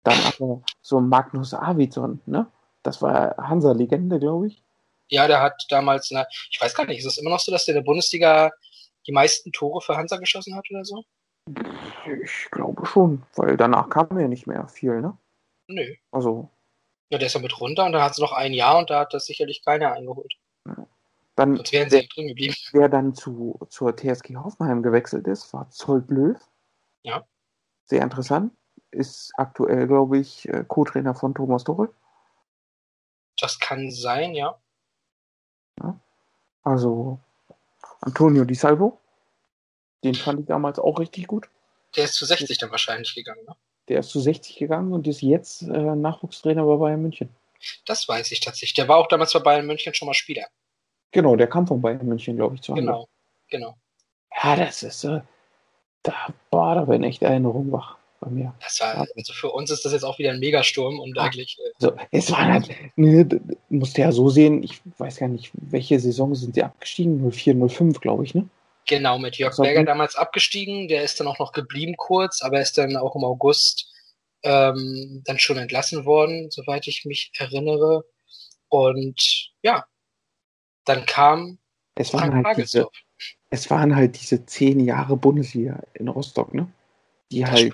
Dann 0.03 0.17
aber 0.25 0.61
so 0.81 0.99
Magnus 0.99 1.53
Arvidsson, 1.53 2.19
ne? 2.25 2.47
Das 2.87 3.01
war 3.01 3.35
Hansa-Legende, 3.37 4.17
glaube 4.17 4.47
ich. 4.47 4.63
Ja, 5.09 5.27
der 5.27 5.41
hat 5.41 5.65
damals, 5.67 6.09
na, 6.09 6.25
ich 6.49 6.57
weiß 6.61 6.73
gar 6.73 6.85
nicht, 6.85 6.99
ist 6.99 7.05
es 7.05 7.17
immer 7.17 7.31
noch 7.31 7.41
so, 7.41 7.51
dass 7.51 7.65
der 7.65 7.75
in 7.75 7.81
der 7.81 7.85
Bundesliga 7.85 8.49
die 9.05 9.11
meisten 9.11 9.51
Tore 9.51 9.81
für 9.81 9.97
Hansa 9.97 10.15
geschossen 10.15 10.55
hat 10.55 10.71
oder 10.71 10.85
so? 10.85 11.03
Ich 12.23 12.49
glaube 12.49 12.85
schon, 12.85 13.23
weil 13.35 13.57
danach 13.57 13.89
kam 13.89 14.17
ja 14.17 14.29
nicht 14.29 14.47
mehr 14.47 14.69
viel, 14.69 15.01
ne? 15.01 15.17
Nö. 15.67 15.95
Also. 16.11 16.49
Ja, 17.09 17.17
der 17.17 17.27
ist 17.27 17.33
ja 17.33 17.41
mit 17.41 17.59
runter 17.59 17.83
und 17.83 17.91
dann 17.91 18.01
hat 18.01 18.13
es 18.13 18.19
noch 18.19 18.31
ein 18.31 18.53
Jahr 18.53 18.77
und 18.77 18.89
da 18.89 19.01
hat 19.01 19.13
das 19.13 19.25
sicherlich 19.25 19.65
keiner 19.65 19.91
eingeholt. 19.91 20.35
Dann, 21.35 21.57
Sonst 21.57 21.73
wären 21.73 21.89
sie 21.89 21.97
ja 21.97 22.03
drin 22.15 22.29
geblieben. 22.29 22.55
Wer 22.71 22.87
dann 22.87 23.13
zu, 23.13 23.59
zur 23.67 23.97
TSG 23.97 24.37
Hoffenheim 24.37 24.81
gewechselt 24.81 25.27
ist, 25.27 25.53
war 25.53 25.69
Zolt 25.71 26.09
Löw. 26.09 26.37
Ja. 27.03 27.25
sehr 27.85 28.01
interessant. 28.01 28.53
Ist 28.91 29.33
aktuell, 29.35 29.87
glaube 29.87 30.19
ich, 30.19 30.47
äh, 30.47 30.63
Co-Trainer 30.65 31.15
von 31.15 31.35
Thomas 31.35 31.65
Tuchel. 31.65 31.89
Das 33.39 33.59
kann 33.59 33.91
sein, 33.91 34.33
ja. 34.33 34.59
Also 36.63 37.19
Antonio 38.01 38.43
Di 38.43 38.55
Salvo. 38.55 38.99
Den 40.03 40.15
fand 40.15 40.41
ich 40.41 40.45
damals 40.47 40.79
auch 40.79 40.99
richtig 40.99 41.27
gut. 41.27 41.49
Der 41.95 42.03
ist 42.03 42.15
zu 42.15 42.25
60 42.25 42.57
dann 42.57 42.71
wahrscheinlich 42.71 43.15
gegangen, 43.15 43.45
ne? 43.47 43.55
Der 43.87 43.99
ist 44.01 44.09
zu 44.09 44.19
60 44.19 44.57
gegangen 44.57 44.91
und 44.91 45.07
ist 45.07 45.21
jetzt 45.21 45.61
äh, 45.61 45.95
Nachwuchstrainer 45.95 46.65
bei 46.65 46.75
Bayern 46.75 47.01
München. 47.01 47.29
Das 47.85 48.07
weiß 48.07 48.31
ich 48.33 48.41
tatsächlich. 48.41 48.73
Der 48.73 48.89
war 48.89 48.97
auch 48.97 49.07
damals 49.07 49.31
bei 49.31 49.39
Bayern 49.39 49.65
München 49.65 49.93
schon 49.93 50.07
mal 50.07 50.13
Spieler. 50.13 50.47
Genau, 51.11 51.37
der 51.37 51.47
kam 51.47 51.65
von 51.65 51.81
Bayern 51.81 52.05
München, 52.05 52.35
glaube 52.35 52.55
ich, 52.55 52.61
zu 52.61 52.73
Genau, 52.73 53.07
genau. 53.49 53.77
Ja, 54.43 54.57
das 54.57 54.83
ist, 54.83 55.05
äh, 55.05 55.21
da, 56.03 56.13
boah, 56.51 56.75
da 56.75 56.87
werden 56.87 57.03
echt 57.03 57.23
Erinnerungen 57.23 57.71
wach 57.71 57.97
bei 58.19 58.29
mir. 58.29 58.53
Das 58.61 58.79
war, 58.79 59.07
also 59.15 59.33
für 59.33 59.51
uns 59.51 59.69
ist 59.71 59.85
das 59.85 59.93
jetzt 59.93 60.03
auch 60.03 60.17
wieder 60.19 60.31
ein 60.31 60.39
Megasturm 60.39 60.99
und 60.99 61.17
eigentlich. 61.17 61.57
Äh, 61.59 61.71
Also, 61.75 61.95
es 62.11 62.31
war 62.31 62.45
halt, 62.45 62.69
ne, 62.95 63.25
d- 63.25 63.39
d- 63.39 63.57
musst 63.69 63.97
du 63.97 64.01
ja 64.01 64.11
so 64.11 64.29
sehen, 64.29 64.63
ich 64.63 64.81
weiß 64.97 65.17
gar 65.17 65.27
nicht, 65.27 65.51
welche 65.53 65.99
Saison 65.99 66.33
sind 66.35 66.55
sie 66.55 66.63
abgestiegen? 66.63 67.31
04, 67.31 67.55
05, 67.69 67.99
glaube 67.99 68.23
ich, 68.23 68.33
ne? 68.33 68.47
Genau, 68.87 69.19
mit 69.19 69.37
Jörg 69.37 69.57
war 69.57 69.65
Berger 69.65 69.81
gut. 69.81 69.89
damals 69.89 70.15
abgestiegen. 70.15 70.87
Der 70.87 71.03
ist 71.03 71.19
dann 71.19 71.27
auch 71.27 71.39
noch 71.39 71.51
geblieben 71.51 71.95
kurz, 71.97 72.41
aber 72.41 72.61
ist 72.61 72.77
dann 72.77 72.95
auch 72.95 73.15
im 73.15 73.23
August 73.23 73.91
ähm, 74.43 75.23
dann 75.25 75.39
schon 75.39 75.57
entlassen 75.57 76.05
worden, 76.05 76.49
soweit 76.51 76.87
ich 76.87 77.03
mich 77.05 77.31
erinnere. 77.37 78.05
Und 78.69 79.51
ja, 79.61 79.85
dann 80.85 81.05
kam 81.05 81.59
Es 81.95 82.13
waren 82.13 82.31
Frank 82.31 82.45
halt 82.47 82.57
diese, 82.59 82.87
es 83.49 83.69
waren 83.69 83.95
halt 83.95 84.19
diese 84.21 84.45
zehn 84.45 84.79
Jahre 84.79 85.17
Bundesliga 85.17 85.81
in 85.93 86.07
Rostock, 86.07 86.53
ne? 86.53 86.71
Die 87.31 87.41
Das 87.41 87.51
halt, 87.51 87.73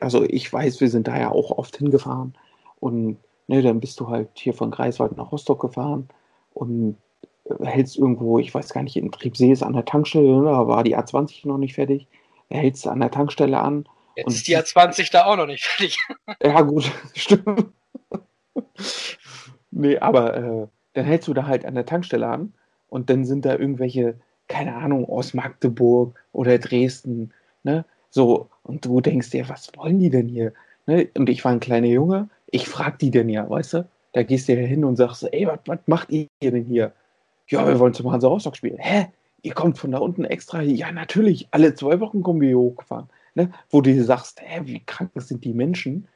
also 0.00 0.24
ich 0.24 0.52
weiß, 0.52 0.80
wir 0.80 0.88
sind 0.88 1.08
da 1.08 1.18
ja 1.18 1.30
auch 1.30 1.50
oft 1.52 1.76
hingefahren 1.76 2.34
und 2.80 3.18
ne, 3.46 3.62
dann 3.62 3.80
bist 3.80 4.00
du 4.00 4.08
halt 4.08 4.28
hier 4.34 4.52
von 4.54 4.70
Greifswald 4.70 5.16
nach 5.16 5.32
Rostock 5.32 5.60
gefahren 5.60 6.08
und 6.54 6.96
äh, 7.44 7.64
hältst 7.64 7.96
irgendwo, 7.96 8.38
ich 8.38 8.54
weiß 8.54 8.72
gar 8.72 8.82
nicht, 8.82 8.96
in 8.96 9.12
Triebsee 9.12 9.52
ist 9.52 9.62
an 9.62 9.72
der 9.74 9.84
Tankstelle, 9.84 10.26
ne, 10.40 10.44
da 10.44 10.66
war 10.66 10.82
die 10.84 10.96
A20 10.96 11.46
noch 11.46 11.58
nicht 11.58 11.74
fertig, 11.74 12.06
hältst 12.50 12.84
du 12.86 12.90
an 12.90 13.00
der 13.00 13.10
Tankstelle 13.10 13.58
an. 13.60 13.88
Jetzt 14.16 14.26
und- 14.26 14.32
ist 14.34 14.48
die 14.48 14.56
A20 14.56 15.12
da 15.12 15.26
auch 15.26 15.36
noch 15.36 15.46
nicht 15.46 15.64
fertig. 15.64 15.98
Ja, 16.42 16.60
gut, 16.62 16.90
stimmt. 17.14 17.66
nee, 19.70 19.98
aber 19.98 20.36
äh, 20.36 20.66
dann 20.94 21.04
hältst 21.04 21.28
du 21.28 21.34
da 21.34 21.46
halt 21.46 21.64
an 21.64 21.74
der 21.74 21.86
Tankstelle 21.86 22.26
an 22.26 22.54
und 22.88 23.10
dann 23.10 23.24
sind 23.24 23.44
da 23.44 23.56
irgendwelche, 23.56 24.18
keine 24.48 24.74
Ahnung, 24.76 25.08
aus 25.08 25.34
Magdeburg 25.34 26.18
oder 26.32 26.58
Dresden, 26.58 27.32
ne? 27.62 27.84
So, 28.10 28.48
und 28.62 28.84
du 28.84 29.00
denkst 29.00 29.30
dir, 29.30 29.48
was 29.48 29.70
wollen 29.76 29.98
die 29.98 30.10
denn 30.10 30.28
hier? 30.28 30.52
Ne? 30.86 31.08
Und 31.16 31.28
ich 31.28 31.44
war 31.44 31.52
ein 31.52 31.60
kleiner 31.60 31.88
Junge, 31.88 32.28
ich 32.50 32.68
frag 32.68 32.98
die 32.98 33.10
denn 33.10 33.28
ja, 33.28 33.48
weißt 33.48 33.74
du? 33.74 33.88
Da 34.12 34.22
gehst 34.22 34.48
du 34.48 34.54
ja 34.54 34.66
hin 34.66 34.84
und 34.84 34.96
sagst, 34.96 35.28
ey, 35.30 35.46
was, 35.46 35.78
macht 35.86 36.10
ihr 36.10 36.28
denn 36.40 36.64
hier? 36.64 36.92
Ja, 37.48 37.66
wir 37.66 37.78
wollen 37.78 37.94
zum 37.94 38.10
Hansa 38.10 38.28
Rostock 38.28 38.56
spielen. 38.56 38.78
Hä? 38.78 39.06
Ihr 39.42 39.54
kommt 39.54 39.78
von 39.78 39.90
da 39.90 39.98
unten 39.98 40.24
extra 40.24 40.60
hier? 40.60 40.74
Ja, 40.74 40.90
natürlich, 40.90 41.48
alle 41.50 41.74
zwei 41.74 42.00
Wochen 42.00 42.22
kommen 42.22 42.40
wir 42.40 42.48
hier 42.48 42.58
hochgefahren. 42.58 43.08
Ne? 43.34 43.52
Wo 43.68 43.80
du 43.82 43.92
dir 43.92 44.04
sagst, 44.04 44.40
hä, 44.42 44.62
wie 44.64 44.80
krank 44.80 45.10
sind 45.16 45.44
die 45.44 45.52
Menschen, 45.52 46.08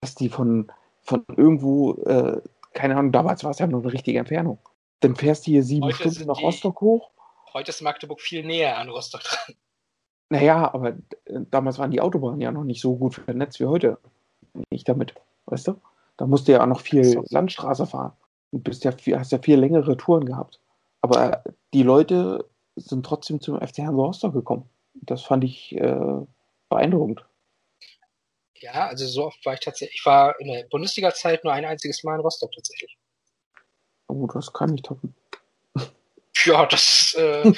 dass 0.00 0.14
die 0.14 0.28
von, 0.28 0.70
von 1.02 1.24
irgendwo, 1.36 1.94
äh, 2.04 2.40
keine 2.74 2.96
Ahnung, 2.96 3.12
damals 3.12 3.42
war 3.42 3.52
es 3.52 3.58
ja 3.58 3.66
noch 3.66 3.82
eine 3.82 3.92
richtige 3.92 4.18
Entfernung. 4.18 4.58
Dann 5.00 5.16
fährst 5.16 5.46
du 5.46 5.52
hier 5.52 5.62
sieben 5.62 5.84
Heute 5.84 5.96
Stunden 5.96 6.26
nach 6.26 6.40
Rostock 6.42 6.80
hoch. 6.80 7.10
Heute 7.54 7.70
ist 7.70 7.80
Magdeburg 7.80 8.20
viel 8.20 8.44
näher 8.44 8.76
an 8.76 8.90
Rostock 8.90 9.22
dran. 9.22 9.56
Naja, 10.28 10.72
aber 10.72 10.90
äh, 11.26 11.40
damals 11.50 11.78
waren 11.78 11.90
die 11.90 12.00
Autobahnen 12.00 12.40
ja 12.40 12.50
noch 12.50 12.64
nicht 12.64 12.80
so 12.80 12.96
gut 12.96 13.14
vernetzt 13.14 13.60
wie 13.60 13.66
heute. 13.66 13.98
Nicht 14.70 14.88
damit, 14.88 15.14
weißt 15.46 15.68
du? 15.68 15.80
Da 16.16 16.26
musst 16.26 16.48
du 16.48 16.52
ja 16.52 16.62
auch 16.62 16.66
noch 16.66 16.80
viel 16.80 17.04
So. 17.04 17.24
Landstraße 17.30 17.86
fahren. 17.86 18.12
Und 18.50 18.64
bist 18.64 18.84
ja 18.84 18.92
viel, 18.92 19.18
hast 19.18 19.32
ja 19.32 19.38
viel 19.38 19.58
längere 19.58 19.96
Touren 19.96 20.24
gehabt. 20.24 20.60
Aber 21.02 21.42
die 21.74 21.82
Leute 21.82 22.48
sind 22.76 23.04
trotzdem 23.04 23.40
zum 23.40 23.56
FC 23.60 23.78
Hansa 23.78 24.02
Rostock 24.02 24.32
gekommen. 24.32 24.68
Das 24.94 25.22
fand 25.22 25.44
ich 25.44 25.76
äh, 25.76 26.20
beeindruckend. 26.68 27.24
Ja, 28.60 28.86
also 28.88 29.06
so 29.06 29.26
oft 29.26 29.44
war 29.44 29.54
ich 29.54 29.60
tatsächlich. 29.60 30.00
Ich 30.00 30.06
war 30.06 30.38
in 30.40 30.48
der 30.48 30.64
Bundesliga-Zeit 30.64 31.44
nur 31.44 31.52
ein 31.52 31.64
einziges 31.64 32.02
Mal 32.02 32.14
in 32.14 32.20
Rostock 32.20 32.52
tatsächlich. 32.52 32.96
Oh, 34.08 34.26
das 34.26 34.52
kann 34.52 34.74
ich 34.74 34.82
toppen. 34.82 35.14
Ja, 36.44 36.66
das, 36.66 37.14
äh, 37.18 37.52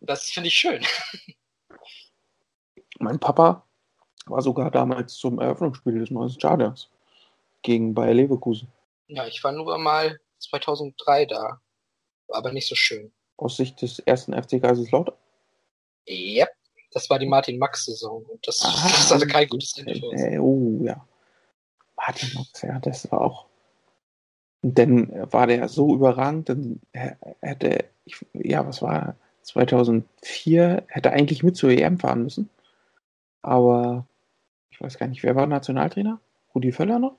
das 0.00 0.30
finde 0.30 0.48
ich 0.48 0.54
schön. 0.54 0.84
Mein 2.98 3.18
Papa 3.18 3.64
war 4.26 4.42
sogar 4.42 4.70
damals 4.70 5.14
zum 5.14 5.40
Eröffnungsspiel 5.40 5.98
des 5.98 6.10
neuen 6.10 6.30
Stadions 6.30 6.90
gegen 7.62 7.94
Bayer 7.94 8.14
Leverkusen. 8.14 8.68
Ja, 9.08 9.26
ich 9.26 9.42
war 9.44 9.52
nur 9.52 9.76
mal 9.78 10.18
2003 10.38 11.26
da. 11.26 11.60
War 12.28 12.38
aber 12.38 12.52
nicht 12.52 12.68
so 12.68 12.74
schön. 12.74 13.12
Aus 13.36 13.56
Sicht 13.56 13.80
des 13.82 13.98
ersten 14.00 14.32
FC 14.32 14.60
Kaiserslautern. 14.60 15.14
Yep. 16.08 16.48
Das 16.92 17.10
war 17.10 17.18
die 17.18 17.26
Martin-Max-Saison. 17.26 18.24
Und 18.24 18.46
das, 18.46 18.62
Ah, 18.64 18.88
das 18.88 19.10
hatte 19.12 19.26
kein 19.26 19.48
gutes 19.48 19.76
Ende 19.76 19.96
für 19.96 20.06
uns. 20.06 20.22
Äh, 20.22 20.38
oh, 20.38 20.78
ja. 20.82 21.06
Martin 21.96 22.30
Max, 22.34 22.62
ja, 22.62 22.78
das 22.78 23.10
war 23.10 23.20
auch. 23.20 23.46
Dann 24.62 25.10
war 25.32 25.46
der 25.46 25.68
so 25.68 25.94
überragend, 25.94 26.48
dann 26.48 26.80
hätte, 27.40 27.84
ich, 28.04 28.16
ja, 28.32 28.66
was 28.66 28.82
war 28.82 29.16
2004, 29.42 30.84
hätte 30.88 31.10
eigentlich 31.10 31.42
mit 31.42 31.56
zur 31.56 31.70
EM 31.70 31.98
fahren 31.98 32.22
müssen. 32.24 32.50
Aber 33.46 34.06
ich 34.70 34.80
weiß 34.80 34.98
gar 34.98 35.06
nicht, 35.06 35.22
wer 35.22 35.36
war 35.36 35.46
Nationaltrainer? 35.46 36.20
Rudi 36.52 36.72
Völler 36.72 36.98
noch? 36.98 37.16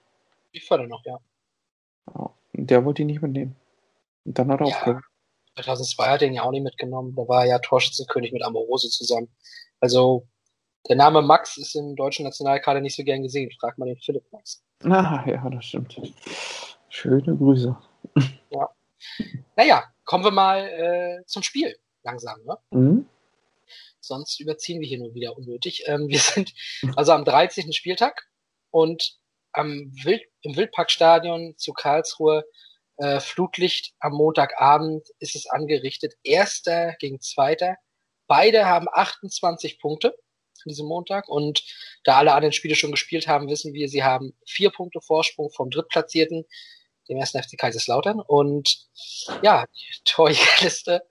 Die 0.53 0.59
Förder 0.59 0.85
noch, 0.85 1.03
ja. 1.05 1.19
Ja, 2.13 2.29
und 2.53 2.69
der 2.69 2.83
wollte 2.83 3.01
ihn 3.03 3.07
nicht 3.07 3.21
mitnehmen. 3.21 3.55
Und 4.25 4.37
dann 4.37 4.51
hat 4.51 4.59
er 4.59 4.67
Ja. 4.67 4.75
aufgehört. 4.75 5.03
2002 5.55 6.05
hat 6.09 6.21
er 6.21 6.27
ihn 6.27 6.33
ja 6.33 6.43
auch 6.43 6.51
nicht 6.51 6.63
mitgenommen. 6.63 7.15
Da 7.15 7.27
war 7.29 7.43
er 7.43 7.47
ja 7.49 7.59
Torschützenkönig 7.59 8.33
mit 8.33 8.43
Amorose 8.43 8.89
zusammen. 8.89 9.29
Also, 9.79 10.27
der 10.89 10.97
Name 10.97 11.21
Max 11.21 11.57
ist 11.57 11.75
im 11.75 11.95
deutschen 11.95 12.25
Nationalkader 12.25 12.81
nicht 12.81 12.95
so 12.97 13.03
gern 13.03 13.23
gesehen. 13.23 13.49
Frag 13.59 13.77
mal 13.77 13.85
den 13.85 13.97
Philipp 13.97 14.25
Max. 14.31 14.61
Ah, 14.83 15.23
ja, 15.25 15.49
das 15.49 15.65
stimmt. 15.65 15.99
Schöne 16.89 17.35
Grüße. 17.37 17.75
Naja, 19.55 19.83
kommen 20.05 20.23
wir 20.23 20.31
mal 20.31 20.59
äh, 20.59 21.25
zum 21.25 21.41
Spiel. 21.41 21.75
Langsam, 22.03 22.39
ne? 22.45 22.57
Mhm. 22.71 23.05
Sonst 24.07 24.39
überziehen 24.39 24.81
wir 24.81 24.87
hier 24.87 24.99
nur 24.99 25.13
wieder 25.13 25.37
unnötig. 25.37 25.83
Ähm, 25.85 26.07
wir 26.07 26.19
sind 26.19 26.53
also 26.95 27.11
am 27.11 27.25
13. 27.25 27.73
Spieltag 27.73 28.27
und 28.71 29.17
am 29.51 29.91
Wild, 30.03 30.23
im 30.41 30.55
Wildparkstadion 30.55 31.55
zu 31.57 31.73
Karlsruhe 31.73 32.43
äh, 32.97 33.19
Flutlicht 33.19 33.93
am 33.99 34.13
Montagabend 34.13 35.07
ist 35.19 35.35
es 35.35 35.47
angerichtet. 35.47 36.15
Erster 36.23 36.95
gegen 36.99 37.21
Zweiter. 37.21 37.77
Beide 38.27 38.65
haben 38.65 38.87
28 38.91 39.79
Punkte 39.79 40.09
an 40.09 40.69
diesem 40.69 40.87
Montag 40.87 41.29
und 41.29 41.63
da 42.03 42.17
alle 42.17 42.33
anderen 42.33 42.53
Spiele 42.53 42.75
schon 42.75 42.91
gespielt 42.91 43.27
haben, 43.27 43.47
wissen 43.47 43.73
wir, 43.73 43.87
sie 43.87 44.03
haben 44.03 44.35
vier 44.45 44.71
Punkte 44.71 44.99
Vorsprung 45.01 45.51
vom 45.51 45.69
Drittplatzierten, 45.69 46.45
dem 47.07 47.17
ersten 47.17 47.41
FC 47.41 47.57
Kaiserslautern. 47.57 48.19
Und 48.19 48.87
ja, 49.43 49.65
die 49.65 50.03
Torjägerliste 50.03 51.03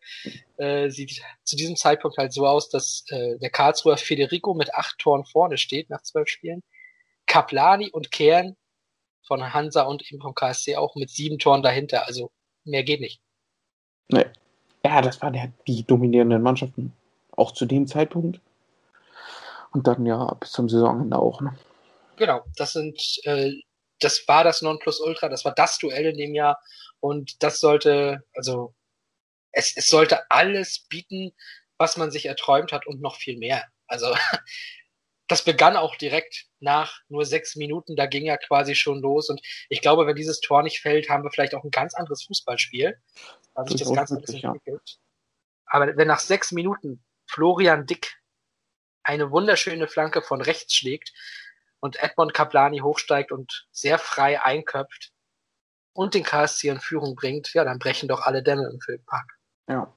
äh, 0.58 0.88
sieht 0.90 1.22
zu 1.44 1.56
diesem 1.56 1.76
Zeitpunkt 1.76 2.18
halt 2.18 2.32
so 2.32 2.46
aus, 2.46 2.68
dass 2.68 3.04
äh, 3.08 3.38
der 3.38 3.50
Karlsruher 3.50 3.96
Federico 3.96 4.54
mit 4.54 4.74
acht 4.74 4.98
Toren 4.98 5.24
vorne 5.24 5.58
steht 5.58 5.90
nach 5.90 6.02
zwölf 6.02 6.28
Spielen. 6.28 6.62
Kaplani 7.26 7.90
und 7.90 8.10
Kern 8.10 8.56
von 9.26 9.52
Hansa 9.52 9.82
und 9.82 10.10
eben 10.10 10.20
vom 10.20 10.34
KSC 10.34 10.76
auch 10.76 10.94
mit 10.94 11.10
sieben 11.10 11.38
Toren 11.38 11.62
dahinter. 11.62 12.06
Also 12.06 12.30
mehr 12.64 12.84
geht 12.84 13.00
nicht. 13.00 13.20
Nee. 14.08 14.26
Ja, 14.84 15.02
das 15.02 15.20
waren 15.20 15.34
ja 15.34 15.46
die 15.66 15.84
dominierenden 15.84 16.42
Mannschaften. 16.42 16.92
Auch 17.32 17.52
zu 17.52 17.66
dem 17.66 17.86
Zeitpunkt. 17.86 18.40
Und 19.72 19.86
dann 19.86 20.06
ja 20.06 20.32
bis 20.34 20.52
zum 20.52 20.68
Saisonende 20.68 21.18
auch. 21.18 21.40
Ne? 21.40 21.56
Genau, 22.16 22.44
das 22.56 22.72
sind, 22.72 23.00
äh, 23.24 23.52
das 24.00 24.26
war 24.28 24.44
das 24.44 24.62
Nonplusultra, 24.62 25.28
das 25.28 25.44
war 25.44 25.52
das 25.52 25.78
Duell 25.78 26.06
in 26.06 26.16
dem 26.16 26.34
Jahr 26.34 26.60
und 27.00 27.42
das 27.42 27.60
sollte, 27.60 28.24
also 28.34 28.74
es, 29.56 29.74
es 29.76 29.86
sollte 29.86 30.30
alles 30.30 30.86
bieten, 30.88 31.32
was 31.78 31.96
man 31.96 32.10
sich 32.10 32.26
erträumt 32.26 32.72
hat 32.72 32.86
und 32.86 33.00
noch 33.00 33.16
viel 33.16 33.38
mehr. 33.38 33.64
Also 33.86 34.14
das 35.28 35.42
begann 35.42 35.76
auch 35.76 35.96
direkt 35.96 36.46
nach 36.60 37.00
nur 37.08 37.24
sechs 37.24 37.56
Minuten, 37.56 37.96
da 37.96 38.06
ging 38.06 38.26
ja 38.26 38.36
quasi 38.36 38.74
schon 38.74 39.00
los 39.00 39.28
und 39.30 39.40
ich 39.68 39.80
glaube, 39.80 40.06
wenn 40.06 40.14
dieses 40.14 40.40
Tor 40.40 40.62
nicht 40.62 40.80
fällt, 40.80 41.08
haben 41.08 41.24
wir 41.24 41.30
vielleicht 41.30 41.54
auch 41.54 41.64
ein 41.64 41.70
ganz 41.70 41.94
anderes 41.94 42.24
Fußballspiel, 42.24 42.96
weil 43.54 43.66
sich 43.66 43.78
das 43.78 43.88
Durchaus 43.88 43.96
ganz 43.96 44.12
anders 44.12 44.28
möglich, 44.28 44.42
ja. 44.42 44.52
entwickelt. 44.52 44.98
Aber 45.66 45.96
wenn 45.96 46.08
nach 46.08 46.20
sechs 46.20 46.52
Minuten 46.52 47.04
Florian 47.26 47.86
Dick 47.86 48.14
eine 49.02 49.30
wunderschöne 49.30 49.88
Flanke 49.88 50.22
von 50.22 50.40
rechts 50.40 50.74
schlägt 50.74 51.12
und 51.80 51.96
Edmond 51.96 52.34
Kaplani 52.34 52.80
hochsteigt 52.80 53.32
und 53.32 53.66
sehr 53.72 53.98
frei 53.98 54.40
einköpft 54.40 55.12
und 55.92 56.14
den 56.14 56.24
KSC 56.24 56.68
in 56.68 56.80
Führung 56.80 57.14
bringt, 57.14 57.52
ja, 57.54 57.64
dann 57.64 57.78
brechen 57.78 58.08
doch 58.08 58.20
alle 58.20 58.42
Dämme 58.42 58.68
im 58.70 58.80
Filmpark. 58.80 59.35
Ja. 59.68 59.92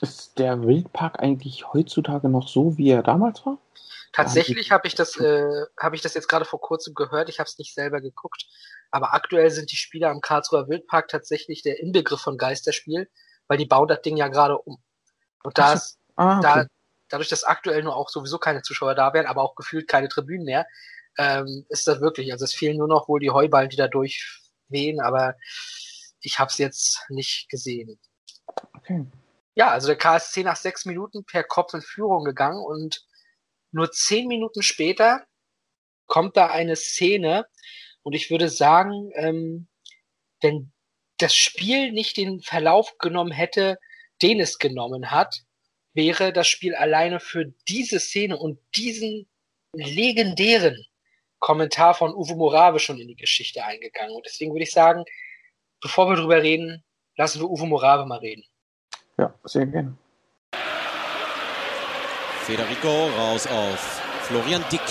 Ist 0.00 0.38
der 0.38 0.62
Wildpark 0.62 1.20
eigentlich 1.20 1.72
heutzutage 1.72 2.28
noch 2.28 2.48
so, 2.48 2.76
wie 2.76 2.90
er 2.90 3.02
damals 3.02 3.44
war? 3.46 3.58
Tatsächlich 4.12 4.70
habe 4.70 4.86
ich 4.86 4.94
das, 4.94 5.16
äh, 5.16 5.66
habe 5.80 5.96
ich 5.96 6.02
das 6.02 6.14
jetzt 6.14 6.28
gerade 6.28 6.44
vor 6.44 6.60
kurzem 6.60 6.94
gehört. 6.94 7.28
Ich 7.28 7.38
habe 7.40 7.48
es 7.48 7.58
nicht 7.58 7.74
selber 7.74 8.00
geguckt, 8.00 8.46
aber 8.90 9.14
aktuell 9.14 9.50
sind 9.50 9.72
die 9.72 9.76
Spieler 9.76 10.10
am 10.10 10.20
Karlsruher 10.20 10.68
Wildpark 10.68 11.08
tatsächlich 11.08 11.62
der 11.62 11.80
Inbegriff 11.80 12.20
von 12.20 12.38
Geisterspiel, 12.38 13.08
weil 13.48 13.58
die 13.58 13.66
bauen 13.66 13.88
das 13.88 14.02
Ding 14.02 14.16
ja 14.16 14.28
gerade 14.28 14.58
um. 14.58 14.78
Und 15.42 15.58
da 15.58 15.72
ist, 15.72 15.98
Ah, 16.16 16.38
okay. 16.38 16.42
da, 16.42 16.66
dadurch, 17.08 17.28
dass 17.28 17.44
aktuell 17.44 17.82
nur 17.82 17.96
auch 17.96 18.08
sowieso 18.08 18.38
keine 18.38 18.62
Zuschauer 18.62 18.94
da 18.94 19.12
wären, 19.14 19.26
aber 19.26 19.42
auch 19.42 19.54
gefühlt 19.56 19.88
keine 19.88 20.08
Tribünen 20.08 20.44
mehr, 20.44 20.66
ähm, 21.18 21.66
ist 21.68 21.86
das 21.86 22.00
wirklich. 22.00 22.32
Also 22.32 22.44
es 22.44 22.54
fehlen 22.54 22.78
nur 22.78 22.88
noch 22.88 23.08
wohl 23.08 23.20
die 23.20 23.30
Heuballen, 23.30 23.70
die 23.70 23.76
da 23.76 23.88
durchwehen, 23.88 25.00
aber 25.00 25.34
ich 26.20 26.38
habe 26.38 26.50
es 26.50 26.58
jetzt 26.58 27.04
nicht 27.08 27.48
gesehen. 27.48 27.98
Okay. 28.84 29.06
Ja, 29.54 29.70
also 29.70 29.86
der 29.86 29.96
KSC 29.96 30.42
nach 30.42 30.56
sechs 30.56 30.84
Minuten 30.84 31.24
per 31.24 31.44
Kopf 31.44 31.74
in 31.74 31.82
Führung 31.82 32.24
gegangen 32.24 32.62
und 32.64 33.06
nur 33.70 33.90
zehn 33.90 34.26
Minuten 34.26 34.62
später 34.62 35.24
kommt 36.06 36.36
da 36.36 36.46
eine 36.46 36.76
Szene 36.76 37.46
und 38.02 38.14
ich 38.14 38.30
würde 38.30 38.48
sagen, 38.48 39.10
ähm, 39.14 39.68
wenn 40.40 40.72
das 41.18 41.34
Spiel 41.34 41.92
nicht 41.92 42.16
den 42.16 42.40
Verlauf 42.40 42.98
genommen 42.98 43.32
hätte, 43.32 43.78
den 44.22 44.40
es 44.40 44.58
genommen 44.58 45.10
hat, 45.10 45.42
wäre 45.94 46.32
das 46.32 46.48
Spiel 46.48 46.74
alleine 46.74 47.20
für 47.20 47.46
diese 47.68 48.00
Szene 48.00 48.36
und 48.36 48.58
diesen 48.76 49.28
legendären 49.72 50.84
Kommentar 51.38 51.94
von 51.94 52.14
Uwe 52.14 52.34
Morave 52.36 52.78
schon 52.78 52.98
in 52.98 53.08
die 53.08 53.16
Geschichte 53.16 53.64
eingegangen. 53.64 54.14
Und 54.14 54.26
deswegen 54.26 54.52
würde 54.52 54.64
ich 54.64 54.70
sagen, 54.70 55.04
bevor 55.80 56.08
wir 56.08 56.16
drüber 56.16 56.42
reden, 56.42 56.84
lassen 57.16 57.40
wir 57.40 57.50
Uwe 57.50 57.66
Morave 57.66 58.06
mal 58.06 58.18
reden. 58.18 58.44
Ja, 59.16 59.32
sehr 59.44 59.66
gerne. 59.66 59.96
Federico 62.44 63.08
raus 63.18 63.46
auf 63.46 64.02
Florian 64.22 64.64
Dick. 64.70 64.82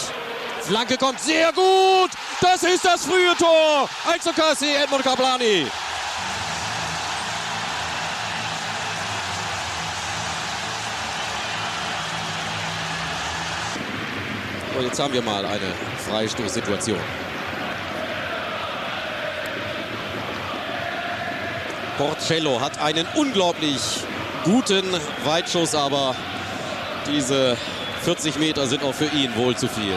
Flanke 0.62 0.98
kommt 0.98 1.20
sehr 1.20 1.52
gut. 1.52 2.12
Das 2.42 2.64
ist 2.64 2.86
das 2.86 3.06
frühe 3.06 3.36
Tor. 3.38 3.90
1 4.12 4.24
zu 4.24 4.32
KSC 4.32 4.76
Edmund 4.76 5.04
Kaplani. 5.04 5.68
Und 14.78 14.86
jetzt 14.86 15.00
haben 15.00 15.14
wir 15.14 15.22
mal 15.22 15.46
eine 15.46 15.74
Freistoßsituation. 16.08 17.00
Porcello 21.98 22.60
hat 22.60 22.82
einen 22.82 23.06
unglaublich 23.16 24.04
guten 24.44 24.86
Weitschuss, 25.24 25.74
aber 25.74 26.16
diese 27.08 27.58
40 28.04 28.38
Meter 28.38 28.68
sind 28.68 28.84
auch 28.84 28.94
für 28.94 29.06
ihn 29.06 29.36
wohl 29.36 29.56
zu 29.56 29.68
viel. 29.68 29.96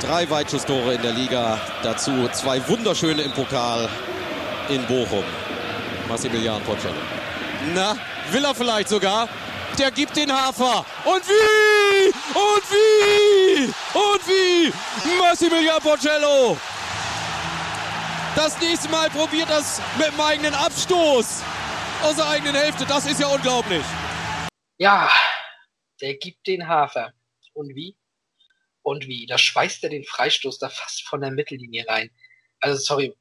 Drei 0.00 0.28
Weitschusstore 0.28 0.94
in 0.94 1.02
der 1.02 1.12
Liga, 1.12 1.58
dazu 1.82 2.28
zwei 2.32 2.66
wunderschöne 2.68 3.22
im 3.22 3.32
Pokal 3.32 3.88
in 4.68 4.84
Bochum. 4.86 5.24
Massimilian 6.08 6.62
Porcello. 6.62 6.94
Na, 7.74 7.96
will 8.30 8.44
er 8.44 8.54
vielleicht 8.54 8.88
sogar? 8.88 9.28
Der 9.78 9.90
gibt 9.90 10.16
den 10.16 10.30
Hafer. 10.30 10.84
Und 11.04 11.22
wie? 11.26 12.08
Und 12.34 12.64
wie? 12.70 13.64
Und 13.94 14.28
wie? 14.28 14.72
Massimilian 15.18 15.80
Porcello. 15.80 16.56
Das 18.36 18.60
nächste 18.60 18.88
Mal 18.88 19.08
probiert 19.10 19.48
das 19.48 19.80
mit 19.96 20.08
dem 20.08 20.20
eigenen 20.20 20.54
Abstoß 20.54 21.42
aus 22.04 22.16
der 22.16 22.28
eigenen 22.28 22.54
Hälfte. 22.54 22.84
Das 22.84 23.06
ist 23.06 23.20
ja 23.20 23.28
unglaublich. 23.28 23.84
Ja, 24.78 25.08
der 26.00 26.14
gibt 26.14 26.46
den 26.46 26.68
Hafer. 26.68 27.12
Und 27.54 27.74
wie? 27.74 27.96
Und 28.82 29.06
wie? 29.06 29.26
Da 29.26 29.38
schweißt 29.38 29.82
er 29.84 29.90
den 29.90 30.04
Freistoß 30.04 30.58
da 30.58 30.68
fast 30.68 31.06
von 31.08 31.22
der 31.22 31.30
Mittellinie 31.30 31.86
rein. 31.88 32.10
Also 32.60 32.76
sorry, 32.76 33.16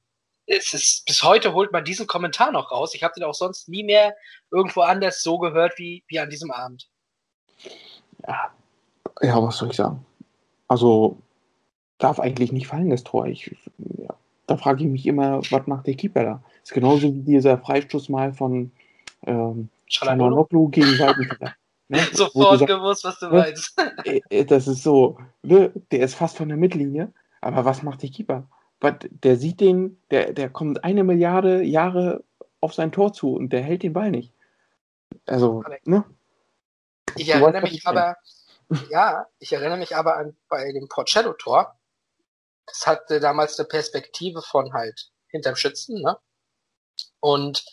es 0.45 0.73
ist, 0.73 1.05
bis 1.05 1.23
heute 1.23 1.53
holt 1.53 1.71
man 1.71 1.85
diesen 1.85 2.07
Kommentar 2.07 2.51
noch 2.51 2.71
raus. 2.71 2.93
Ich 2.93 3.03
habe 3.03 3.13
den 3.15 3.23
auch 3.23 3.33
sonst 3.33 3.69
nie 3.69 3.83
mehr 3.83 4.15
irgendwo 4.51 4.81
anders 4.81 5.21
so 5.21 5.37
gehört 5.39 5.77
wie, 5.77 6.03
wie 6.07 6.19
an 6.19 6.29
diesem 6.29 6.51
Abend. 6.51 6.89
Ja. 8.27 8.53
ja, 9.21 9.41
was 9.41 9.57
soll 9.57 9.69
ich 9.69 9.77
sagen? 9.77 10.05
Also, 10.67 11.17
darf 11.99 12.19
eigentlich 12.19 12.51
nicht 12.51 12.67
fallen, 12.67 12.89
das 12.89 13.03
Tor. 13.03 13.27
Ich, 13.27 13.55
ja, 13.77 14.13
da 14.47 14.57
frage 14.57 14.83
ich 14.83 14.89
mich 14.89 15.05
immer, 15.05 15.39
was 15.49 15.67
macht 15.67 15.87
der 15.87 15.95
Keeper 15.95 16.23
da? 16.23 16.43
Ist 16.63 16.73
genauso 16.73 17.13
wie 17.13 17.21
dieser 17.21 17.57
Freistoß 17.57 18.09
mal 18.09 18.33
von 18.33 18.71
ähm, 19.25 19.69
Chalanoglu. 19.89 20.69
Gegen 20.69 20.97
Weidenfeller. 20.99 21.55
Ne? 21.89 21.99
Sofort 22.13 22.59
sagst, 22.59 22.73
gewusst, 22.73 23.03
was 23.03 23.19
du 23.19 23.27
ne? 23.27 23.31
meinst. 23.33 23.79
äh, 24.05 24.21
äh, 24.29 24.45
das 24.45 24.67
ist 24.67 24.83
so, 24.83 25.17
ne? 25.43 25.71
der 25.91 25.99
ist 26.01 26.15
fast 26.15 26.37
von 26.37 26.47
der 26.47 26.57
Mittellinie, 26.57 27.13
aber 27.41 27.65
was 27.65 27.83
macht 27.83 28.01
der 28.01 28.09
Keeper? 28.09 28.47
Der 28.81 29.37
sieht 29.37 29.61
den, 29.61 30.01
der, 30.11 30.33
der 30.33 30.49
kommt 30.49 30.83
eine 30.83 31.05
Milliarde 31.05 31.63
Jahre 31.63 32.23
auf 32.59 32.73
sein 32.73 32.91
Tor 32.91 33.13
zu 33.13 33.33
und 33.33 33.53
der 33.53 33.61
hält 33.61 33.83
den 33.83 33.93
Ball 33.93 34.11
nicht. 34.11 34.33
Also, 35.25 35.63
ne? 35.85 36.03
Ich 37.15 37.29
erinnere 37.29 37.61
mich 37.61 37.75
ich 37.75 37.87
aber, 37.87 38.17
ja, 38.89 39.25
ich 39.39 39.53
erinnere 39.53 39.77
mich 39.77 39.95
aber 39.95 40.17
an 40.17 40.35
bei 40.49 40.71
dem 40.71 40.87
Porcello-Tor. 40.89 41.77
Das 42.65 42.87
hatte 42.87 43.19
damals 43.19 43.59
eine 43.59 43.67
Perspektive 43.67 44.41
von 44.41 44.73
halt 44.73 45.11
hinterm 45.27 45.55
Schützen, 45.55 46.01
ne? 46.01 46.17
Und 47.19 47.63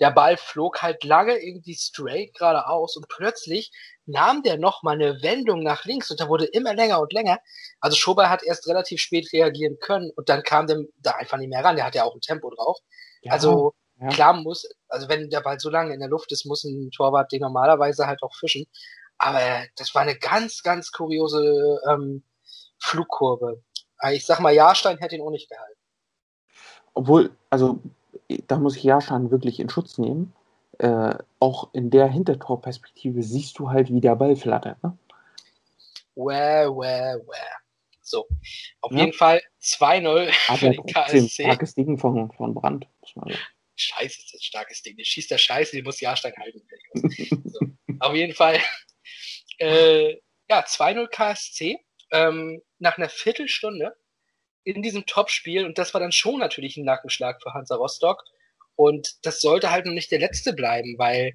der 0.00 0.10
Ball 0.10 0.36
flog 0.36 0.82
halt 0.82 1.04
lange 1.04 1.36
irgendwie 1.36 1.74
straight 1.74 2.34
geradeaus 2.34 2.96
und 2.96 3.08
plötzlich 3.08 3.70
nahm 4.06 4.42
der 4.42 4.58
noch 4.58 4.82
mal 4.82 4.94
eine 4.94 5.22
Wendung 5.22 5.62
nach 5.62 5.84
links 5.84 6.10
und 6.10 6.20
da 6.20 6.28
wurde 6.28 6.46
immer 6.46 6.74
länger 6.74 7.00
und 7.00 7.12
länger. 7.12 7.38
Also 7.80 7.96
Schober 7.96 8.28
hat 8.28 8.42
erst 8.42 8.66
relativ 8.66 9.00
spät 9.00 9.32
reagieren 9.32 9.78
können 9.80 10.10
und 10.16 10.28
dann 10.28 10.42
kam 10.42 10.66
der 10.66 10.80
da 10.98 11.12
einfach 11.12 11.38
nicht 11.38 11.48
mehr 11.48 11.64
ran. 11.64 11.76
Der 11.76 11.86
hat 11.86 11.94
ja 11.94 12.04
auch 12.04 12.14
ein 12.14 12.20
Tempo 12.20 12.50
drauf. 12.50 12.78
Ja, 13.22 13.32
also 13.32 13.74
ja. 14.00 14.08
klar 14.08 14.32
muss, 14.34 14.68
also 14.88 15.08
wenn 15.08 15.30
der 15.30 15.40
Ball 15.40 15.60
so 15.60 15.70
lange 15.70 15.94
in 15.94 16.00
der 16.00 16.08
Luft 16.08 16.32
ist, 16.32 16.44
muss 16.44 16.64
ein 16.64 16.90
Torwart 16.90 17.30
den 17.30 17.40
normalerweise 17.40 18.06
halt 18.06 18.22
auch 18.22 18.34
fischen. 18.34 18.66
Aber 19.18 19.40
das 19.76 19.94
war 19.94 20.02
eine 20.02 20.16
ganz, 20.16 20.62
ganz 20.62 20.90
kuriose 20.90 21.80
ähm, 21.88 22.24
Flugkurve. 22.78 23.62
Ich 24.10 24.26
sag 24.26 24.40
mal, 24.40 24.52
Jahrstein 24.52 24.98
hätte 24.98 25.14
ihn 25.14 25.22
auch 25.22 25.30
nicht 25.30 25.48
gehalten. 25.48 25.80
Obwohl, 26.92 27.30
also 27.48 27.78
da 28.46 28.58
muss 28.58 28.76
ich 28.76 28.82
Jaschan 28.84 29.30
wirklich 29.30 29.60
in 29.60 29.68
Schutz 29.70 29.98
nehmen. 29.98 30.32
Äh, 30.78 31.14
auch 31.38 31.72
in 31.72 31.90
der 31.90 32.08
Hintertorperspektive 32.08 33.22
siehst 33.22 33.58
du 33.58 33.70
halt, 33.70 33.90
wie 33.92 34.00
der 34.00 34.16
Ball 34.16 34.34
flattert. 34.36 34.82
Ne? 34.82 34.96
Where, 36.16 36.70
where, 36.76 37.20
where. 37.26 37.56
So, 38.02 38.26
auf 38.82 38.92
Ja. 38.92 38.98
jeden 39.00 39.12
Fall 39.12 39.40
2-0 39.62 40.30
für 40.58 40.70
den 40.70 40.86
KSC. 40.86 41.44
starkes 41.44 41.74
Ding 41.74 41.96
von, 41.96 42.30
von 42.32 42.52
Brand. 42.54 42.86
Scheiße, 43.76 44.04
ist 44.20 44.34
das 44.34 44.40
ein 44.40 44.42
starkes 44.42 44.82
Ding. 44.82 44.96
Der 44.96 45.04
schießt 45.04 45.30
der 45.30 45.38
Scheiße, 45.38 45.76
den 45.76 45.84
muss 45.84 46.00
Jahrstein 46.00 46.34
halten. 46.38 46.60
so, 47.50 47.60
auf 48.00 48.14
jeden 48.14 48.34
Fall. 48.34 48.58
Äh, 49.58 50.14
ja, 50.50 50.64
2-0 50.64 51.06
KSC. 51.08 51.78
Ähm, 52.12 52.60
nach 52.78 52.98
einer 52.98 53.08
Viertelstunde 53.08 53.96
in 54.64 54.82
diesem 54.82 55.06
Topspiel. 55.06 55.64
Und 55.64 55.78
das 55.78 55.94
war 55.94 56.00
dann 56.00 56.12
schon 56.12 56.40
natürlich 56.40 56.76
ein 56.76 56.84
Nackenschlag 56.84 57.42
für 57.42 57.54
Hansa 57.54 57.76
Rostock. 57.76 58.24
Und 58.76 59.24
das 59.24 59.40
sollte 59.40 59.70
halt 59.70 59.86
noch 59.86 59.92
nicht 59.92 60.10
der 60.10 60.18
letzte 60.18 60.52
bleiben, 60.52 60.96
weil 60.98 61.34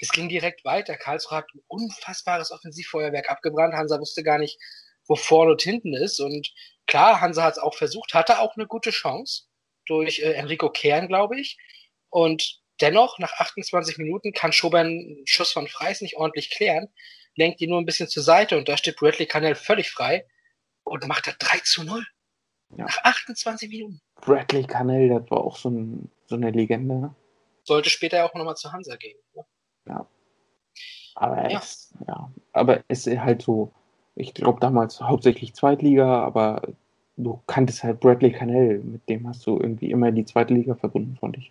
es 0.00 0.10
ging 0.10 0.28
direkt 0.28 0.64
weiter. 0.64 0.96
Karlsruhe 0.96 1.38
hat 1.38 1.46
ein 1.54 1.62
unfassbares 1.66 2.52
Offensivfeuerwerk 2.52 3.30
abgebrannt. 3.30 3.74
Hansa 3.74 3.98
wusste 3.98 4.22
gar 4.22 4.38
nicht, 4.38 4.58
wo 5.06 5.16
vorne 5.16 5.52
und 5.52 5.62
hinten 5.62 5.94
ist. 5.94 6.20
Und 6.20 6.52
klar, 6.86 7.20
Hansa 7.20 7.42
hat 7.42 7.54
es 7.54 7.58
auch 7.58 7.74
versucht, 7.74 8.14
hatte 8.14 8.40
auch 8.40 8.56
eine 8.56 8.66
gute 8.66 8.90
Chance 8.90 9.44
durch 9.86 10.20
äh, 10.20 10.32
Enrico 10.32 10.70
Kern, 10.70 11.08
glaube 11.08 11.40
ich. 11.40 11.58
Und 12.10 12.60
dennoch, 12.80 13.18
nach 13.18 13.32
28 13.32 13.98
Minuten 13.98 14.32
kann 14.32 14.52
Schober 14.52 14.80
einen 14.80 15.22
Schuss 15.26 15.52
von 15.52 15.68
Freis 15.68 16.00
nicht 16.00 16.16
ordentlich 16.16 16.50
klären, 16.50 16.88
lenkt 17.36 17.60
ihn 17.60 17.70
nur 17.70 17.80
ein 17.80 17.86
bisschen 17.86 18.08
zur 18.08 18.22
Seite 18.22 18.56
und 18.56 18.68
da 18.68 18.76
steht 18.76 18.96
Bradley 18.96 19.26
Cannell 19.26 19.54
völlig 19.54 19.90
frei 19.90 20.26
und 20.84 21.06
macht 21.06 21.26
da 21.26 21.32
3 21.38 21.58
zu 21.58 21.84
0. 21.84 22.06
Ja. 22.70 22.84
Nach 22.84 23.04
28 23.04 23.68
Minuten. 23.68 24.00
Bradley 24.20 24.64
Cannell, 24.64 25.08
das 25.08 25.30
war 25.30 25.38
auch 25.44 25.56
so, 25.56 25.68
ein, 25.68 26.10
so 26.26 26.34
eine 26.36 26.50
Legende. 26.50 26.94
Ne? 26.94 27.14
Sollte 27.64 27.90
später 27.90 28.18
ja 28.18 28.28
auch 28.28 28.34
nochmal 28.34 28.56
zu 28.56 28.72
Hansa 28.72 28.96
gehen. 28.96 29.18
Ne? 29.34 29.44
Aber 31.14 31.50
Ja. 31.50 31.58
es, 31.58 31.94
ja, 32.06 32.30
aber 32.52 32.84
es 32.88 33.06
ist 33.06 33.18
halt 33.20 33.40
so, 33.42 33.72
ich 34.14 34.34
glaube 34.34 34.60
damals 34.60 35.00
hauptsächlich 35.00 35.54
Zweitliga, 35.54 36.22
aber 36.22 36.60
du 37.16 37.42
kanntest 37.46 37.82
halt 37.82 38.00
Bradley 38.00 38.32
Cannell, 38.32 38.80
mit 38.80 39.08
dem 39.08 39.26
hast 39.26 39.46
du 39.46 39.58
irgendwie 39.58 39.90
immer 39.90 40.12
die 40.12 40.26
zweite 40.26 40.52
Liga 40.52 40.74
verbunden, 40.74 41.16
fand 41.18 41.38
ich. 41.38 41.50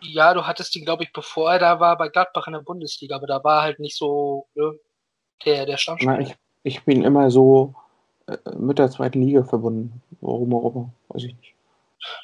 Ja, 0.00 0.32
du 0.32 0.46
hattest 0.46 0.74
ihn, 0.76 0.84
glaube 0.84 1.04
ich, 1.04 1.12
bevor 1.12 1.52
er 1.52 1.58
da 1.58 1.80
war, 1.80 1.98
bei 1.98 2.08
Gladbach 2.08 2.46
in 2.46 2.54
der 2.54 2.60
Bundesliga, 2.60 3.16
aber 3.16 3.26
da 3.26 3.44
war 3.44 3.62
halt 3.62 3.80
nicht 3.80 3.96
so 3.96 4.46
ne, 4.54 4.78
der, 5.44 5.66
der 5.66 5.76
Stammspieler. 5.76 6.16
Na, 6.16 6.20
ich, 6.20 6.34
ich 6.62 6.84
bin 6.84 7.02
immer 7.02 7.30
so 7.30 7.74
mit 8.56 8.78
der 8.78 8.90
zweiten 8.90 9.22
Liga 9.22 9.44
verbunden. 9.44 10.02
Warum 10.20 10.54
auch 10.54 10.74
immer, 10.74 10.92
weiß 11.08 11.24
ich 11.24 11.34
nicht. 11.36 11.54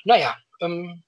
Naja, 0.04 0.36
ähm, 0.60 1.02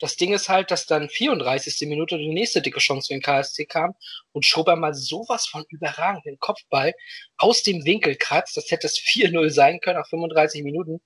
Das 0.00 0.16
Ding 0.16 0.32
ist 0.32 0.48
halt, 0.48 0.70
dass 0.70 0.86
dann 0.86 1.08
34. 1.10 1.86
Minute 1.88 2.16
die 2.16 2.32
nächste 2.32 2.62
dicke 2.62 2.80
Chance 2.80 3.08
für 3.08 3.14
den 3.14 3.22
KSC 3.22 3.66
kam 3.66 3.94
und 4.32 4.46
Schober 4.46 4.74
mal 4.76 4.94
sowas 4.94 5.46
von 5.46 5.64
überragend 5.68 6.24
den 6.24 6.38
Kopfball 6.38 6.94
aus 7.36 7.62
dem 7.62 7.84
Winkel 7.84 8.16
kratzt. 8.16 8.56
Das 8.56 8.70
hätte 8.70 8.86
es 8.86 8.98
4-0 8.98 9.50
sein 9.50 9.80
können 9.80 9.98
nach 9.98 10.08
35 10.08 10.62
Minuten. 10.64 11.00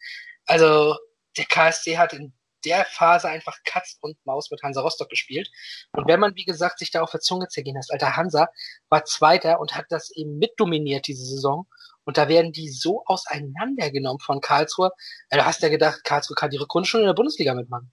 Also 0.47 0.97
der 1.37 1.47
KSC 1.47 1.99
hat 1.99 2.13
in 2.13 2.33
der 2.65 2.85
Phase 2.85 3.29
einfach 3.29 3.59
Katz 3.65 3.99
und 4.01 4.17
Maus 4.25 4.51
mit 4.51 4.63
Hansa 4.63 4.81
Rostock 4.81 5.09
gespielt. 5.11 5.51
Und 5.93 6.07
wenn 6.09 6.21
man, 6.21 6.35
wie 6.37 6.45
gesagt, 6.45 6.79
sich 6.79 6.91
da 6.93 7.03
auf 7.03 7.11
der 7.11 7.21
Zunge 7.21 7.49
zergehen 7.49 7.77
lässt, 7.77 7.93
alter 7.93 8.17
Hansa 8.17 8.49
war 8.89 9.05
Zweiter 9.05 9.61
und 9.61 9.75
hat 9.75 9.87
das 9.91 10.11
eben 10.13 10.39
mitdominiert 10.39 11.09
diese 11.09 11.25
Saison. 11.25 11.67
Und 12.05 12.19
da 12.19 12.29
werden 12.29 12.53
die 12.53 12.69
so 12.69 13.03
auseinandergenommen 13.07 14.21
von 14.21 14.41
Karlsruhe. 14.41 14.91
Also, 15.31 15.43
du 15.43 15.47
hast 15.47 15.63
ja 15.63 15.69
gedacht, 15.69 16.05
Karlsruhe 16.05 16.35
kann 16.35 16.51
Rückrunde 16.51 16.89
schon 16.89 17.01
in 17.01 17.07
der 17.07 17.15
Bundesliga 17.15 17.55
mitmachen. 17.55 17.91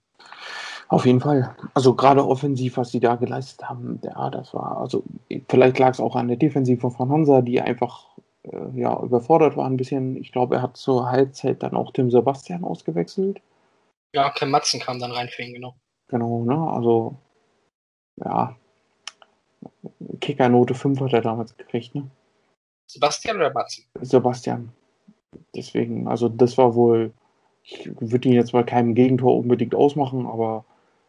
Auf 0.88 1.06
jeden 1.06 1.20
Fall. 1.20 1.56
Also 1.72 1.94
gerade 1.94 2.26
offensiv, 2.26 2.76
was 2.76 2.90
sie 2.90 3.00
da 3.00 3.16
geleistet 3.16 3.66
haben, 3.66 3.98
ja, 4.04 4.28
das 4.28 4.52
war, 4.52 4.76
also 4.76 5.02
vielleicht 5.48 5.78
lag 5.78 5.92
es 5.92 6.00
auch 6.00 6.16
an 6.16 6.28
der 6.28 6.36
Defensive 6.36 6.90
von 6.90 7.08
Hansa, 7.08 7.40
die 7.40 7.62
einfach 7.62 8.08
äh, 8.42 8.78
ja, 8.78 9.00
überfordert 9.00 9.56
war 9.56 9.66
ein 9.66 9.78
bisschen. 9.78 10.16
Ich 10.16 10.32
glaube, 10.32 10.56
er 10.56 10.62
hat 10.62 10.76
zur 10.76 11.10
Halbzeit 11.10 11.62
dann 11.62 11.74
auch 11.76 11.92
Tim 11.92 12.10
Sebastian 12.10 12.64
ausgewechselt. 12.64 13.40
Ja, 14.14 14.30
Clem 14.30 14.50
Matzen 14.50 14.80
kam 14.80 14.98
dann 14.98 15.12
rein 15.12 15.28
für 15.28 15.42
ihn, 15.42 15.54
genau. 15.54 15.74
Genau, 16.08 16.44
ne? 16.44 16.58
Also, 16.70 17.16
ja. 18.16 18.54
Kickernote 20.20 20.74
5 20.74 21.00
hat 21.00 21.14
er 21.14 21.22
damals 21.22 21.56
gekriegt, 21.56 21.94
ne? 21.94 22.10
Sebastian 22.92 23.36
oder 23.36 23.52
Matzen? 23.52 23.84
Sebastian. 24.00 24.70
Deswegen, 25.54 26.08
also 26.08 26.28
das 26.28 26.58
war 26.58 26.74
wohl, 26.74 27.12
ich 27.62 27.90
würde 28.00 28.28
ihn 28.28 28.34
jetzt 28.34 28.52
bei 28.52 28.62
keinem 28.62 28.94
Gegentor 28.94 29.36
unbedingt 29.38 29.74
ausmachen, 29.74 30.26
aber 30.26 30.64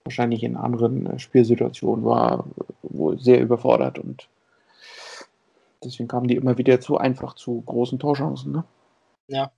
wahrscheinlich 0.06 0.44
in 0.44 0.56
anderen 0.56 1.06
äh, 1.06 1.20
Spielsituationen 1.20 2.06
war 2.06 2.46
wohl 2.84 3.20
sehr 3.20 3.42
überfordert 3.42 4.00
und 4.00 4.28
deswegen 5.84 6.08
kamen 6.08 6.28
die 6.28 6.36
immer 6.36 6.58
wieder 6.58 6.80
zu 6.80 6.98
einfach 6.98 7.36
zu 7.36 7.62
großen 7.62 8.00
Torchancen, 8.00 8.52
ne? 8.52 8.64
Ja. 9.28 9.52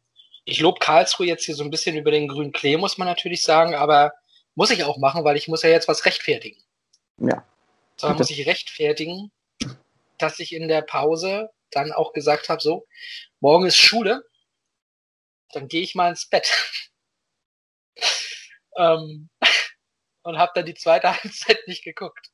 Ich 0.47 0.59
lobe 0.59 0.79
Karlsruhe 0.79 1.25
jetzt 1.25 1.45
hier 1.45 1.55
so 1.55 1.63
ein 1.63 1.71
bisschen 1.71 1.95
über 1.95 2.11
den 2.11 2.27
grünen 2.27 2.51
Klee, 2.51 2.77
muss 2.77 2.99
man 2.99 3.07
natürlich 3.07 3.41
sagen, 3.41 3.73
aber 3.73 4.13
muss 4.53 4.69
ich 4.69 4.83
auch 4.83 4.97
machen, 4.97 5.23
weil 5.23 5.37
ich 5.37 5.47
muss 5.47 5.63
ja 5.63 5.69
jetzt 5.69 5.87
was 5.87 6.05
rechtfertigen. 6.05 6.61
Ja. 7.19 7.43
So 7.97 8.09
muss 8.09 8.29
ich 8.29 8.45
rechtfertigen, 8.45 9.31
dass 10.17 10.39
ich 10.39 10.53
in 10.53 10.67
der 10.67 10.81
Pause 10.81 11.49
dann 11.71 11.91
auch 11.91 12.13
gesagt 12.13 12.49
habe, 12.49 12.61
so, 12.61 12.87
morgen 13.39 13.65
ist 13.65 13.77
Schule, 13.77 14.25
dann 15.51 15.67
gehe 15.67 15.81
ich 15.81 15.95
mal 15.95 16.09
ins 16.09 16.27
Bett. 16.27 16.49
ähm, 18.77 19.29
und 20.23 20.37
habe 20.37 20.51
dann 20.55 20.65
die 20.65 20.73
zweite 20.73 21.09
Halbzeit 21.23 21.59
nicht 21.67 21.83
geguckt. 21.83 22.31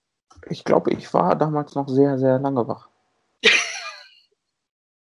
Ich 0.49 0.63
glaube, 0.63 0.91
ich 0.91 1.13
war 1.13 1.35
damals 1.35 1.75
noch 1.75 1.87
sehr, 1.87 2.17
sehr 2.17 2.39
lange 2.39 2.67
wach. 2.67 2.89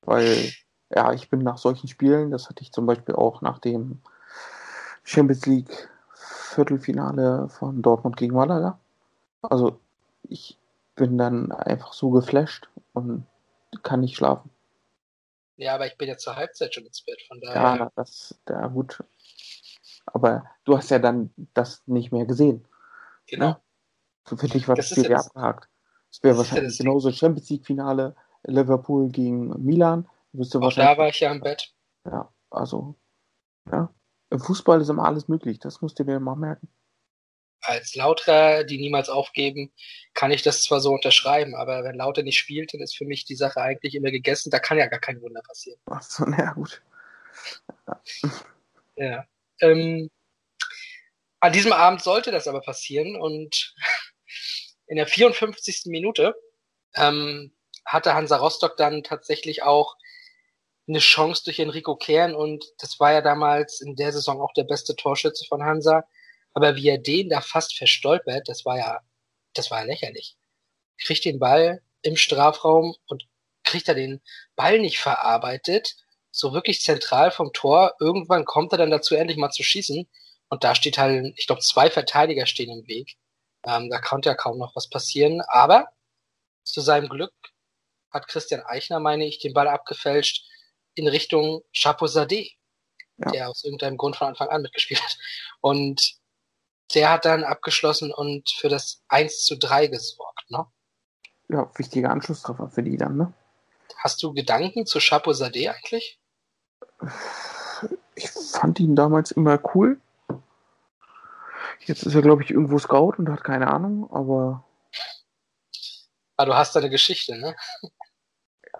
Weil, 0.03 0.53
ja, 0.95 1.13
ich 1.13 1.31
bin 1.31 1.41
nach 1.41 1.59
solchen 1.59 1.87
Spielen, 1.89 2.31
das 2.31 2.49
hatte 2.49 2.63
ich 2.63 2.73
zum 2.73 2.87
Beispiel 2.87 3.15
auch 3.15 3.43
nach 3.43 3.59
dem 3.59 4.03
Champions 5.05 5.47
League 5.47 5.89
Viertelfinale 6.15 7.49
von 7.49 7.81
Dortmund 7.81 8.17
gegen 8.17 8.35
Malaga. 8.35 8.79
Also, 9.43 9.79
ich 10.29 10.59
bin 11.01 11.17
dann 11.17 11.51
einfach 11.51 11.95
so 11.95 12.11
geflasht 12.11 12.69
und 12.93 13.27
kann 13.83 14.01
nicht 14.01 14.17
schlafen. 14.17 14.51
Ja, 15.57 15.75
aber 15.75 15.87
ich 15.87 15.97
bin 15.97 16.09
ja 16.09 16.19
zur 16.19 16.37
Halbzeit 16.37 16.75
schon 16.75 16.85
ins 16.85 17.01
Bett, 17.01 17.23
von 17.27 17.41
daher. 17.41 17.55
Ja, 17.55 17.93
das, 17.97 18.39
ja 18.47 18.67
gut. 18.67 19.03
Aber 20.05 20.45
du 20.65 20.77
hast 20.77 20.91
ja 20.91 20.99
dann 20.99 21.33
das 21.55 21.83
nicht 21.87 22.13
mehr 22.13 22.27
gesehen. 22.27 22.67
Genau. 23.27 23.47
Ne? 23.47 23.61
Für 24.37 24.47
dich 24.47 24.69
war 24.69 24.75
das, 24.75 24.91
Das 24.91 24.99
Spiel 24.99 25.11
ja 25.11 25.17
ja 25.17 25.25
abgehakt. 25.25 25.71
Es 26.11 26.23
wäre 26.23 26.35
ja 26.35 26.39
wahrscheinlich 26.39 26.77
Ding. 26.77 26.85
genauso 26.85 27.11
Champions 27.13 27.49
League 27.49 27.65
Finale 27.65 28.15
Liverpool 28.43 29.09
gegen 29.09 29.49
Milan. 29.65 30.07
Wirst 30.33 30.53
du 30.53 30.61
wahrscheinlich, 30.61 30.97
da 30.97 30.99
war 31.01 31.09
ich 31.09 31.21
ja 31.21 31.33
im 31.33 31.41
Bett. 31.41 31.73
ja, 32.05 32.31
also, 32.51 32.95
ja. 33.73 33.91
Im 34.29 34.39
Fußball 34.39 34.83
ist 34.83 34.91
immer 34.91 35.07
alles 35.07 35.29
möglich. 35.29 35.61
Das 35.61 35.81
musst 35.81 35.99
du 35.99 36.05
dir 36.05 36.21
mal 36.21 36.37
merken. 36.37 36.69
Als 37.63 37.95
Lauter, 37.95 38.65
die 38.65 38.79
niemals 38.79 39.09
aufgeben, 39.09 39.73
kann 40.15 40.31
ich 40.31 40.43
das 40.43 40.63
zwar 40.63 40.81
so 40.81 40.93
unterschreiben, 40.93 41.55
aber 41.55 41.85
wenn 41.85 41.97
Lauter 41.97 42.23
nicht 42.23 42.39
spielt, 42.39 42.73
dann 42.73 42.81
ist 42.81 42.97
für 42.97 43.05
mich 43.05 43.25
die 43.25 43.37
Sache 43.37 43.61
eigentlich 43.61 43.95
immer 43.95 44.11
gegessen. 44.11 44.51
Da 44.51 44.59
kann 44.59 44.79
ja 44.79 44.87
gar 44.87 45.01
kein 45.01 45.21
Wunder 45.21 45.43
passieren. 45.43 45.79
Ach 45.87 46.03
so, 46.03 46.25
na 46.27 46.53
gut. 46.53 46.83
Ja. 48.97 49.27
Ähm, 49.61 50.11
an 51.41 51.53
diesem 51.53 51.73
Abend 51.73 52.03
sollte 52.03 52.31
das 52.31 52.47
aber 52.49 52.61
passieren 52.61 53.17
und 53.17 53.75
in 54.87 54.97
der 54.97 55.07
54. 55.07 55.85
Minute 55.87 56.35
ähm, 56.95 57.53
hatte 57.85 58.15
Hansa 58.15 58.37
Rostock 58.37 58.77
dann 58.77 59.03
tatsächlich 59.03 59.63
auch 59.63 59.97
eine 60.87 60.99
Chance 60.99 61.45
durch 61.45 61.59
Enrico 61.59 61.97
Kern 61.97 62.35
und 62.35 62.65
das 62.79 63.01
war 63.01 63.13
ja 63.13 63.23
damals 63.23 63.81
in 63.81 63.97
der 63.97 64.13
Saison 64.13 64.41
auch 64.41 64.53
der 64.53 64.65
beste 64.65 64.97
Torschütze 64.97 65.47
von 65.49 65.65
Hansa. 65.65 66.05
Aber 66.55 66.77
wie 66.77 66.89
er 66.89 66.99
den 66.99 67.29
da 67.29 67.41
fast 67.41 67.77
verstolpert, 67.77 68.49
das 68.49 68.65
war 68.65 68.79
ja, 68.79 69.01
das 69.55 69.71
war 69.71 69.81
ja 69.81 69.85
lächerlich. 69.87 70.37
Kriegt 70.99 71.25
den 71.25 71.39
Ball 71.39 71.83
im 72.03 72.17
Strafraum 72.17 72.95
und 73.07 73.27
kriegt 73.65 73.89
er 73.89 73.95
den 73.95 74.21
Ball 74.57 74.79
nicht 74.79 74.99
verarbeitet, 74.99 75.97
so 76.31 76.53
wirklich 76.53 76.81
zentral 76.81 77.31
vom 77.31 77.53
Tor. 77.53 77.95
Irgendwann 78.01 78.45
kommt 78.45 78.73
er 78.73 78.79
dann 78.79 78.91
dazu, 78.91 79.15
endlich 79.15 79.39
mal 79.39 79.51
zu 79.51 79.63
schießen. 79.63 80.09
Und 80.49 80.65
da 80.65 80.75
steht 80.75 80.99
halt, 80.99 81.33
ich 81.37 81.47
glaube, 81.47 81.63
zwei 81.63 81.91
Verteidiger 81.91 82.47
stehen 82.47 82.71
im 82.71 82.87
Weg. 82.89 83.17
Ähm, 83.65 83.91
da 83.91 84.01
konnte 84.01 84.29
ja 84.29 84.35
kaum 84.35 84.59
noch 84.59 84.75
was 84.75 84.89
passieren. 84.89 85.41
Aber 85.49 85.89
zu 86.65 86.81
seinem 86.81 87.09
Glück 87.09 87.33
hat 88.11 88.27
Christian 88.29 88.63
Eichner, 88.63 89.01
meine 89.01 89.27
ich, 89.27 89.39
den 89.39 89.55
Ball 89.55 89.69
abgefälscht 89.69 90.47
in 90.95 91.07
Richtung 91.09 91.63
Chapeau-Sadeh, 91.77 92.53
Ja. 93.19 93.31
der 93.31 93.51
aus 93.51 93.63
irgendeinem 93.65 93.97
Grund 93.97 94.17
von 94.17 94.29
Anfang 94.29 94.49
an 94.49 94.63
mitgespielt 94.63 95.03
hat. 95.03 95.17
Und 95.61 96.15
der 96.95 97.11
hat 97.11 97.25
dann 97.25 97.45
abgeschlossen 97.45 98.13
und 98.13 98.51
für 98.51 98.69
das 98.69 99.03
1 99.09 99.43
zu 99.43 99.57
3 99.57 99.89
gesorgt. 99.89 100.51
Ne? 100.51 100.67
Ja, 101.49 101.71
wichtiger 101.77 102.11
Anschlusstreffer 102.11 102.69
für 102.69 102.83
die 102.83 102.97
dann, 102.97 103.17
ne? 103.17 103.33
Hast 103.99 104.23
du 104.23 104.33
Gedanken 104.33 104.87
zu 104.87 104.99
Chapeau-Sadeh 104.99 105.69
eigentlich? 105.69 106.19
Ich 108.15 108.31
fand 108.31 108.81
ihn 108.81 108.97
damals 108.97 109.31
immer 109.31 109.59
cool. 109.75 110.01
Jetzt 111.81 112.05
ist 112.05 112.15
er, 112.15 112.23
glaube 112.23 112.43
ich, 112.43 112.51
irgendwo 112.51 112.79
Scout 112.79 113.15
und 113.19 113.29
hat 113.31 113.43
keine 113.45 113.69
Ahnung, 113.69 114.11
aber 114.13 114.65
Ah, 116.37 116.47
du 116.47 116.55
hast 116.55 116.75
da 116.75 116.81
eine 116.81 116.89
Geschichte, 116.89 117.37
ne? 117.37 117.55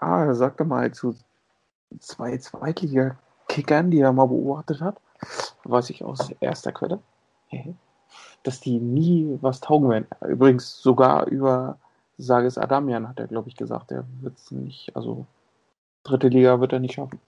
ja, 0.01 0.25
er 0.25 0.33
sagte 0.33 0.63
mal 0.63 0.91
zu 0.91 1.15
zwei 1.99 2.35
Zweitliga-Kickern, 2.37 3.91
die 3.91 3.99
er 3.99 4.11
mal 4.13 4.25
beobachtet 4.25 4.81
hat, 4.81 4.99
weiß 5.65 5.91
ich 5.91 6.03
aus 6.03 6.31
erster 6.39 6.71
Quelle, 6.71 7.03
dass 8.43 8.59
die 8.59 8.79
nie 8.79 9.37
was 9.41 9.59
taugen 9.59 9.89
werden. 9.89 10.07
Übrigens 10.27 10.81
sogar 10.81 11.27
über 11.27 11.77
Sages 12.17 12.57
Adamian 12.57 13.07
hat 13.07 13.19
er, 13.19 13.27
glaube 13.27 13.49
ich, 13.49 13.55
gesagt, 13.55 13.91
er 13.91 14.05
wird 14.21 14.37
es 14.37 14.51
nicht, 14.51 14.95
also 14.95 15.25
dritte 16.03 16.27
Liga 16.27 16.59
wird 16.59 16.73
er 16.73 16.79
nicht 16.79 16.95
schaffen. 16.95 17.19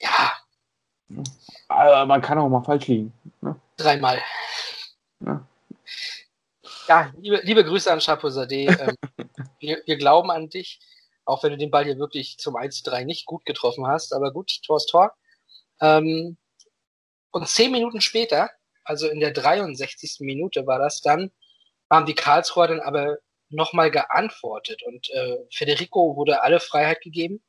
Ja, 0.00 0.32
Aber 1.68 2.06
man 2.06 2.20
kann 2.20 2.38
auch 2.38 2.48
mal 2.48 2.62
falsch 2.62 2.86
liegen. 2.88 3.12
Ne? 3.40 3.56
dreimal. 3.76 4.20
Ja. 5.20 5.46
Ja, 6.88 7.12
liebe, 7.18 7.40
liebe 7.42 7.64
Grüße 7.64 7.92
an 7.92 7.98
Chapeau 7.98 8.30
Sadeh. 8.30 8.66
Ähm, 8.66 8.96
wir, 9.58 9.82
wir 9.84 9.96
glauben 9.96 10.30
an 10.30 10.48
dich, 10.48 10.80
auch 11.24 11.42
wenn 11.42 11.50
du 11.50 11.58
den 11.58 11.70
Ball 11.70 11.84
hier 11.84 11.98
wirklich 11.98 12.38
zum 12.38 12.56
1-3 12.56 13.04
nicht 13.04 13.26
gut 13.26 13.44
getroffen 13.44 13.86
hast. 13.86 14.12
Aber 14.12 14.32
gut, 14.32 14.60
Tor 14.64 14.76
ist 14.76 14.86
Tor. 14.86 15.12
Ähm, 15.80 16.36
und 17.32 17.48
zehn 17.48 17.72
Minuten 17.72 18.00
später, 18.00 18.50
also 18.86 19.08
in 19.08 19.20
der 19.20 19.32
63. 19.32 20.18
Minute 20.20 20.66
war 20.66 20.78
das 20.78 21.00
dann, 21.02 21.30
haben 21.90 22.06
die 22.06 22.14
Karlsruher 22.14 22.68
dann 22.68 22.80
aber 22.80 23.18
nochmal 23.48 23.90
geantwortet 23.90 24.82
und 24.82 25.08
äh, 25.10 25.36
Federico 25.52 26.16
wurde 26.16 26.42
alle 26.42 26.58
Freiheit 26.60 27.00
gegeben. 27.00 27.42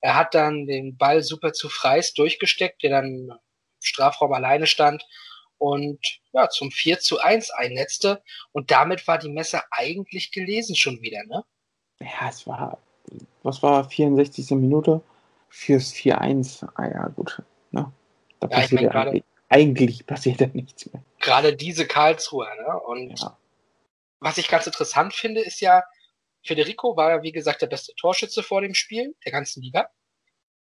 Er 0.00 0.16
hat 0.16 0.34
dann 0.34 0.66
den 0.66 0.96
Ball 0.96 1.22
super 1.22 1.52
zu 1.52 1.68
Freis 1.68 2.12
durchgesteckt, 2.14 2.82
der 2.82 2.90
dann 2.90 3.06
im 3.06 3.32
Strafraum 3.80 4.32
alleine 4.32 4.66
stand 4.66 5.06
und 5.58 6.00
ja, 6.32 6.48
zum 6.50 6.70
4 6.70 6.98
zu 6.98 7.20
1 7.20 7.50
einnetzte. 7.50 8.22
Und 8.52 8.70
damit 8.70 9.06
war 9.06 9.18
die 9.18 9.30
Messe 9.30 9.62
eigentlich 9.70 10.32
gelesen 10.32 10.74
schon 10.76 11.00
wieder, 11.00 11.22
ne? 11.24 11.44
Ja, 12.00 12.28
es 12.28 12.46
war, 12.46 12.78
was 13.42 13.62
war 13.62 13.88
64. 13.88 14.50
Minute? 14.50 15.00
Fürs 15.48 15.92
4-1. 15.94 16.68
Ah 16.74 16.88
ja, 16.88 17.06
gut. 17.08 17.40
Ne? 17.70 17.92
Da 18.40 18.48
Ja, 18.48 18.56
ich 18.56 18.62
passiert 18.62 18.72
mein, 18.72 18.84
ja 18.84 18.90
gerade- 18.90 19.24
eigentlich, 19.48 20.06
passiert 20.06 20.40
ja 20.40 20.48
nichts 20.52 20.92
mehr. 20.92 21.02
Gerade 21.20 21.54
diese 21.54 21.86
Karlsruher, 21.86 22.54
ne? 22.56 22.80
Und 22.80 23.20
Ja. 23.20 23.36
was 24.20 24.38
ich 24.38 24.48
ganz 24.48 24.66
interessant 24.66 25.14
finde, 25.14 25.40
ist 25.42 25.60
ja, 25.60 25.82
Federico 26.42 26.96
war 26.96 27.10
ja, 27.10 27.22
wie 27.22 27.32
gesagt, 27.32 27.62
der 27.62 27.66
beste 27.68 27.94
Torschütze 27.94 28.42
vor 28.42 28.60
dem 28.60 28.74
Spiel 28.74 29.14
der 29.24 29.32
ganzen 29.32 29.62
Liga. 29.62 29.88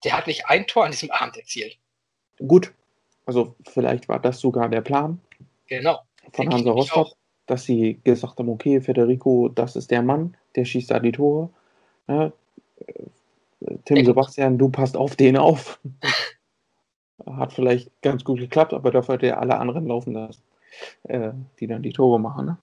Der 0.04 0.14
hat 0.16 0.28
nicht 0.28 0.46
ein 0.48 0.68
Tor 0.68 0.86
an 0.86 0.92
diesem 0.92 1.10
Abend 1.12 1.38
erzielt. 1.38 1.78
Gut. 2.48 2.72
Also 3.26 3.56
vielleicht 3.68 4.08
war 4.08 4.20
das 4.20 4.40
sogar 4.40 4.70
der 4.70 4.82
Plan 4.82 5.20
Genau. 5.68 6.02
von 6.34 6.52
Hansa 6.54 6.72
Rostock. 6.72 7.16
dass 7.48 7.64
sie 7.64 8.00
gesagt 8.04 8.38
haben, 8.40 8.50
okay, 8.50 8.82
Federico, 8.82 9.50
das 9.50 9.76
ist 9.76 9.90
der 9.92 10.02
Mann, 10.04 10.36
der 10.56 10.66
schießt 10.66 10.92
da 10.92 11.00
die 11.00 11.12
Tore. 11.12 11.50
Ja, 12.08 12.32
Tim 13.86 14.06
Sebastian, 14.06 14.58
du 14.60 14.70
passt 14.70 14.96
auf 14.98 15.16
den 15.16 15.38
auf. 15.38 15.80
Hat 17.26 17.54
vielleicht 17.54 17.90
ganz 18.02 18.24
gut 18.24 18.40
geklappt, 18.40 18.74
aber 18.74 18.92
dafür 18.92 19.16
hat 19.16 19.24
er 19.24 19.40
alle 19.40 19.58
anderen 19.58 19.88
laufen 19.88 20.14
lassen, 20.14 20.42
äh, 21.04 21.32
die 21.60 21.68
dann 21.68 21.82
die 21.82 21.94
Tore 21.94 22.20
machen. 22.20 22.46
Ne? 22.46 22.58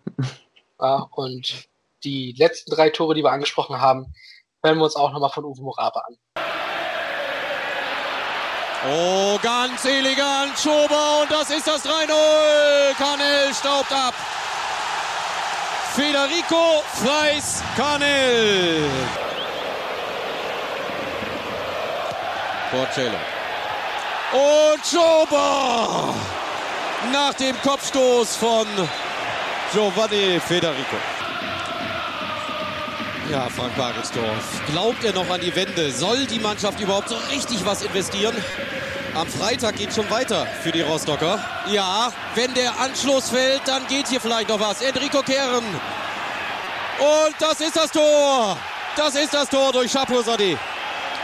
Ja, 0.80 1.08
und 1.12 1.68
die 2.04 2.34
letzten 2.36 2.72
drei 2.72 2.90
Tore, 2.90 3.14
die 3.14 3.22
wir 3.22 3.30
angesprochen 3.30 3.80
haben, 3.80 4.12
hören 4.62 4.78
wir 4.78 4.84
uns 4.84 4.96
auch 4.96 5.12
nochmal 5.12 5.30
von 5.30 5.44
Uwe 5.44 5.62
Morabe 5.62 6.04
an. 6.04 6.16
Oh, 8.84 9.38
ganz 9.40 9.84
elegant, 9.84 10.58
Schober 10.58 11.22
und 11.22 11.30
das 11.30 11.50
ist 11.50 11.68
das 11.68 11.84
3-0. 11.84 12.94
Kanel 12.98 13.54
staubt 13.54 13.92
ab. 13.92 14.14
Federico 15.94 16.82
Freis 16.94 17.62
Kanel. 17.76 18.88
Porcello. 22.72 23.31
Und 24.32 24.86
Schober 24.86 26.14
nach 27.12 27.34
dem 27.34 27.60
Kopfstoß 27.60 28.36
von 28.36 28.66
Giovanni 29.72 30.40
Federico. 30.40 30.96
Ja, 33.30 33.48
Frank 33.50 33.76
Bagelsdorf. 33.76 34.62
Glaubt 34.70 35.04
er 35.04 35.12
noch 35.12 35.28
an 35.28 35.40
die 35.40 35.54
Wende? 35.54 35.90
Soll 35.90 36.24
die 36.26 36.38
Mannschaft 36.38 36.80
überhaupt 36.80 37.10
so 37.10 37.16
richtig 37.30 37.64
was 37.66 37.82
investieren? 37.82 38.34
Am 39.14 39.26
Freitag 39.26 39.76
geht 39.76 39.92
schon 39.92 40.08
weiter 40.10 40.46
für 40.62 40.72
die 40.72 40.80
Rostocker. 40.80 41.38
Ja, 41.66 42.10
wenn 42.34 42.54
der 42.54 42.78
Anschluss 42.80 43.28
fällt, 43.28 43.60
dann 43.66 43.86
geht 43.86 44.08
hier 44.08 44.20
vielleicht 44.20 44.48
noch 44.48 44.60
was. 44.60 44.80
Enrico 44.80 45.20
Kehren. 45.20 45.64
Und 46.98 47.34
das 47.38 47.60
ist 47.60 47.76
das 47.76 47.90
Tor. 47.90 48.56
Das 48.96 49.14
ist 49.14 49.34
das 49.34 49.50
Tor 49.50 49.72
durch 49.72 49.92
Chapeau 49.92 50.22
Sade. 50.22 50.58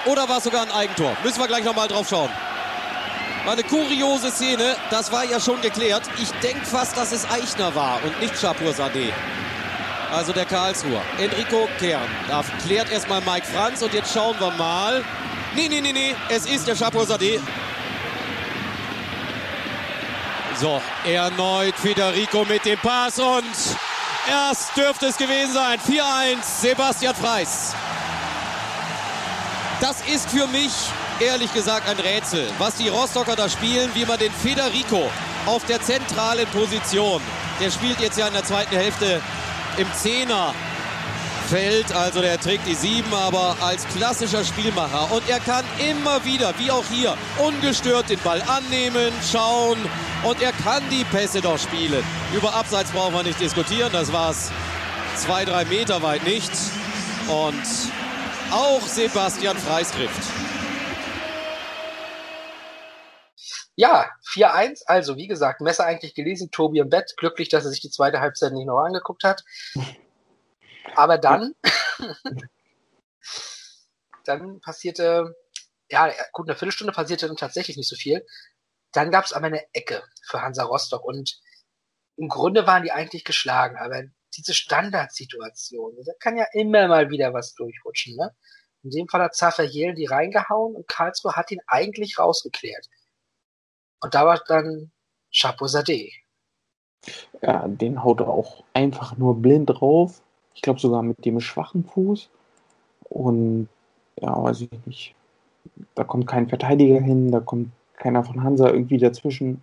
Oder 0.05 0.29
war 0.29 0.39
es 0.39 0.45
sogar 0.45 0.63
ein 0.63 0.73
Eigentor? 0.73 1.17
Müssen 1.25 1.41
wir 1.41 1.49
gleich 1.49 1.65
nochmal 1.65 1.89
drauf 1.89 2.07
schauen. 2.07 2.31
Eine 3.47 3.63
kuriose 3.63 4.31
Szene. 4.31 4.77
Das 4.91 5.11
war 5.11 5.25
ja 5.25 5.41
schon 5.41 5.61
geklärt. 5.61 6.03
Ich 6.21 6.31
denke 6.43 6.65
fast, 6.67 6.97
dass 6.97 7.13
es 7.13 7.29
Eichner 7.31 7.75
war 7.75 8.01
und 8.05 8.21
nicht 8.21 8.39
Chapeau 8.39 8.73
Sade. 8.73 9.13
Also 10.13 10.33
der 10.33 10.45
Karlsruher. 10.45 11.03
Enrico 11.19 11.69
Kern. 11.79 12.09
Da 12.29 12.43
klärt 12.65 12.91
erstmal 12.91 13.21
Mike 13.23 13.47
Franz 13.47 13.83
und 13.83 13.93
jetzt 13.95 14.13
schauen 14.13 14.37
wir 14.39 14.51
mal. 14.53 15.05
Nee, 15.55 15.69
nee, 15.69 15.81
nee, 15.81 15.93
nee. 15.93 16.15
Es 16.29 16.47
ist 16.47 16.67
der 16.67 16.75
Chapeau 16.75 17.05
Sade. 17.05 17.41
So, 20.61 20.83
erneut 21.05 21.77
Federico 21.77 22.45
mit 22.45 22.65
dem 22.65 22.79
Pass 22.81 23.19
und 23.19 23.45
erst 24.29 24.77
dürfte 24.77 25.07
es 25.07 25.17
gewesen 25.17 25.53
sein. 25.55 25.79
4-1 25.79 26.43
Sebastian 26.43 27.15
Freis. 27.15 27.75
Das 29.81 30.01
ist 30.13 30.29
für 30.31 30.49
mich 30.49 30.73
ehrlich 31.21 31.53
gesagt 31.53 31.89
ein 31.89 31.99
Rätsel, 31.99 32.47
was 32.59 32.77
die 32.77 32.89
Rostocker 32.89 33.37
da 33.37 33.49
spielen, 33.49 33.91
wie 33.95 34.05
man 34.05 34.19
den 34.19 34.33
Federico 34.33 35.11
auf 35.47 35.65
der 35.65 35.81
zentralen 35.81 36.47
Position, 36.49 37.21
der 37.61 37.71
spielt 37.71 38.01
jetzt 38.01 38.19
ja 38.19 38.29
in 38.29 38.35
der 38.35 38.45
zweiten 38.45 38.77
Hälfte 38.77 39.21
im 39.77 39.87
Zehner 39.95 40.55
Feld, 41.49 41.93
also 41.93 42.21
der 42.21 42.39
trägt 42.39 42.67
die 42.67 42.75
sieben, 42.75 43.13
aber 43.15 43.57
als 43.63 43.87
klassischer 43.97 44.45
Spielmacher. 44.45 45.11
Und 45.11 45.27
er 45.31 45.41
kann 45.41 45.65
immer 45.79 46.23
wieder, 46.27 46.53
wie 46.59 46.71
auch 46.71 46.85
hier, 46.91 47.17
ungestört 47.39 48.11
den 48.11 48.19
Ball 48.19 48.43
annehmen, 48.43 49.11
schauen 49.33 49.79
und 50.25 50.43
er 50.43 50.53
kann 50.53 50.83
die 50.91 51.05
Pässe 51.05 51.41
doch 51.41 51.59
spielen. 51.59 52.05
Über 52.35 52.55
Abseits 52.55 52.91
brauchen 52.91 53.15
wir 53.15 53.23
nicht 53.23 53.41
diskutieren, 53.41 53.91
das 53.93 54.13
war 54.13 54.31
es 54.31 54.51
zwei, 55.17 55.47
drei 55.47 55.65
Meter 55.65 56.03
weit 56.03 56.25
nicht. 56.25 56.53
Und 57.29 57.63
auch 58.51 58.83
Sebastian 58.87 59.57
Freis 59.57 59.91
trifft. 59.91 60.23
Ja, 63.79 64.11
4-1. 64.27 64.83
Also, 64.87 65.17
wie 65.17 65.29
gesagt, 65.29 65.61
Messer 65.61 65.85
eigentlich 65.85 66.17
gelesen, 66.17 66.51
Tobi 66.51 66.81
im 66.81 66.91
Bett. 66.91 67.15
Glücklich, 67.17 67.49
dass 67.49 67.65
er 67.65 67.71
sich 67.71 67.81
die 67.81 67.91
zweite 67.91 68.19
Halbzeit 68.19 68.53
nicht 68.53 68.67
noch 68.67 68.81
angeguckt 68.81 69.23
hat. 69.23 69.45
Aber 70.97 71.17
dann, 71.17 71.55
dann 74.25 74.61
passierte, 74.61 75.37
ja, 75.89 76.13
gut, 76.33 76.49
eine 76.49 76.57
Viertelstunde 76.57 76.93
passierte 76.93 77.29
dann 77.29 77.37
tatsächlich 77.37 77.77
nicht 77.77 77.89
so 77.89 77.95
viel. 77.95 78.27
Dann 78.91 79.13
gab 79.13 79.27
es 79.27 79.33
aber 79.33 79.47
eine 79.47 79.63
Ecke 79.73 80.03
für 80.25 80.43
Hansa 80.43 80.65
Rostock 80.65 81.05
und 81.05 81.41
im 82.17 82.27
Grunde 82.27 82.67
waren 82.67 82.83
die 82.83 82.91
eigentlich 82.91 83.23
geschlagen, 83.23 83.77
aber 83.77 84.03
diese 84.37 84.55
Standardsituation, 84.55 85.95
da 86.05 86.13
kann 86.19 86.37
ja 86.37 86.47
immer 86.53 86.89
mal 86.89 87.11
wieder 87.11 87.33
was 87.33 87.55
durchrutschen, 87.55 88.17
ne? 88.17 88.35
In 88.83 88.91
dem 88.91 89.07
Fall 89.07 89.23
hat 89.23 89.37
Zafer 89.37 89.69
die 89.69 90.07
reingehauen 90.07 90.75
und 90.75 90.89
Karlsruhe 90.89 91.37
hat 91.37 91.53
ihn 91.53 91.61
eigentlich 91.69 92.19
rausgeklärt. 92.19 92.89
Und 94.01 94.15
da 94.15 94.25
war 94.25 94.41
dann 94.47 94.91
Chapeau 95.33 95.67
Sade. 95.67 96.09
Ja, 97.43 97.67
den 97.69 98.03
haut 98.03 98.21
er 98.21 98.29
auch 98.29 98.65
einfach 98.75 99.17
nur 99.17 99.37
blind 99.41 99.71
drauf. 99.71 100.21
Ich 100.55 100.63
glaube 100.63 100.81
sogar 100.81 101.03
mit 101.03 101.25
dem 101.25 101.41
schwachen 101.41 101.85
Fuß. 101.85 102.29
Und 103.05 103.69
ja, 104.21 104.43
weiß 104.43 104.63
ich 104.63 104.87
nicht. 104.87 105.15
Da 105.95 106.05
kommt 106.05 106.27
kein 106.27 106.49
Verteidiger 106.49 107.01
hin, 107.01 107.31
da 107.31 107.41
kommt 107.41 107.71
keiner 107.97 108.25
von 108.25 108.43
Hansa 108.43 108.69
irgendwie 108.69 108.99
dazwischen. 108.99 109.63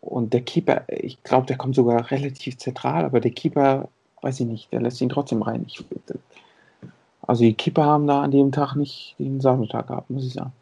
Und 0.00 0.32
der 0.32 0.42
Keeper, 0.42 0.84
ich 0.88 1.22
glaube, 1.22 1.46
der 1.46 1.56
kommt 1.56 1.74
sogar 1.74 2.10
relativ 2.10 2.58
zentral, 2.58 3.04
aber 3.04 3.20
der 3.20 3.30
Keeper, 3.30 3.88
weiß 4.22 4.40
ich 4.40 4.46
nicht, 4.46 4.72
der 4.72 4.80
lässt 4.80 5.00
ihn 5.00 5.08
trotzdem 5.08 5.42
rein. 5.42 5.64
Ich, 5.66 5.84
also 7.22 7.42
die 7.44 7.54
Keeper 7.54 7.84
haben 7.84 8.06
da 8.06 8.22
an 8.22 8.30
dem 8.30 8.52
Tag 8.52 8.74
nicht 8.76 9.16
den 9.18 9.40
Sahnetag 9.40 9.88
gehabt, 9.88 10.10
muss 10.10 10.26
ich 10.26 10.34
sagen. 10.34 10.52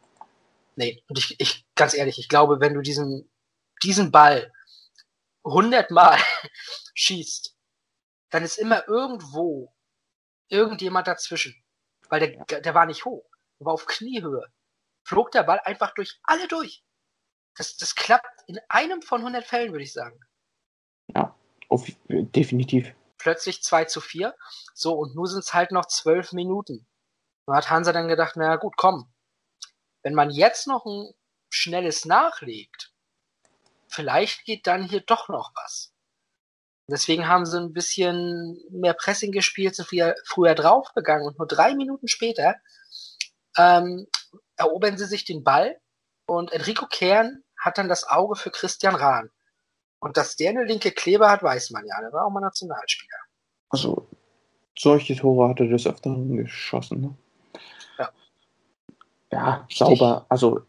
Nee, 0.76 1.02
und 1.08 1.18
ich, 1.18 1.40
ich, 1.40 1.66
ganz 1.74 1.94
ehrlich, 1.94 2.18
ich 2.18 2.28
glaube, 2.28 2.60
wenn 2.60 2.74
du 2.74 2.82
diesen, 2.82 3.30
diesen 3.82 4.12
Ball 4.12 4.52
hundertmal 5.42 6.18
schießt, 6.94 7.56
dann 8.30 8.44
ist 8.44 8.58
immer 8.58 8.86
irgendwo 8.86 9.74
irgendjemand 10.48 11.06
dazwischen. 11.06 11.54
Weil 12.08 12.20
der, 12.20 12.60
der 12.60 12.74
war 12.74 12.86
nicht 12.86 13.04
hoch. 13.04 13.24
Der 13.58 13.66
war 13.66 13.72
auf 13.72 13.86
Kniehöhe. 13.86 14.46
Flog 15.04 15.30
der 15.30 15.44
Ball 15.44 15.60
einfach 15.64 15.94
durch 15.94 16.20
alle 16.24 16.46
durch. 16.46 16.84
Das, 17.56 17.76
das 17.78 17.94
klappt 17.94 18.42
in 18.46 18.58
einem 18.68 19.00
von 19.00 19.20
100 19.20 19.44
Fällen, 19.44 19.72
würde 19.72 19.84
ich 19.84 19.92
sagen. 19.92 20.20
Ja, 21.14 21.34
auf, 21.68 21.86
definitiv. 22.08 22.94
Plötzlich 23.16 23.62
2 23.62 23.86
zu 23.86 24.00
4. 24.00 24.36
So, 24.74 24.92
und 24.92 25.14
nun 25.14 25.26
sind 25.26 25.40
es 25.40 25.54
halt 25.54 25.72
noch 25.72 25.86
zwölf 25.86 26.32
Minuten. 26.32 26.86
Da 27.46 27.54
hat 27.54 27.70
Hansa 27.70 27.92
dann 27.92 28.08
gedacht, 28.08 28.36
naja 28.36 28.56
gut, 28.56 28.76
komm, 28.76 29.10
wenn 30.06 30.14
man 30.14 30.30
jetzt 30.30 30.68
noch 30.68 30.86
ein 30.86 31.12
schnelles 31.50 32.04
nachlegt, 32.04 32.92
vielleicht 33.88 34.44
geht 34.44 34.68
dann 34.68 34.84
hier 34.84 35.00
doch 35.00 35.28
noch 35.28 35.50
was. 35.56 35.92
Deswegen 36.88 37.26
haben 37.26 37.44
sie 37.44 37.58
ein 37.58 37.72
bisschen 37.72 38.62
mehr 38.70 38.94
Pressing 38.94 39.32
gespielt, 39.32 39.74
sind 39.74 39.88
früher, 39.88 40.14
früher 40.24 40.54
draufgegangen 40.54 41.26
und 41.26 41.38
nur 41.38 41.48
drei 41.48 41.74
Minuten 41.74 42.06
später 42.06 42.54
ähm, 43.58 44.06
erobern 44.54 44.96
sie 44.96 45.06
sich 45.06 45.24
den 45.24 45.42
Ball 45.42 45.76
und 46.28 46.52
Enrico 46.52 46.86
Kern 46.86 47.42
hat 47.58 47.76
dann 47.76 47.88
das 47.88 48.06
Auge 48.06 48.36
für 48.36 48.52
Christian 48.52 48.94
Rahn. 48.94 49.32
Und 49.98 50.16
dass 50.16 50.36
der 50.36 50.50
eine 50.50 50.62
linke 50.62 50.92
Kleber 50.92 51.32
hat, 51.32 51.42
weiß 51.42 51.70
man 51.70 51.84
ja. 51.84 52.00
Der 52.00 52.12
war 52.12 52.26
auch 52.26 52.30
mal 52.30 52.38
Nationalspieler. 52.38 53.18
Also, 53.70 54.08
solche 54.78 55.16
Tore 55.16 55.48
hat 55.48 55.58
er 55.58 55.66
des 55.66 55.84
Öfteren 55.84 56.36
geschossen. 56.36 57.00
Ne? 57.00 57.18
Ja, 59.32 59.66
sauber, 59.70 60.24
also 60.28 60.60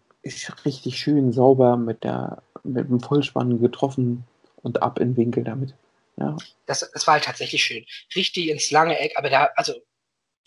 richtig 0.65 0.99
schön 0.99 1.31
sauber 1.31 1.77
mit 1.77 2.03
der 2.03 2.41
mit 2.63 2.89
dem 2.89 2.99
Vollspann 2.99 3.61
getroffen 3.61 4.25
und 4.61 4.81
ab 4.81 4.99
in 4.99 5.15
Winkel 5.15 5.43
damit. 5.43 5.73
Ja. 6.17 6.35
Das, 6.65 6.89
das 6.91 7.07
war 7.07 7.15
halt 7.15 7.23
tatsächlich 7.23 7.63
schön. 7.63 7.85
Richtig 8.15 8.49
ins 8.49 8.71
lange 8.71 8.99
Eck, 8.99 9.13
aber 9.15 9.29
da, 9.29 9.49
also 9.55 9.73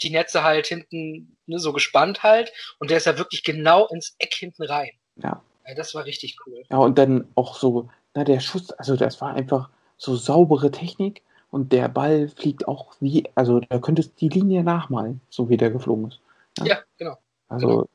die 0.03 0.11
Netze 0.11 0.43
halt 0.43 0.67
hinten 0.67 1.37
ne, 1.47 1.59
so 1.59 1.73
gespannt 1.73 2.23
halt 2.23 2.53
und 2.79 2.91
der 2.91 2.97
ist 2.97 3.07
ja 3.07 3.19
wirklich 3.19 3.45
genau 3.45 3.87
ins 3.87 4.17
Eck 4.19 4.35
hinten 4.35 4.65
rein. 4.65 4.91
Ja. 5.17 5.43
ja. 5.67 5.75
Das 5.75 5.95
war 5.95 6.05
richtig 6.05 6.37
cool. 6.47 6.63
Ja, 6.71 6.79
und 6.79 6.99
dann 6.99 7.29
auch 7.35 7.57
so, 7.57 7.89
na, 8.15 8.25
der 8.25 8.41
Schuss, 8.41 8.71
also 8.73 8.97
das 8.97 9.21
war 9.21 9.35
einfach 9.35 9.71
so 9.97 10.17
saubere 10.17 10.71
Technik 10.71 11.23
und 11.51 11.73
der 11.73 11.89
Ball 11.89 12.29
fliegt 12.29 12.67
auch 12.67 12.95
wie, 13.01 13.29
also 13.35 13.61
da 13.61 13.79
könntest 13.79 14.13
du 14.21 14.29
die 14.29 14.41
Linie 14.41 14.65
nachmalen, 14.65 15.21
so 15.31 15.49
wie 15.49 15.57
der 15.57 15.71
geflogen 15.71 16.09
ist. 16.09 16.21
Ja, 16.59 16.65
ja 16.67 16.79
genau. 16.99 17.17
Also 17.49 17.69
genau 17.69 17.89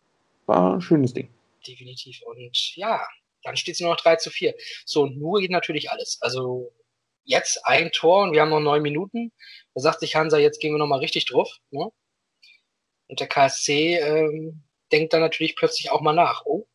war 0.46 0.76
ein 0.76 0.82
schönes 0.82 1.14
Ding. 1.14 1.30
Definitiv. 1.68 2.22
Und 2.24 2.76
ja, 2.76 3.06
dann 3.44 3.58
steht 3.58 3.76
es 3.76 3.82
nur 3.82 3.92
noch 3.92 4.00
3 4.00 4.18
zu 4.18 4.30
4. 4.30 4.56
So, 4.86 5.04
und 5.04 5.18
nur 5.18 5.40
geht 5.40 5.52
natürlich 5.52 5.90
alles. 5.92 6.18
Also 6.22 6.74
jetzt 7.24 7.66
ein 7.66 7.92
Tor 7.92 8.24
und 8.24 8.34
wir 8.34 8.42
haben 8.42 8.50
noch 8.50 8.60
neun 8.60 8.82
Minuten. 8.82 9.32
Da 9.74 9.82
sagt 9.82 10.00
sich 10.00 10.16
Hansa, 10.16 10.38
jetzt 10.38 10.60
gehen 10.60 10.74
wir 10.74 10.78
nochmal 10.78 11.00
richtig 11.00 11.26
drauf. 11.26 11.50
Ne? 11.72 11.90
Und 13.08 13.20
der 13.20 13.28
KSC 13.28 13.98
ähm, 13.98 14.64
denkt 14.92 15.14
dann 15.14 15.22
natürlich 15.22 15.56
plötzlich 15.56 15.92
auch 15.92 16.02
mal 16.02 16.14
nach. 16.14 16.46
Oh, 16.46 16.68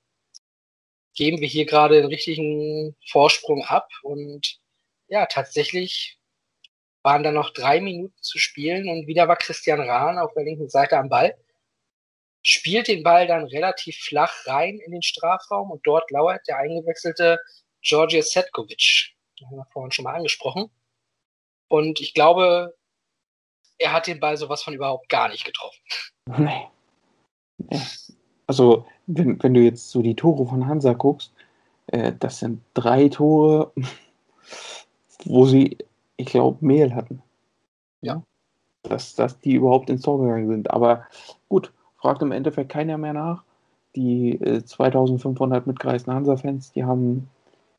geben 1.14 1.40
wir 1.40 1.48
hier 1.48 1.66
gerade 1.66 1.96
den 1.96 2.06
richtigen 2.06 2.96
Vorsprung 3.08 3.64
ab? 3.64 3.88
Und 4.02 4.60
ja, 5.08 5.26
tatsächlich 5.26 6.18
waren 7.02 7.22
dann 7.22 7.34
noch 7.34 7.50
drei 7.50 7.80
Minuten 7.80 8.16
zu 8.20 8.38
spielen 8.38 8.88
und 8.88 9.06
wieder 9.06 9.26
war 9.26 9.36
Christian 9.36 9.80
Rahn 9.80 10.18
auf 10.18 10.32
der 10.34 10.44
linken 10.44 10.68
Seite 10.68 10.98
am 10.98 11.08
Ball. 11.08 11.36
Spielt 12.42 12.88
den 12.88 13.02
Ball 13.02 13.26
dann 13.26 13.44
relativ 13.44 13.96
flach 13.98 14.32
rein 14.46 14.78
in 14.78 14.92
den 14.92 15.02
Strafraum 15.02 15.70
und 15.70 15.86
dort 15.86 16.10
lauert 16.10 16.40
der 16.48 16.58
eingewechselte 16.58 17.38
Georgia 17.82 18.22
Setkovic. 18.22 19.14
Den 19.38 19.48
haben 19.48 19.56
wir 19.56 19.66
vorhin 19.72 19.92
schon 19.92 20.04
mal 20.04 20.14
angesprochen. 20.14 20.70
Und 21.68 22.00
ich 22.00 22.14
glaube, 22.14 22.74
er 23.78 23.92
hat 23.92 24.06
den 24.06 24.20
Ball 24.20 24.36
sowas 24.36 24.62
von 24.62 24.74
überhaupt 24.74 25.08
gar 25.08 25.28
nicht 25.28 25.44
getroffen. 25.44 25.80
Nee. 26.38 26.66
nee. 27.58 27.80
Also, 28.46 28.86
wenn, 29.06 29.42
wenn 29.42 29.54
du 29.54 29.60
jetzt 29.60 29.90
so 29.90 30.02
die 30.02 30.16
Tore 30.16 30.46
von 30.46 30.66
Hansa 30.66 30.92
guckst, 30.92 31.32
äh, 31.86 32.12
das 32.18 32.38
sind 32.38 32.62
drei 32.74 33.08
Tore, 33.08 33.72
wo 35.24 35.46
sie, 35.46 35.78
ich 36.16 36.26
glaube, 36.26 36.64
Mehl 36.64 36.94
hatten. 36.94 37.22
Ja. 38.00 38.22
Dass, 38.82 39.14
dass 39.14 39.38
die 39.40 39.54
überhaupt 39.54 39.90
ins 39.90 40.02
Tor 40.02 40.20
gegangen 40.20 40.48
sind. 40.48 40.70
Aber 40.70 41.06
gut, 41.48 41.72
fragt 42.00 42.22
im 42.22 42.32
Endeffekt 42.32 42.72
keiner 42.72 42.98
mehr 42.98 43.12
nach. 43.12 43.44
Die 43.96 44.40
äh, 44.40 44.64
2500 44.64 45.66
mitgereisten 45.66 46.14
Hansa-Fans, 46.14 46.72
die 46.72 46.84
haben 46.84 47.28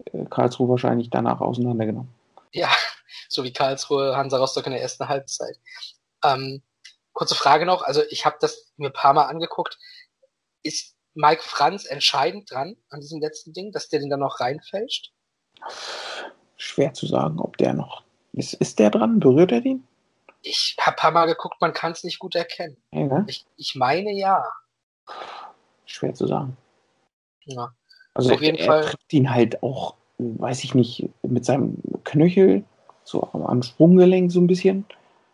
äh, 0.05 0.26
Karlsruhe 0.26 0.69
wahrscheinlich 0.69 1.09
danach 1.09 1.41
auseinandergenommen. 1.41 2.13
Ja, 2.51 2.69
so 3.30 3.43
wie 3.43 3.53
Karlsruhe, 3.53 4.15
Hansa 4.15 4.38
Rostock 4.38 4.65
in 4.67 4.74
der 4.74 4.82
ersten 4.82 5.07
Halbzeit. 5.07 5.57
Ähm, 6.24 6.61
kurze 7.13 7.36
Frage 7.36 7.65
noch, 7.65 7.82
also 7.84 8.01
ich 8.09 8.26
habe 8.26 8.38
das 8.39 8.72
mir 8.78 8.88
ein 8.88 8.93
paar 8.93 9.13
Mal 9.13 9.26
angeguckt. 9.26 9.78
Ist 10.63 10.95
Mike 11.13 11.41
Franz 11.43 11.86
entscheidend 11.86 12.51
dran 12.51 12.76
an 12.89 13.01
diesem 13.01 13.22
letzten 13.22 13.53
Ding, 13.53 13.72
dass 13.72 13.89
der 13.89 13.99
den 13.99 14.09
dann 14.09 14.19
noch 14.19 14.39
reinfälscht? 14.39 15.11
Schwer 16.57 16.93
zu 16.93 17.07
sagen, 17.07 17.39
ob 17.39 17.57
der 17.57 17.74
noch. 17.74 18.03
Ist, 18.34 18.53
ist 18.53 18.80
der 18.80 18.91
dran? 18.91 19.19
Berührt 19.19 19.51
er 19.51 19.61
den? 19.61 19.88
Ich 20.41 20.75
habe 20.79 20.97
ein 20.97 20.99
paar 20.99 21.11
Mal 21.11 21.25
geguckt, 21.27 21.61
man 21.61 21.73
kann 21.73 21.91
es 21.91 22.03
nicht 22.03 22.19
gut 22.19 22.35
erkennen. 22.35 22.77
Ja, 22.91 23.03
ne? 23.03 23.25
Ich, 23.27 23.45
ich 23.57 23.75
meine 23.75 24.11
ja. 24.11 24.43
Schwer 25.85 26.13
zu 26.13 26.27
sagen. 26.27 26.57
ja. 27.45 27.73
Also 28.13 28.33
Auf 28.33 28.41
jeden 28.41 28.57
er 28.57 28.65
Fall. 28.65 28.81
trifft 28.81 29.13
ihn 29.13 29.31
halt 29.33 29.63
auch, 29.63 29.95
weiß 30.17 30.63
ich 30.63 30.75
nicht, 30.75 31.09
mit 31.23 31.45
seinem 31.45 31.77
Knöchel, 32.03 32.63
so 33.03 33.23
am, 33.31 33.63
Sprunggelenk 33.63 34.31
so 34.31 34.41
ein 34.41 34.47
bisschen. 34.47 34.85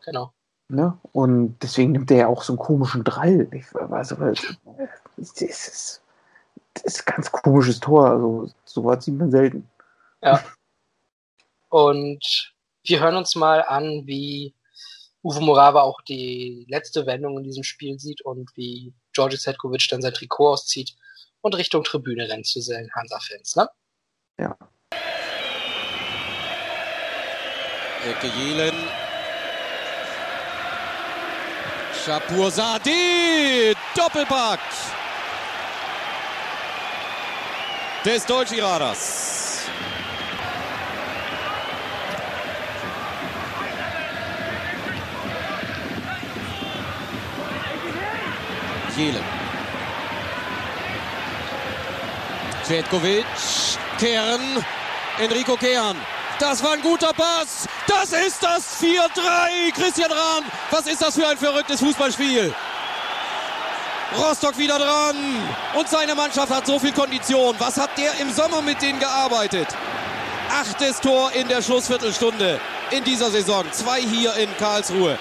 Genau. 0.05 0.31
Ne? 0.69 0.97
Und 1.11 1.57
deswegen 1.63 1.93
nimmt 1.93 2.11
er 2.11 2.17
ja 2.17 2.27
auch 2.27 2.43
so 2.43 2.53
einen 2.53 2.59
komischen 2.59 3.03
Drall. 3.03 3.47
Ich, 3.51 3.65
also, 3.75 4.15
das 4.15 5.41
ist, 5.41 6.01
das 6.73 6.83
ist 6.83 7.07
ein 7.07 7.15
ganz 7.15 7.31
komisches 7.31 7.79
Tor. 7.79 8.11
Also, 8.11 8.49
sowas 8.65 9.03
sieht 9.03 9.15
man 9.15 9.31
selten. 9.31 9.67
Und 11.69 12.53
wir 12.83 12.99
hören 12.99 13.15
uns 13.15 13.35
mal 13.35 13.63
an, 13.63 14.03
wie 14.05 14.53
Uwe 15.23 15.41
Morava 15.41 15.81
auch 15.81 16.01
die 16.01 16.65
letzte 16.69 17.05
Wendung 17.05 17.37
in 17.37 17.43
diesem 17.43 17.63
Spiel 17.63 17.99
sieht 17.99 18.21
und 18.21 18.49
wie 18.55 18.93
Georgi 19.13 19.37
Setkovic 19.37 19.87
dann 19.89 20.01
sein 20.01 20.13
Trikot 20.13 20.53
auszieht 20.53 20.95
und 21.41 21.55
Richtung 21.55 21.83
Tribüne 21.83 22.29
rennt 22.29 22.45
zu 22.45 22.61
seinen 22.61 22.91
Hansa-Fans. 22.93 23.55
Ne? 23.55 23.69
Ja. 24.39 24.57
Ecke 28.05 28.27
Jelen. 28.27 28.75
Shapur 32.05 32.51
Sadi. 32.51 33.73
Doppelpack. 33.95 34.59
Des 38.05 38.25
Deutsch-Iraders. 38.25 39.65
Jelen. 48.97 49.23
Cvetkovic. 52.65 53.25
Kern. 53.99 54.65
Enrico 55.19 55.55
Kern. 55.55 55.95
Das 56.39 56.63
war 56.63 56.73
ein 56.73 56.81
guter 56.81 57.13
Pass. 57.13 57.67
Das 57.87 58.11
ist 58.11 58.43
das 58.43 58.81
4-3. 58.81 59.71
Christian 59.73 60.11
Rahm. 60.11 60.45
Was 60.71 60.87
ist 60.87 61.01
das 61.01 61.15
für 61.15 61.27
ein 61.27 61.37
verrücktes 61.37 61.79
Fußballspiel? 61.79 62.53
Rostock 64.17 64.57
wieder 64.57 64.77
dran. 64.79 65.15
Und 65.75 65.87
seine 65.87 66.15
Mannschaft 66.15 66.51
hat 66.51 66.65
so 66.65 66.79
viel 66.79 66.91
Kondition. 66.91 67.55
Was 67.59 67.77
hat 67.77 67.97
der 67.97 68.19
im 68.19 68.31
Sommer 68.31 68.61
mit 68.61 68.81
denen 68.81 68.99
gearbeitet? 68.99 69.67
Achtes 70.49 70.99
Tor 70.99 71.31
in 71.33 71.47
der 71.47 71.61
Schlussviertelstunde 71.61 72.59
in 72.91 73.03
dieser 73.03 73.29
Saison. 73.29 73.65
Zwei 73.71 74.01
hier 74.01 74.33
in 74.35 74.55
Karlsruhe. 74.57 75.17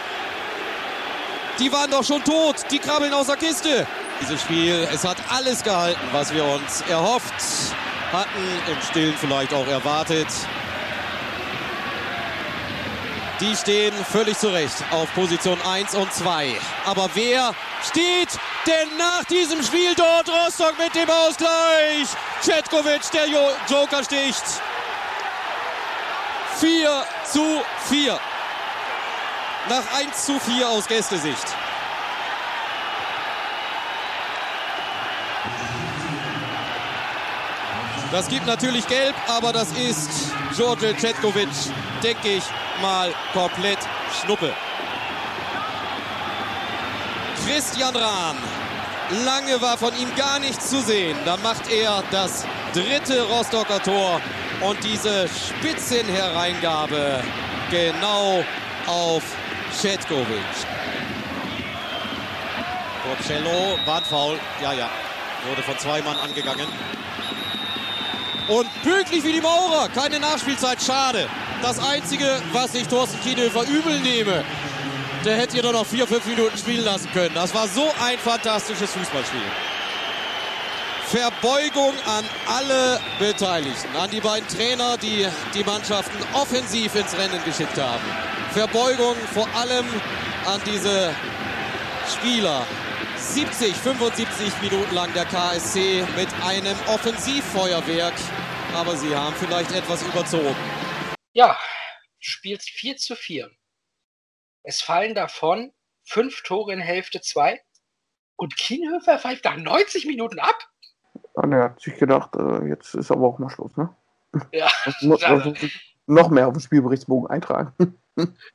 Die 1.58 1.72
waren 1.72 1.90
doch 1.90 2.04
schon 2.04 2.22
tot. 2.22 2.56
Die 2.70 2.78
krabbeln 2.78 3.12
aus 3.14 3.26
der 3.26 3.36
Kiste. 3.36 3.86
Dieses 4.20 4.42
Spiel, 4.42 4.86
es 4.92 5.04
hat 5.04 5.16
alles 5.30 5.62
gehalten, 5.62 6.00
was 6.12 6.32
wir 6.32 6.44
uns 6.44 6.82
erhofft 6.88 7.32
hatten. 8.12 8.70
Im 8.70 8.82
Stillen 8.82 9.14
vielleicht 9.18 9.52
auch 9.54 9.66
erwartet. 9.66 10.28
Die 13.40 13.54
stehen 13.54 13.92
völlig 14.10 14.38
zurecht 14.38 14.76
auf 14.90 15.12
Position 15.14 15.58
1 15.60 15.94
und 15.94 16.10
2. 16.12 16.56
Aber 16.86 17.10
wer 17.14 17.54
steht 17.86 18.30
denn 18.66 18.96
nach 18.96 19.24
diesem 19.24 19.62
Spiel 19.62 19.94
dort? 19.94 20.28
Rostock 20.28 20.74
mit 20.78 20.94
dem 20.94 21.08
Ausgleich. 21.10 22.08
Cetkovic, 22.40 23.10
der 23.12 23.28
jo 23.28 23.50
Joker 23.68 24.02
sticht. 24.04 24.42
4 26.58 27.04
zu 27.30 27.62
4. 27.90 28.18
Nach 29.68 29.98
1 29.98 30.24
zu 30.24 30.38
4 30.38 30.68
aus 30.68 30.86
Gästesicht. 30.86 31.46
Das 38.12 38.28
gibt 38.28 38.46
natürlich 38.46 38.86
gelb, 38.86 39.14
aber 39.26 39.52
das 39.52 39.72
ist 39.72 40.32
George 40.54 40.94
Cetkovic, 40.96 41.48
denke 42.02 42.28
ich, 42.28 42.44
mal 42.80 43.12
komplett 43.32 43.78
Schnuppe. 44.20 44.54
Christian 47.44 47.94
Rahn. 47.96 48.36
Lange 49.24 49.60
war 49.60 49.76
von 49.76 49.96
ihm 49.98 50.14
gar 50.16 50.38
nichts 50.38 50.70
zu 50.70 50.80
sehen. 50.80 51.16
Da 51.24 51.36
macht 51.38 51.70
er 51.70 52.02
das 52.10 52.44
dritte 52.72 53.22
Rostocker 53.22 53.82
Tor 53.82 54.20
und 54.60 54.82
diese 54.84 55.28
Spitzenhereingabe 55.28 57.22
genau 57.70 58.44
auf 58.86 59.22
Cetkovic. 59.76 60.40
Porcello 63.04 63.78
war 63.84 63.98
ein. 63.98 64.38
Ja, 64.62 64.72
ja. 64.72 64.88
Wurde 65.48 65.62
von 65.62 65.78
zwei 65.78 66.00
Mann 66.00 66.16
angegangen. 66.18 66.66
Und 68.48 68.82
pünktlich 68.82 69.22
wie 69.22 69.32
die 69.32 69.40
Maurer. 69.40 69.88
Keine 69.90 70.18
Nachspielzeit. 70.18 70.82
Schade. 70.82 71.28
Das 71.62 71.78
Einzige, 71.78 72.40
was 72.52 72.74
ich 72.74 72.88
Thorsten 72.88 73.20
Kienhöfer 73.20 73.62
übel 73.64 74.00
nehme, 74.00 74.44
der 75.24 75.36
hätte 75.36 75.56
ihr 75.56 75.62
doch 75.62 75.72
noch 75.72 75.86
vier, 75.86 76.06
fünf 76.06 76.24
Minuten 76.24 76.56
spielen 76.56 76.84
lassen 76.84 77.10
können. 77.12 77.34
Das 77.34 77.54
war 77.54 77.68
so 77.68 77.92
ein 78.02 78.18
fantastisches 78.18 78.92
Fußballspiel. 78.92 79.40
Verbeugung 81.06 81.94
an 82.06 82.24
alle 82.46 83.00
Beteiligten, 83.18 83.94
an 83.96 84.10
die 84.10 84.20
beiden 84.20 84.48
Trainer, 84.48 84.96
die 84.96 85.26
die 85.54 85.64
Mannschaften 85.64 86.18
offensiv 86.32 86.94
ins 86.94 87.16
Rennen 87.16 87.42
geschickt 87.44 87.78
haben. 87.78 88.35
Verbeugung 88.56 89.16
vor 89.34 89.46
allem 89.54 89.84
an 90.46 90.58
diese 90.64 91.14
Spieler. 92.08 92.64
70, 93.18 93.74
75 93.74 94.62
Minuten 94.62 94.94
lang 94.94 95.12
der 95.12 95.26
KSC 95.26 96.02
mit 96.16 96.28
einem 96.42 96.74
Offensivfeuerwerk, 96.86 98.14
aber 98.74 98.96
sie 98.96 99.14
haben 99.14 99.34
vielleicht 99.34 99.72
etwas 99.72 100.02
überzogen. 100.02 100.56
Ja, 101.34 101.48
du 101.48 101.56
spielst 102.20 102.70
4 102.70 102.96
zu 102.96 103.14
4. 103.14 103.50
Es 104.62 104.80
fallen 104.80 105.14
davon 105.14 105.72
fünf 106.04 106.42
Tore 106.42 106.72
in 106.72 106.80
Hälfte 106.80 107.20
2 107.20 107.60
und 108.36 108.56
Kienhöfer 108.56 109.18
pfeift 109.18 109.44
nach 109.44 109.58
90 109.58 110.06
Minuten 110.06 110.38
ab. 110.38 110.56
Und 111.34 111.52
er 111.52 111.64
hat 111.64 111.80
sich 111.82 111.98
gedacht, 111.98 112.34
äh, 112.36 112.68
jetzt 112.68 112.94
ist 112.94 113.10
aber 113.10 113.26
auch 113.26 113.38
mal 113.38 113.50
Schluss, 113.50 113.76
ne? 113.76 113.94
Ja, 114.50 114.70
Muss 115.02 115.20
noch 116.06 116.30
mehr 116.30 116.48
auf 116.48 116.54
den 116.54 116.62
Spielberichtsbogen 116.62 117.28
eintragen. 117.28 117.74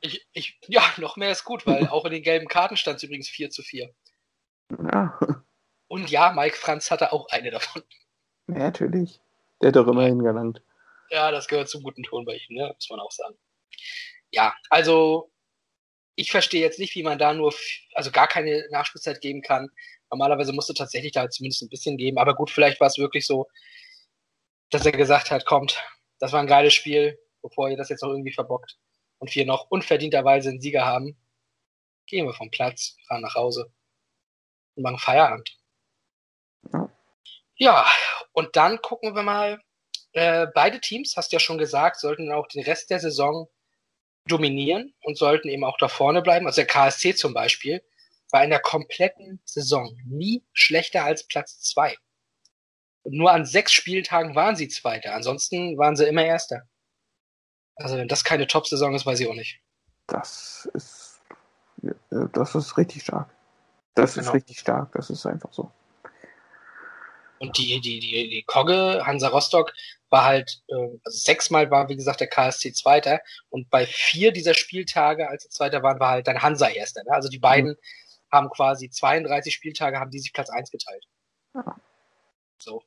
Ich, 0.00 0.26
ich, 0.32 0.58
ja, 0.66 0.82
noch 0.98 1.16
mehr 1.16 1.30
ist 1.30 1.44
gut, 1.44 1.66
weil 1.66 1.88
auch 1.88 2.04
in 2.04 2.12
den 2.12 2.22
gelben 2.22 2.48
Karten 2.48 2.76
stand 2.76 2.96
es 2.96 3.02
übrigens 3.02 3.28
4 3.28 3.50
zu 3.50 3.62
4. 3.62 3.94
ja. 4.92 5.18
Und 5.88 6.10
ja, 6.10 6.32
Mike 6.32 6.56
Franz 6.56 6.90
hatte 6.90 7.12
auch 7.12 7.28
eine 7.28 7.50
davon. 7.50 7.82
ja, 8.48 8.58
natürlich. 8.58 9.20
Der 9.60 9.68
hat 9.68 9.76
doch 9.76 9.86
immerhin 9.86 10.20
gelangt. 10.20 10.62
Ja, 11.10 11.30
das 11.30 11.46
gehört 11.46 11.68
zum 11.68 11.82
guten 11.82 12.02
Ton 12.02 12.24
bei 12.24 12.36
ihm, 12.36 12.56
ne? 12.56 12.72
muss 12.74 12.88
man 12.88 13.00
auch 13.00 13.12
sagen. 13.12 13.36
Ja, 14.30 14.54
also 14.70 15.30
ich 16.14 16.30
verstehe 16.30 16.62
jetzt 16.62 16.78
nicht, 16.78 16.94
wie 16.94 17.02
man 17.02 17.18
da 17.18 17.34
nur, 17.34 17.54
also 17.94 18.10
gar 18.10 18.26
keine 18.26 18.66
Nachspielzeit 18.70 19.20
geben 19.20 19.42
kann. 19.42 19.70
Normalerweise 20.10 20.52
musste 20.52 20.74
tatsächlich 20.74 21.12
da 21.12 21.28
zumindest 21.28 21.62
ein 21.62 21.68
bisschen 21.68 21.96
geben, 21.96 22.18
aber 22.18 22.34
gut, 22.34 22.50
vielleicht 22.50 22.80
war 22.80 22.86
es 22.86 22.98
wirklich 22.98 23.26
so, 23.26 23.48
dass 24.70 24.86
er 24.86 24.92
gesagt 24.92 25.30
hat, 25.30 25.44
kommt, 25.44 25.82
das 26.18 26.32
war 26.32 26.40
ein 26.40 26.46
geiles 26.46 26.74
Spiel, 26.74 27.18
bevor 27.42 27.68
ihr 27.68 27.76
das 27.76 27.90
jetzt 27.90 28.02
noch 28.02 28.10
irgendwie 28.10 28.32
verbockt. 28.32 28.78
Und 29.22 29.36
wir 29.36 29.46
noch 29.46 29.70
unverdienterweise 29.70 30.48
einen 30.48 30.60
Sieger 30.60 30.84
haben, 30.84 31.16
gehen 32.06 32.26
wir 32.26 32.34
vom 32.34 32.50
Platz, 32.50 32.96
fahren 33.06 33.22
nach 33.22 33.36
Hause 33.36 33.72
und 34.74 34.82
machen 34.82 34.98
Feierabend. 34.98 35.56
Ja. 36.72 36.90
Ja, 37.54 37.86
und 38.32 38.56
dann 38.56 38.82
gucken 38.82 39.14
wir 39.14 39.22
mal. 39.22 39.62
Äh, 40.12 40.48
beide 40.52 40.80
Teams, 40.80 41.16
hast 41.16 41.30
du 41.30 41.36
ja 41.36 41.40
schon 41.40 41.56
gesagt, 41.56 42.00
sollten 42.00 42.32
auch 42.32 42.48
den 42.48 42.64
Rest 42.64 42.90
der 42.90 42.98
Saison 42.98 43.48
dominieren 44.26 44.92
und 45.02 45.16
sollten 45.16 45.48
eben 45.48 45.62
auch 45.62 45.78
da 45.78 45.86
vorne 45.86 46.20
bleiben. 46.20 46.46
Also 46.46 46.56
der 46.56 46.66
KSC 46.66 47.14
zum 47.14 47.32
Beispiel 47.32 47.80
war 48.32 48.42
in 48.42 48.50
der 48.50 48.58
kompletten 48.58 49.40
Saison 49.44 49.96
nie 50.04 50.44
schlechter 50.52 51.04
als 51.04 51.28
Platz 51.28 51.60
zwei. 51.60 51.96
Und 53.04 53.14
nur 53.14 53.30
an 53.30 53.46
sechs 53.46 53.72
Spieltagen 53.72 54.34
waren 54.34 54.56
sie 54.56 54.68
Zweiter. 54.68 55.14
Ansonsten 55.14 55.78
waren 55.78 55.94
sie 55.94 56.06
immer 56.06 56.24
Erster. 56.24 56.68
Also 57.76 57.96
wenn 57.96 58.08
das 58.08 58.24
keine 58.24 58.46
Top-Saison 58.46 58.94
ist, 58.94 59.06
weiß 59.06 59.20
ich 59.20 59.28
auch 59.28 59.34
nicht. 59.34 59.60
Das 60.06 60.68
ist, 60.74 61.20
das 62.10 62.54
ist 62.54 62.76
richtig 62.76 63.02
stark. 63.02 63.28
Das 63.94 64.14
Genau. 64.14 64.26
ist 64.28 64.34
richtig 64.34 64.58
stark. 64.58 64.92
Das 64.92 65.10
ist 65.10 65.26
einfach 65.26 65.52
so. 65.52 65.70
Und 67.38 67.58
die, 67.58 67.80
die, 67.80 67.98
die, 67.98 68.30
die 68.30 68.42
Kogge, 68.44 69.02
Hansa 69.04 69.28
Rostock, 69.28 69.72
war 70.10 70.24
halt, 70.24 70.62
äh, 70.68 70.74
also 71.04 71.18
sechsmal 71.18 71.70
war, 71.70 71.88
wie 71.88 71.96
gesagt, 71.96 72.20
der 72.20 72.28
KSC 72.28 72.72
Zweiter. 72.72 73.20
Und 73.50 73.68
bei 73.70 73.86
vier 73.86 74.32
dieser 74.32 74.54
Spieltage, 74.54 75.28
als 75.28 75.42
sie 75.44 75.48
Zweiter 75.48 75.82
waren, 75.82 75.98
war 75.98 76.10
halt 76.10 76.28
dann 76.28 76.40
Hansa 76.42 76.68
Erster. 76.68 77.02
Ne? 77.04 77.10
Also 77.10 77.28
die 77.28 77.38
beiden 77.38 77.76
haben 78.30 78.48
quasi 78.50 78.90
32 78.90 79.52
Spieltage, 79.54 79.98
haben 79.98 80.10
die 80.10 80.20
sich 80.20 80.32
Platz 80.32 80.50
eins 80.50 80.70
geteilt. 80.70 81.04
Ja. 81.54 81.76
So, 82.58 82.82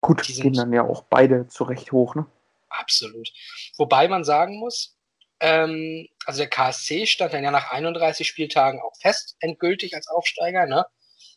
Gut, 0.00 0.26
Die 0.28 0.34
gehen 0.40 0.52
dann 0.52 0.72
ja 0.72 0.82
auch 0.82 1.02
beide 1.02 1.48
zurecht 1.48 1.90
hoch, 1.90 2.14
ne? 2.14 2.26
Absolut. 2.70 3.28
Wobei 3.76 4.08
man 4.08 4.24
sagen 4.24 4.58
muss, 4.58 4.96
ähm, 5.40 6.08
also 6.26 6.38
der 6.38 6.48
KSC 6.48 7.06
stand 7.06 7.32
dann 7.32 7.44
ja 7.44 7.50
nach 7.50 7.70
31 7.70 8.26
Spieltagen 8.26 8.80
auch 8.80 8.96
fest, 9.00 9.36
endgültig 9.40 9.94
als 9.94 10.08
Aufsteiger, 10.08 10.66
ne? 10.66 10.84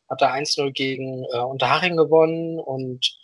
Hat 0.10 0.22
da 0.22 0.34
1-0 0.34 0.72
gegen 0.72 1.24
äh, 1.26 1.38
Unterhaching 1.40 1.96
gewonnen 1.96 2.60
und 2.60 3.18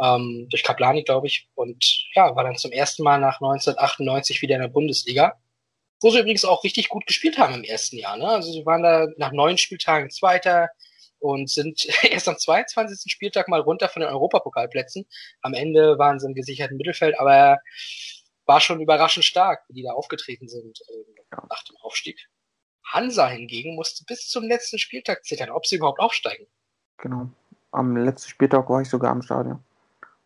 ähm, 0.00 0.46
durch 0.50 0.62
Kaplani, 0.62 1.02
glaube 1.02 1.26
ich. 1.26 1.48
Und 1.54 2.08
ja, 2.14 2.34
war 2.34 2.44
dann 2.44 2.56
zum 2.56 2.72
ersten 2.72 3.02
Mal 3.02 3.18
nach 3.18 3.40
1998 3.40 4.40
wieder 4.42 4.56
in 4.56 4.62
der 4.62 4.68
Bundesliga. 4.68 5.34
Wo 6.00 6.10
sie 6.10 6.20
übrigens 6.20 6.46
auch 6.46 6.64
richtig 6.64 6.88
gut 6.88 7.06
gespielt 7.06 7.36
haben 7.38 7.54
im 7.54 7.64
ersten 7.64 7.98
Jahr. 7.98 8.16
Ne? 8.16 8.26
Also 8.26 8.50
sie 8.52 8.64
waren 8.64 8.82
da 8.82 9.06
nach 9.18 9.32
neun 9.32 9.58
Spieltagen 9.58 10.10
Zweiter 10.10 10.70
und 11.20 11.48
sind 11.50 11.84
erst 12.02 12.28
am 12.28 12.38
22. 12.38 13.10
Spieltag 13.12 13.48
mal 13.48 13.60
runter 13.60 13.88
von 13.88 14.00
den 14.00 14.10
Europapokalplätzen. 14.10 15.06
Am 15.42 15.54
Ende 15.54 15.98
waren 15.98 16.18
sie 16.18 16.26
im 16.26 16.34
gesicherten 16.34 16.76
Mittelfeld, 16.76 17.18
aber 17.18 17.58
war 18.46 18.60
schon 18.60 18.80
überraschend 18.80 19.24
stark, 19.24 19.62
wie 19.68 19.74
die 19.74 19.82
da 19.84 19.92
aufgetreten 19.92 20.48
sind 20.48 20.80
ähm, 20.92 21.14
Ja. 21.32 21.46
nach 21.48 21.62
dem 21.64 21.76
Aufstieg. 21.82 22.18
Hansa 22.84 23.28
hingegen 23.28 23.76
musste 23.76 24.04
bis 24.04 24.26
zum 24.26 24.44
letzten 24.44 24.78
Spieltag 24.78 25.24
zittern, 25.24 25.50
ob 25.50 25.66
sie 25.66 25.76
überhaupt 25.76 26.00
aufsteigen. 26.00 26.46
Genau. 26.98 27.28
Am 27.70 27.96
letzten 27.96 28.30
Spieltag 28.30 28.68
war 28.68 28.82
ich 28.82 28.88
sogar 28.88 29.12
am 29.12 29.22
Stadion. 29.22 29.62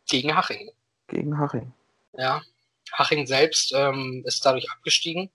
Gegen 0.08 0.34
Haching. 0.34 0.70
Gegen 1.08 1.38
Haching. 1.38 1.72
Ja. 2.14 2.42
Haching 2.92 3.26
selbst 3.26 3.72
ähm, 3.74 4.22
ist 4.26 4.44
dadurch 4.46 4.70
abgestiegen. 4.70 5.30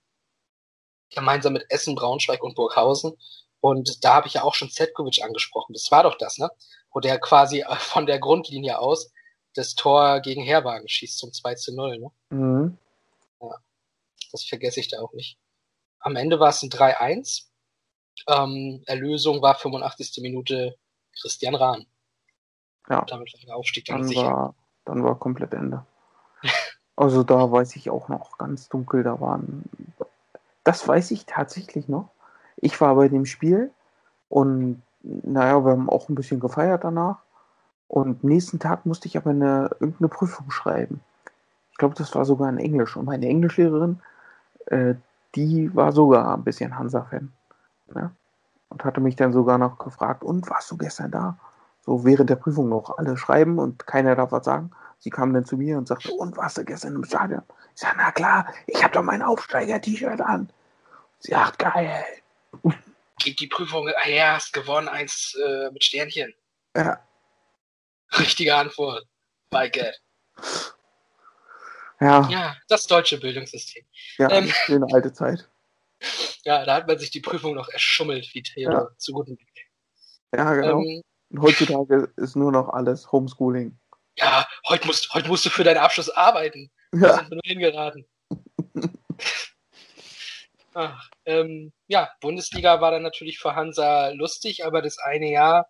Gemeinsam 1.11 1.53
mit 1.53 1.65
Essen, 1.69 1.95
Braunschweig 1.95 2.41
und 2.43 2.55
Burghausen. 2.55 3.13
Und 3.61 4.03
da 4.03 4.15
habe 4.15 4.27
ich 4.27 4.35
ja 4.35 4.43
auch 4.43 4.53
schon 4.53 4.69
Zetkovic 4.69 5.23
angesprochen. 5.23 5.73
Das 5.73 5.91
war 5.91 6.03
doch 6.03 6.17
das, 6.17 6.37
ne? 6.37 6.49
Wo 6.91 6.99
der 6.99 7.19
quasi 7.19 7.61
äh, 7.61 7.75
von 7.75 8.05
der 8.05 8.19
Grundlinie 8.19 8.79
aus 8.79 9.11
das 9.55 9.75
Tor 9.75 10.21
gegen 10.21 10.43
Herwagen 10.43 10.87
schießt 10.87 11.17
zum 11.17 11.33
2 11.33 11.55
zu 11.55 11.75
0, 11.75 11.99
ne? 11.99 12.11
Mhm. 12.29 12.77
Das 14.31 14.43
vergesse 14.43 14.79
ich 14.79 14.89
da 14.89 15.01
auch 15.01 15.13
nicht. 15.13 15.37
Am 15.99 16.15
Ende 16.15 16.39
war 16.39 16.49
es 16.49 16.61
ein 16.61 16.69
3-1. 16.69 17.45
Ähm, 18.27 18.83
Erlösung 18.85 19.41
war 19.41 19.55
85. 19.55 20.19
Minute 20.21 20.77
Christian 21.19 21.55
Rahn. 21.55 21.85
Ja. 22.89 23.03
Damit 23.05 23.33
war 23.33 23.45
der 23.45 23.55
Aufstieg 23.55 23.85
dann 23.85 23.99
Dann 23.99 24.07
sicher. 24.07 24.23
war, 24.23 24.55
dann 24.85 25.03
war 25.03 25.17
komplett 25.17 25.53
Ende. 25.53 25.85
Also 26.95 27.23
da 27.23 27.51
weiß 27.51 27.75
ich 27.75 27.89
auch 27.89 28.09
noch 28.09 28.37
ganz 28.37 28.67
dunkel, 28.69 29.03
da 29.03 29.19
waren. 29.21 29.63
Das 30.63 30.87
weiß 30.87 31.11
ich 31.11 31.25
tatsächlich 31.25 31.87
noch. 31.87 32.09
Ich 32.61 32.79
war 32.81 32.95
bei 32.95 33.07
dem 33.07 33.25
Spiel 33.25 33.71
und 34.27 34.81
naja, 35.01 35.63
wir 35.63 35.71
haben 35.71 35.89
auch 35.89 36.09
ein 36.09 36.15
bisschen 36.15 36.39
gefeiert 36.39 36.83
danach. 36.83 37.19
Und 37.87 38.23
nächsten 38.23 38.59
Tag 38.59 38.85
musste 38.85 39.07
ich 39.07 39.17
aber 39.17 39.31
eine, 39.31 39.71
irgendeine 39.79 40.09
Prüfung 40.09 40.51
schreiben. 40.51 41.01
Ich 41.71 41.77
glaube, 41.77 41.95
das 41.95 42.13
war 42.13 42.25
sogar 42.25 42.49
in 42.49 42.57
Englisch. 42.57 42.95
Und 42.95 43.05
meine 43.05 43.27
Englischlehrerin, 43.27 43.99
äh, 44.67 44.95
die 45.35 45.73
war 45.75 45.91
sogar 45.91 46.35
ein 46.35 46.43
bisschen 46.43 46.77
Hansa-Fan. 46.77 47.31
Ne? 47.93 48.11
Und 48.69 48.83
hatte 48.83 49.01
mich 49.01 49.15
dann 49.15 49.33
sogar 49.33 49.57
noch 49.57 49.79
gefragt, 49.79 50.23
und 50.23 50.49
warst 50.49 50.69
du 50.69 50.77
gestern 50.77 51.11
da? 51.11 51.37
So 51.81 52.05
während 52.05 52.29
der 52.29 52.35
Prüfung 52.35 52.69
noch 52.69 52.97
alle 52.97 53.17
schreiben 53.17 53.57
und 53.57 53.87
keiner 53.87 54.15
darf 54.15 54.31
was 54.31 54.45
sagen. 54.45 54.71
Sie 54.99 55.09
kam 55.09 55.33
dann 55.33 55.45
zu 55.45 55.57
mir 55.57 55.77
und 55.77 55.87
sagte, 55.87 56.11
und 56.11 56.37
warst 56.37 56.57
du 56.57 56.65
gestern 56.65 56.95
im 56.95 57.05
Stadion? 57.05 57.41
Ich 57.73 57.81
sage, 57.81 57.95
na 57.97 58.11
klar, 58.11 58.45
ich 58.67 58.83
habe 58.83 58.93
doch 58.93 59.01
mein 59.01 59.21
Aufsteiger-T-Shirt 59.21 60.21
an. 60.21 60.49
Sie 61.19 61.31
sagt, 61.31 61.57
geil. 61.57 62.03
Gib 63.21 63.37
die 63.37 63.47
Prüfung 63.47 63.87
her, 64.03 64.33
hast 64.33 64.53
gewonnen, 64.53 64.87
eins 64.87 65.35
äh, 65.45 65.69
mit 65.71 65.83
Sternchen. 65.83 66.33
Ja, 66.75 67.05
Richtige 68.17 68.55
Antwort. 68.55 69.05
My 69.51 69.69
God. 69.69 69.93
ja, 71.99 72.21
ja, 72.21 72.29
Ja, 72.29 72.57
das 72.69 72.87
deutsche 72.87 73.19
Bildungssystem. 73.19 73.85
ja 74.17 74.31
Ähm. 74.31 74.47
schöne 74.47 74.87
alte 74.93 75.13
Zeit. 75.13 75.49
Ja, 76.45 76.63
da 76.63 76.75
hat 76.75 76.87
man 76.87 76.97
sich 76.97 77.11
die 77.11 77.19
Prüfung 77.19 77.53
noch 77.53 77.67
erschummelt, 77.67 78.33
wie 78.33 78.41
Theodor 78.41 78.95
zu 78.97 79.11
guten 79.11 79.37
Ja, 80.33 80.53
genau. 80.53 80.79
ähm, 80.79 81.01
Und 81.31 81.41
heutzutage 81.41 82.13
ist 82.15 82.37
nur 82.37 82.53
noch 82.53 82.69
alles 82.69 83.11
Homeschooling. 83.11 83.77
Ja, 84.17 84.47
heute 84.69 84.87
musst, 84.87 85.13
heute 85.13 85.27
musst 85.27 85.45
du 85.45 85.49
für 85.49 85.65
deinen 85.65 85.77
Abschluss 85.79 86.09
arbeiten. 86.09 86.71
Da 86.91 86.97
Ja, 87.07 87.13
sind 87.17 87.29
wir 87.29 87.35
nur 87.35 87.41
hingeraten. 87.43 88.07
Ach, 90.81 91.09
ähm, 91.25 91.73
ja, 91.87 92.09
Bundesliga 92.21 92.79
war 92.79 92.91
dann 92.91 93.03
natürlich 93.03 93.37
für 93.37 93.53
Hansa 93.53 94.11
lustig, 94.11 94.63
aber 94.63 94.81
das 94.81 94.97
eine 94.97 95.29
Jahr 95.29 95.69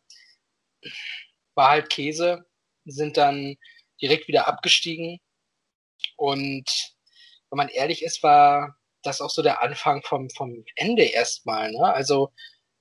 war 1.55 1.71
halt 1.71 1.89
Käse, 1.89 2.45
sind 2.85 3.17
dann 3.17 3.55
direkt 3.99 4.27
wieder 4.27 4.47
abgestiegen. 4.47 5.19
Und 6.15 6.69
wenn 7.49 7.57
man 7.57 7.69
ehrlich 7.69 8.03
ist, 8.03 8.21
war 8.21 8.77
das 9.01 9.19
auch 9.19 9.31
so 9.31 9.41
der 9.41 9.63
Anfang 9.63 10.03
vom, 10.03 10.29
vom 10.29 10.63
Ende 10.75 11.05
erstmal. 11.05 11.71
Ne? 11.71 11.91
Also 11.91 12.31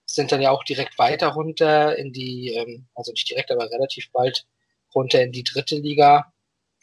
sind 0.05 0.31
dann 0.31 0.43
ja 0.43 0.51
auch 0.51 0.65
direkt 0.65 0.99
weiter 0.99 1.29
runter 1.29 1.97
in 1.97 2.13
die, 2.13 2.53
ähm, 2.53 2.89
also 2.95 3.11
nicht 3.13 3.31
direkt, 3.31 3.51
aber 3.51 3.71
relativ 3.71 4.13
bald 4.13 4.47
runter 4.95 5.23
in 5.23 5.33
die 5.33 5.45
dritte 5.45 5.77
Liga. 5.77 6.31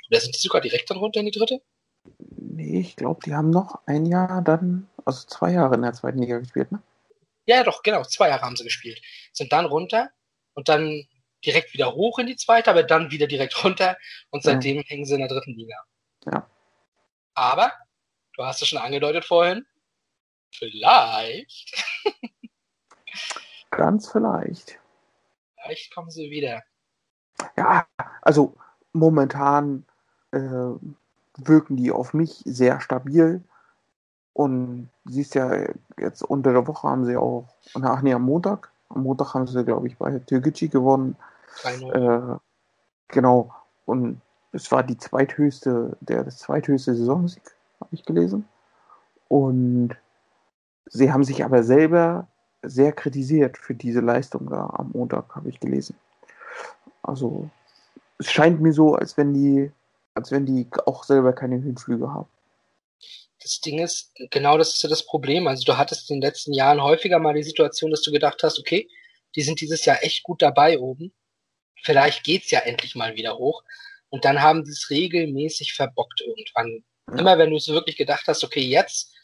Oder 0.09 0.21
sind 0.21 0.35
die 0.35 0.41
sogar 0.41 0.61
direkt 0.61 0.89
dann 0.89 0.97
runter 0.97 1.19
in 1.19 1.27
die 1.27 1.37
dritte? 1.37 1.61
nee, 2.55 2.79
ich 2.79 2.95
glaube, 2.95 3.21
die 3.25 3.33
haben 3.33 3.49
noch 3.49 3.81
ein 3.85 4.05
Jahr 4.05 4.41
dann, 4.41 4.87
also 5.05 5.25
zwei 5.27 5.51
Jahre 5.51 5.75
in 5.75 5.81
der 5.83 5.93
zweiten 5.93 6.19
Liga 6.19 6.39
gespielt, 6.39 6.71
ne? 6.71 6.81
Ja, 7.45 7.63
doch, 7.63 7.83
genau. 7.83 8.03
Zwei 8.03 8.29
Jahre 8.29 8.41
haben 8.41 8.55
sie 8.55 8.63
gespielt. 8.63 8.99
Sind 9.31 9.53
dann 9.53 9.65
runter 9.65 10.09
und 10.55 10.67
dann 10.67 11.07
direkt 11.45 11.73
wieder 11.73 11.93
hoch 11.93 12.17
in 12.17 12.25
die 12.25 12.35
zweite, 12.35 12.71
aber 12.71 12.81
dann 12.83 13.11
wieder 13.11 13.27
direkt 13.27 13.55
runter 13.63 13.97
und 14.31 14.43
Ja. 14.43 14.51
seitdem 14.51 14.81
hängen 14.81 15.05
sie 15.05 15.13
in 15.13 15.19
der 15.19 15.29
dritten 15.29 15.53
Liga. 15.53 15.75
Ja. 16.25 16.49
Aber, 17.35 17.71
du 18.33 18.43
hast 18.43 18.61
es 18.61 18.67
schon 18.69 18.79
angedeutet 18.79 19.25
vorhin, 19.25 19.65
vielleicht, 20.51 21.83
Ganz 23.71 24.09
vielleicht. 24.11 24.79
vielleicht 25.61 25.93
kommen 25.93 26.09
sie 26.09 26.29
wieder. 26.31 26.63
Ja, 27.57 27.87
also 28.21 28.55
momentan 28.93 29.85
äh, 30.31 30.37
wirken 31.37 31.75
die 31.75 31.91
auf 31.91 32.13
mich 32.13 32.41
sehr 32.45 32.79
stabil. 32.79 33.43
Und 34.35 34.89
siehst 35.05 35.33
ja, 35.35 35.49
jetzt 35.97 36.21
unter 36.21 36.51
der 36.51 36.67
Woche 36.67 36.89
haben 36.89 37.05
sie 37.05 37.15
auch, 37.15 37.47
ach 37.81 38.01
nee, 38.01 38.13
am 38.13 38.23
Montag, 38.23 38.69
am 38.89 39.03
Montag 39.03 39.33
haben 39.33 39.47
sie, 39.47 39.63
glaube 39.63 39.87
ich, 39.87 39.97
bei 39.97 40.19
Türkgücü 40.19 40.67
gewonnen. 40.67 41.15
3-0. 41.63 42.33
Äh, 42.33 42.37
genau. 43.07 43.55
Und 43.85 44.19
es 44.51 44.69
war 44.73 44.83
die 44.83 44.97
zweithöchste, 44.97 45.95
der 46.01 46.25
das 46.25 46.39
zweithöchste 46.39 46.95
Saisonsieg, 46.95 47.43
habe 47.79 47.95
ich 47.95 48.03
gelesen. 48.03 48.45
Und 49.29 49.95
sie 50.85 51.13
haben 51.13 51.23
sich 51.23 51.45
aber 51.45 51.63
selber 51.63 52.27
sehr 52.61 52.91
kritisiert 52.91 53.57
für 53.57 53.73
diese 53.73 54.01
Leistung 54.01 54.49
da 54.49 54.69
am 54.73 54.91
Montag, 54.91 55.33
habe 55.33 55.47
ich 55.47 55.61
gelesen. 55.61 55.95
Also 57.03 57.49
es 58.17 58.29
scheint 58.29 58.59
mir 58.59 58.73
so, 58.73 58.95
als 58.95 59.15
wenn 59.15 59.33
die, 59.33 59.71
als 60.13 60.33
wenn 60.33 60.45
die 60.45 60.67
auch 60.85 61.05
selber 61.05 61.31
keine 61.31 61.61
Höhenflüge 61.61 62.13
haben. 62.13 62.27
Das 63.45 63.59
Ding 63.59 63.79
ist, 63.79 64.11
genau 64.31 64.57
das 64.57 64.73
ist 64.73 64.81
ja 64.81 64.89
das 64.89 65.05
Problem. 65.05 65.45
Also 65.47 65.63
du 65.65 65.77
hattest 65.77 66.09
in 66.09 66.15
den 66.15 66.27
letzten 66.27 66.51
Jahren 66.51 66.81
häufiger 66.81 67.19
mal 67.19 67.35
die 67.35 67.43
Situation, 67.43 67.91
dass 67.91 68.01
du 68.01 68.11
gedacht 68.11 68.41
hast, 68.41 68.57
okay, 68.57 68.89
die 69.35 69.43
sind 69.43 69.61
dieses 69.61 69.85
Jahr 69.85 70.03
echt 70.03 70.23
gut 70.23 70.41
dabei 70.41 70.79
oben. 70.79 71.13
Vielleicht 71.83 72.23
geht's 72.23 72.49
ja 72.49 72.61
endlich 72.61 72.95
mal 72.95 73.15
wieder 73.15 73.37
hoch. 73.37 73.63
Und 74.09 74.25
dann 74.25 74.41
haben 74.41 74.63
die 74.63 74.71
es 74.71 74.89
regelmäßig 74.89 75.73
verbockt 75.73 76.21
irgendwann. 76.21 76.83
Ja. 77.11 77.19
Immer 77.19 77.37
wenn 77.37 77.51
du 77.51 77.57
es 77.57 77.67
wirklich 77.67 77.97
gedacht 77.97 78.23
hast, 78.27 78.43
okay, 78.43 78.61
jetzt 78.61 79.15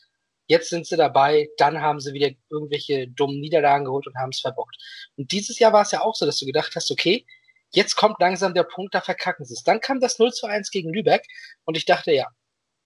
Jetzt 0.51 0.69
sind 0.69 0.85
sie 0.85 0.97
dabei, 0.97 1.47
dann 1.55 1.79
haben 1.79 2.01
sie 2.01 2.11
wieder 2.11 2.29
irgendwelche 2.49 3.07
dummen 3.07 3.39
Niederlagen 3.39 3.85
geholt 3.85 4.05
und 4.05 4.17
haben 4.17 4.31
es 4.31 4.41
verbockt. 4.41 4.75
Und 5.15 5.31
dieses 5.31 5.59
Jahr 5.59 5.71
war 5.71 5.83
es 5.83 5.91
ja 5.91 6.01
auch 6.01 6.13
so, 6.13 6.25
dass 6.25 6.39
du 6.39 6.45
gedacht 6.45 6.75
hast, 6.75 6.91
okay, 6.91 7.25
jetzt 7.71 7.95
kommt 7.95 8.19
langsam 8.19 8.53
der 8.53 8.63
Punkt, 8.63 8.93
da 8.93 8.99
verkacken 8.99 9.45
sie 9.45 9.53
es. 9.53 9.63
Dann 9.63 9.79
kam 9.79 10.01
das 10.01 10.19
0 10.19 10.33
zu 10.33 10.47
1 10.47 10.69
gegen 10.71 10.93
Lübeck 10.93 11.25
und 11.63 11.77
ich 11.77 11.85
dachte, 11.85 12.11
ja, 12.11 12.27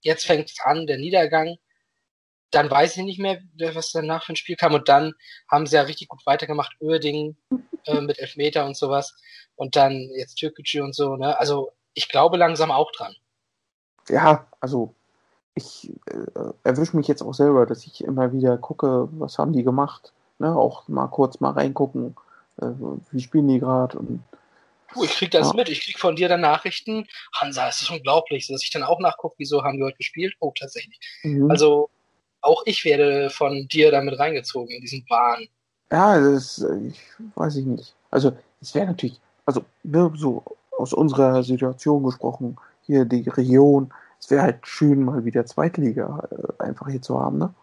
jetzt 0.05 0.25
fängt 0.25 0.49
es 0.49 0.57
an, 0.63 0.87
der 0.87 0.97
Niedergang. 0.97 1.57
Dann 2.51 2.69
weiß 2.69 2.95
ich 2.95 3.03
nicht 3.03 3.19
mehr, 3.19 3.41
was 3.73 3.91
danach 3.91 4.23
für 4.23 4.33
ein 4.33 4.37
Spiel 4.37 4.55
kam. 4.55 4.73
Und 4.73 4.87
dann 4.87 5.13
haben 5.49 5.65
sie 5.65 5.75
ja 5.75 5.81
richtig 5.81 6.07
gut 6.07 6.25
weitergemacht. 6.25 6.77
Örding 6.81 7.35
äh, 7.85 7.99
mit 7.99 8.19
Elfmeter 8.19 8.65
und 8.65 8.77
sowas. 8.77 9.17
Und 9.55 9.75
dann 9.75 10.09
jetzt 10.15 10.35
Türkgücü 10.35 10.81
und 10.81 10.95
so. 10.95 11.15
Ne? 11.15 11.37
Also 11.37 11.71
ich 11.93 12.07
glaube 12.07 12.37
langsam 12.37 12.71
auch 12.71 12.91
dran. 12.91 13.15
Ja, 14.07 14.47
also 14.59 14.93
ich 15.55 15.91
äh, 16.05 16.51
erwische 16.63 16.95
mich 16.95 17.07
jetzt 17.07 17.23
auch 17.23 17.33
selber, 17.33 17.65
dass 17.65 17.85
ich 17.87 18.03
immer 18.03 18.31
wieder 18.31 18.57
gucke, 18.57 19.09
was 19.13 19.39
haben 19.39 19.53
die 19.53 19.63
gemacht. 19.63 20.13
Ne? 20.37 20.55
Auch 20.55 20.87
mal 20.87 21.07
kurz 21.07 21.39
mal 21.39 21.51
reingucken, 21.51 22.15
äh, 22.61 22.67
wie 23.11 23.21
spielen 23.21 23.47
die 23.47 23.59
gerade 23.59 23.97
und 23.97 24.23
Du, 24.95 25.03
ich 25.03 25.11
krieg 25.11 25.31
das 25.31 25.49
Ja. 25.49 25.53
mit. 25.53 25.69
Ich 25.69 25.81
krieg 25.81 25.99
von 25.99 26.15
dir 26.15 26.29
dann 26.29 26.41
Nachrichten. 26.41 27.05
Hansa, 27.33 27.67
es 27.67 27.81
ist 27.81 27.91
unglaublich, 27.91 28.47
dass 28.47 28.63
ich 28.63 28.71
dann 28.71 28.83
auch 28.83 28.99
nachgucke, 28.99 29.35
wieso 29.37 29.63
haben 29.63 29.77
wir 29.77 29.85
heute 29.85 29.97
gespielt? 29.97 30.33
Oh, 30.39 30.51
tatsächlich. 30.57 30.97
Mhm. 31.23 31.51
Also 31.51 31.89
auch 32.41 32.63
ich 32.65 32.85
werde 32.85 33.29
von 33.29 33.67
dir 33.67 33.91
damit 33.91 34.17
reingezogen 34.17 34.73
in 34.73 34.81
diesen 34.81 35.05
Wahn. 35.09 35.47
Ja, 35.91 36.19
das 36.19 36.65
ich 36.83 36.99
weiß 37.35 37.57
ich 37.57 37.65
nicht. 37.65 37.93
Also 38.09 38.35
es 38.61 38.73
wäre 38.73 38.87
natürlich, 38.87 39.19
also 39.45 39.65
ne, 39.83 40.11
so 40.15 40.43
aus 40.77 40.93
unserer 40.93 41.43
Situation 41.43 42.03
gesprochen, 42.03 42.57
hier 42.85 43.05
die 43.05 43.27
Region, 43.27 43.93
es 44.19 44.29
wäre 44.29 44.43
halt 44.43 44.65
schön, 44.65 45.03
mal 45.03 45.25
wieder 45.25 45.45
Zweitliga 45.45 46.27
äh, 46.31 46.63
einfach 46.63 46.87
hier 46.87 47.01
zu 47.01 47.19
haben, 47.19 47.37
ne? 47.37 47.53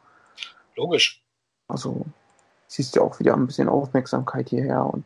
Logisch. 0.77 1.23
Also 1.69 2.05
siehst 2.67 2.97
ja 2.97 3.03
auch 3.03 3.19
wieder 3.21 3.35
ein 3.35 3.47
bisschen 3.47 3.69
Aufmerksamkeit 3.69 4.49
hierher 4.49 4.85
und 4.87 5.05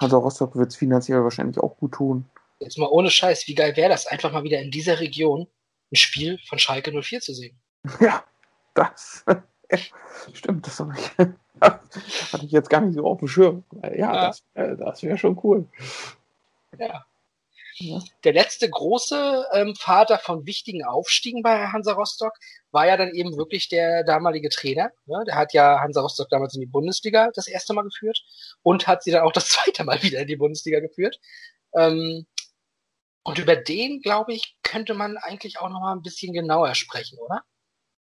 Hansa 0.00 0.16
Rostock 0.16 0.56
wird 0.56 0.70
es 0.70 0.76
finanziell 0.76 1.22
wahrscheinlich 1.22 1.58
auch 1.58 1.76
gut 1.76 1.92
tun. 1.92 2.24
Jetzt 2.58 2.78
mal 2.78 2.88
ohne 2.88 3.10
Scheiß, 3.10 3.46
wie 3.48 3.54
geil 3.54 3.76
wäre 3.76 3.90
das, 3.90 4.06
einfach 4.06 4.32
mal 4.32 4.42
wieder 4.44 4.60
in 4.60 4.70
dieser 4.70 5.00
Region 5.00 5.46
ein 5.92 5.96
Spiel 5.96 6.38
von 6.48 6.58
Schalke 6.58 6.92
04 6.92 7.20
zu 7.20 7.34
sehen. 7.34 7.58
Ja, 8.00 8.24
das 8.74 9.24
stimmt, 10.32 10.66
das 10.66 10.78
habe 10.80 10.94
ich, 10.96 11.10
hatte 12.32 12.44
ich 12.46 12.52
jetzt 12.52 12.70
gar 12.70 12.80
nicht 12.82 12.94
so 12.94 13.04
auf 13.04 13.18
dem 13.18 13.28
Schirm. 13.28 13.64
Ja, 13.82 13.94
Ja. 13.94 14.26
das, 14.28 14.42
äh, 14.54 14.76
das 14.76 15.02
wäre 15.02 15.18
schon 15.18 15.38
cool. 15.42 15.66
Ja. 16.78 17.04
Ja. 17.80 17.98
Der 18.24 18.34
letzte 18.34 18.68
große 18.68 19.46
ähm, 19.54 19.74
Vater 19.74 20.18
von 20.18 20.44
wichtigen 20.44 20.84
Aufstiegen 20.84 21.42
bei 21.42 21.66
Hansa 21.68 21.94
Rostock 21.94 22.34
war 22.72 22.86
ja 22.86 22.98
dann 22.98 23.14
eben 23.14 23.38
wirklich 23.38 23.68
der 23.70 24.04
damalige 24.04 24.50
Trainer. 24.50 24.90
Ne? 25.06 25.24
Der 25.26 25.34
hat 25.34 25.54
ja 25.54 25.80
Hansa 25.80 26.02
Rostock 26.02 26.28
damals 26.28 26.54
in 26.54 26.60
die 26.60 26.66
Bundesliga 26.66 27.30
das 27.34 27.48
erste 27.48 27.72
Mal 27.72 27.82
geführt 27.82 28.22
und 28.62 28.86
hat 28.86 29.02
sie 29.02 29.10
dann 29.10 29.22
auch 29.22 29.32
das 29.32 29.48
zweite 29.48 29.84
Mal 29.84 30.02
wieder 30.02 30.20
in 30.20 30.26
die 30.26 30.36
Bundesliga 30.36 30.80
geführt. 30.80 31.18
Ähm, 31.74 32.26
und 33.22 33.38
über 33.38 33.56
den, 33.56 34.02
glaube 34.02 34.34
ich, 34.34 34.58
könnte 34.62 34.92
man 34.92 35.16
eigentlich 35.16 35.58
auch 35.58 35.70
noch 35.70 35.80
mal 35.80 35.92
ein 35.92 36.02
bisschen 36.02 36.34
genauer 36.34 36.74
sprechen, 36.74 37.18
oder? 37.18 37.42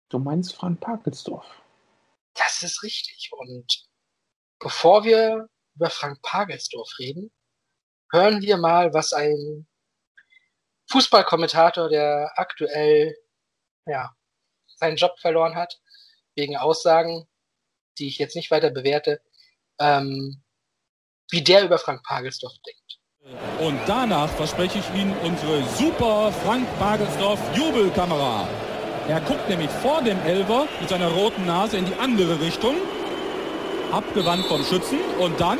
Du 0.10 0.18
meinst 0.18 0.56
Frank 0.56 0.80
Pagelsdorf? 0.80 1.46
Das 2.34 2.64
ist 2.64 2.82
richtig. 2.82 3.30
Und 3.32 3.86
bevor 4.58 5.04
wir 5.04 5.48
über 5.76 5.92
Frank 5.92 6.24
Pagelsdorf 6.24 6.98
reden, 6.98 7.32
hören 8.12 8.42
wir 8.42 8.58
mal, 8.58 8.94
was 8.94 9.14
ein 9.14 9.68
Fußballkommentator, 10.92 11.90
der 11.90 12.32
aktuell 12.36 13.16
ja, 13.86 14.12
seinen 14.76 14.98
Job 14.98 15.20
verloren 15.20 15.56
hat, 15.56 15.80
wegen 16.36 16.58
Aussagen, 16.58 17.28
die 17.98 18.08
ich 18.08 18.18
jetzt 18.18 18.36
nicht 18.36 18.52
weiter 18.52 18.72
bewerte, 18.72 19.22
ähm, 19.80 20.42
wie 21.30 21.44
der 21.44 21.64
über 21.64 21.78
Frank 21.78 22.04
Pagelsdorf 22.04 22.54
denkt. 22.66 23.00
Und 23.60 23.80
danach 23.86 24.30
verspreche 24.30 24.80
ich 24.80 24.90
Ihnen 25.00 25.16
unsere 25.24 25.64
super 25.64 26.32
Frank 26.44 26.68
Bagelsdorf 26.80 27.40
Jubelkamera. 27.56 28.48
Er 29.08 29.22
guckt 29.22 29.48
nämlich 29.50 29.70
vor 29.70 30.02
dem 30.02 30.20
Elver 30.26 30.68
mit 30.80 30.90
seiner 30.90 31.10
roten 31.10 31.46
Nase 31.46 31.78
in 31.78 31.86
die 31.86 31.96
andere 31.96 32.40
Richtung, 32.40 32.76
abgewandt 33.92 34.46
vom 34.46 34.64
Schützen 34.64 35.00
und 35.20 35.40
dann 35.40 35.60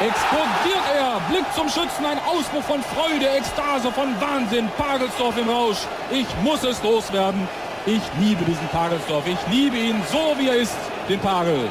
explodiert 0.00 0.86
er. 0.94 1.20
Blick 1.28 1.44
zum 1.54 1.68
Schützen, 1.68 2.06
ein 2.06 2.18
Ausbruch 2.20 2.62
von 2.62 2.82
Freude, 2.82 3.28
Ekstase, 3.28 3.90
von 3.92 4.20
Wahnsinn. 4.20 4.70
Pagelsdorf 4.76 5.36
im 5.36 5.48
Rausch. 5.48 5.78
Ich 6.10 6.26
muss 6.42 6.62
es 6.62 6.82
loswerden. 6.82 7.48
Ich 7.86 8.02
liebe 8.18 8.44
diesen 8.44 8.68
Pagelsdorf. 8.68 9.26
Ich 9.26 9.38
liebe 9.48 9.76
ihn 9.76 10.02
so, 10.10 10.38
wie 10.38 10.48
er 10.48 10.56
ist, 10.56 10.76
den 11.08 11.20
Pagel. 11.20 11.68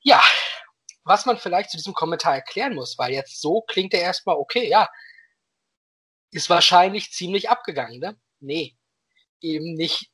Ja, 0.00 0.20
was 1.04 1.26
man 1.26 1.38
vielleicht 1.38 1.70
zu 1.70 1.76
diesem 1.76 1.94
Kommentar 1.94 2.34
erklären 2.34 2.74
muss, 2.74 2.98
weil 2.98 3.12
jetzt 3.12 3.40
so 3.40 3.62
klingt 3.62 3.94
er 3.94 4.00
erstmal, 4.00 4.36
okay, 4.36 4.68
ja, 4.68 4.88
ist 6.30 6.50
wahrscheinlich 6.50 7.12
ziemlich 7.12 7.50
abgegangen, 7.50 7.98
ne? 7.98 8.16
Nee, 8.40 8.76
eben 9.40 9.74
nicht. 9.74 10.10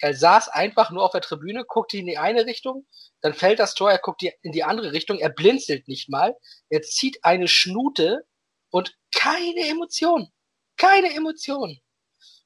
Er 0.00 0.14
saß 0.14 0.48
einfach 0.48 0.90
nur 0.90 1.04
auf 1.04 1.12
der 1.12 1.20
Tribüne, 1.20 1.64
guckte 1.64 1.98
in 1.98 2.06
die 2.06 2.18
eine 2.18 2.46
Richtung, 2.46 2.86
dann 3.20 3.34
fällt 3.34 3.58
das 3.58 3.74
Tor, 3.74 3.90
er 3.90 3.98
guckt 3.98 4.22
in 4.22 4.52
die 4.52 4.64
andere 4.64 4.92
Richtung, 4.92 5.18
er 5.18 5.30
blinzelt 5.30 5.88
nicht 5.88 6.08
mal, 6.08 6.34
er 6.68 6.82
zieht 6.82 7.24
eine 7.24 7.48
Schnute 7.48 8.24
und 8.70 8.96
keine 9.14 9.68
Emotion. 9.68 10.28
Keine 10.76 11.14
Emotion. 11.14 11.78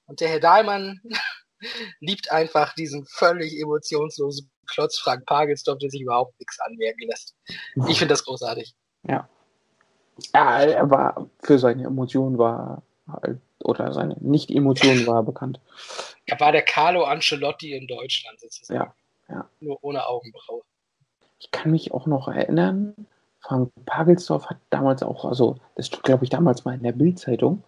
Und 0.07 0.21
der 0.21 0.29
Herr 0.29 0.41
Dahlmann 0.41 1.01
liebt 2.01 2.31
einfach 2.31 2.75
diesen 2.75 3.07
völlig 3.07 3.59
emotionslosen 3.61 4.51
Klotz 4.67 4.99
Frank 4.99 5.27
Pagelsdorf, 5.27 5.79
der 5.79 5.91
sich 5.91 6.03
überhaupt 6.03 6.39
nichts 6.39 6.59
anmerken 6.61 7.09
lässt. 7.09 7.35
Ich 7.89 7.99
finde 7.99 8.15
das 8.15 8.25
großartig. 8.25 8.75
Ja. 9.05 9.29
Ja, 10.35 10.61
er 10.61 10.91
war 10.91 11.31
für 11.43 11.59
seine 11.59 11.85
Emotionen 11.85 12.39
war 12.39 12.83
oder 13.63 13.93
seine 13.93 14.17
Nicht-Emotionen 14.21 15.07
war 15.07 15.23
bekannt. 15.23 15.61
Er 16.27 16.39
war 16.41 16.53
der 16.53 16.63
Carlo 16.63 17.05
Ancelotti 17.05 17.73
in 17.75 17.87
Deutschland 17.87 18.41
sozusagen. 18.41 18.93
Ja, 19.29 19.35
ja. 19.35 19.49
Nur 19.61 19.83
ohne 19.83 20.07
Augenbraue. 20.07 20.63
Ich 21.39 21.51
kann 21.51 21.73
mich 21.73 21.93
auch 21.93 22.07
noch 22.07 22.29
erinnern, 22.29 22.95
Frank 23.41 23.73
Pagelsdorf 23.87 24.47
hat 24.47 24.59
damals 24.71 25.03
auch, 25.03 25.25
also 25.25 25.57
das 25.75 25.89
steht, 25.89 26.05
glaube 26.05 26.25
ich, 26.25 26.31
damals 26.31 26.65
mal 26.65 26.75
in 26.75 26.83
der 26.85 26.93
Bild-Zeitung, 26.93 27.65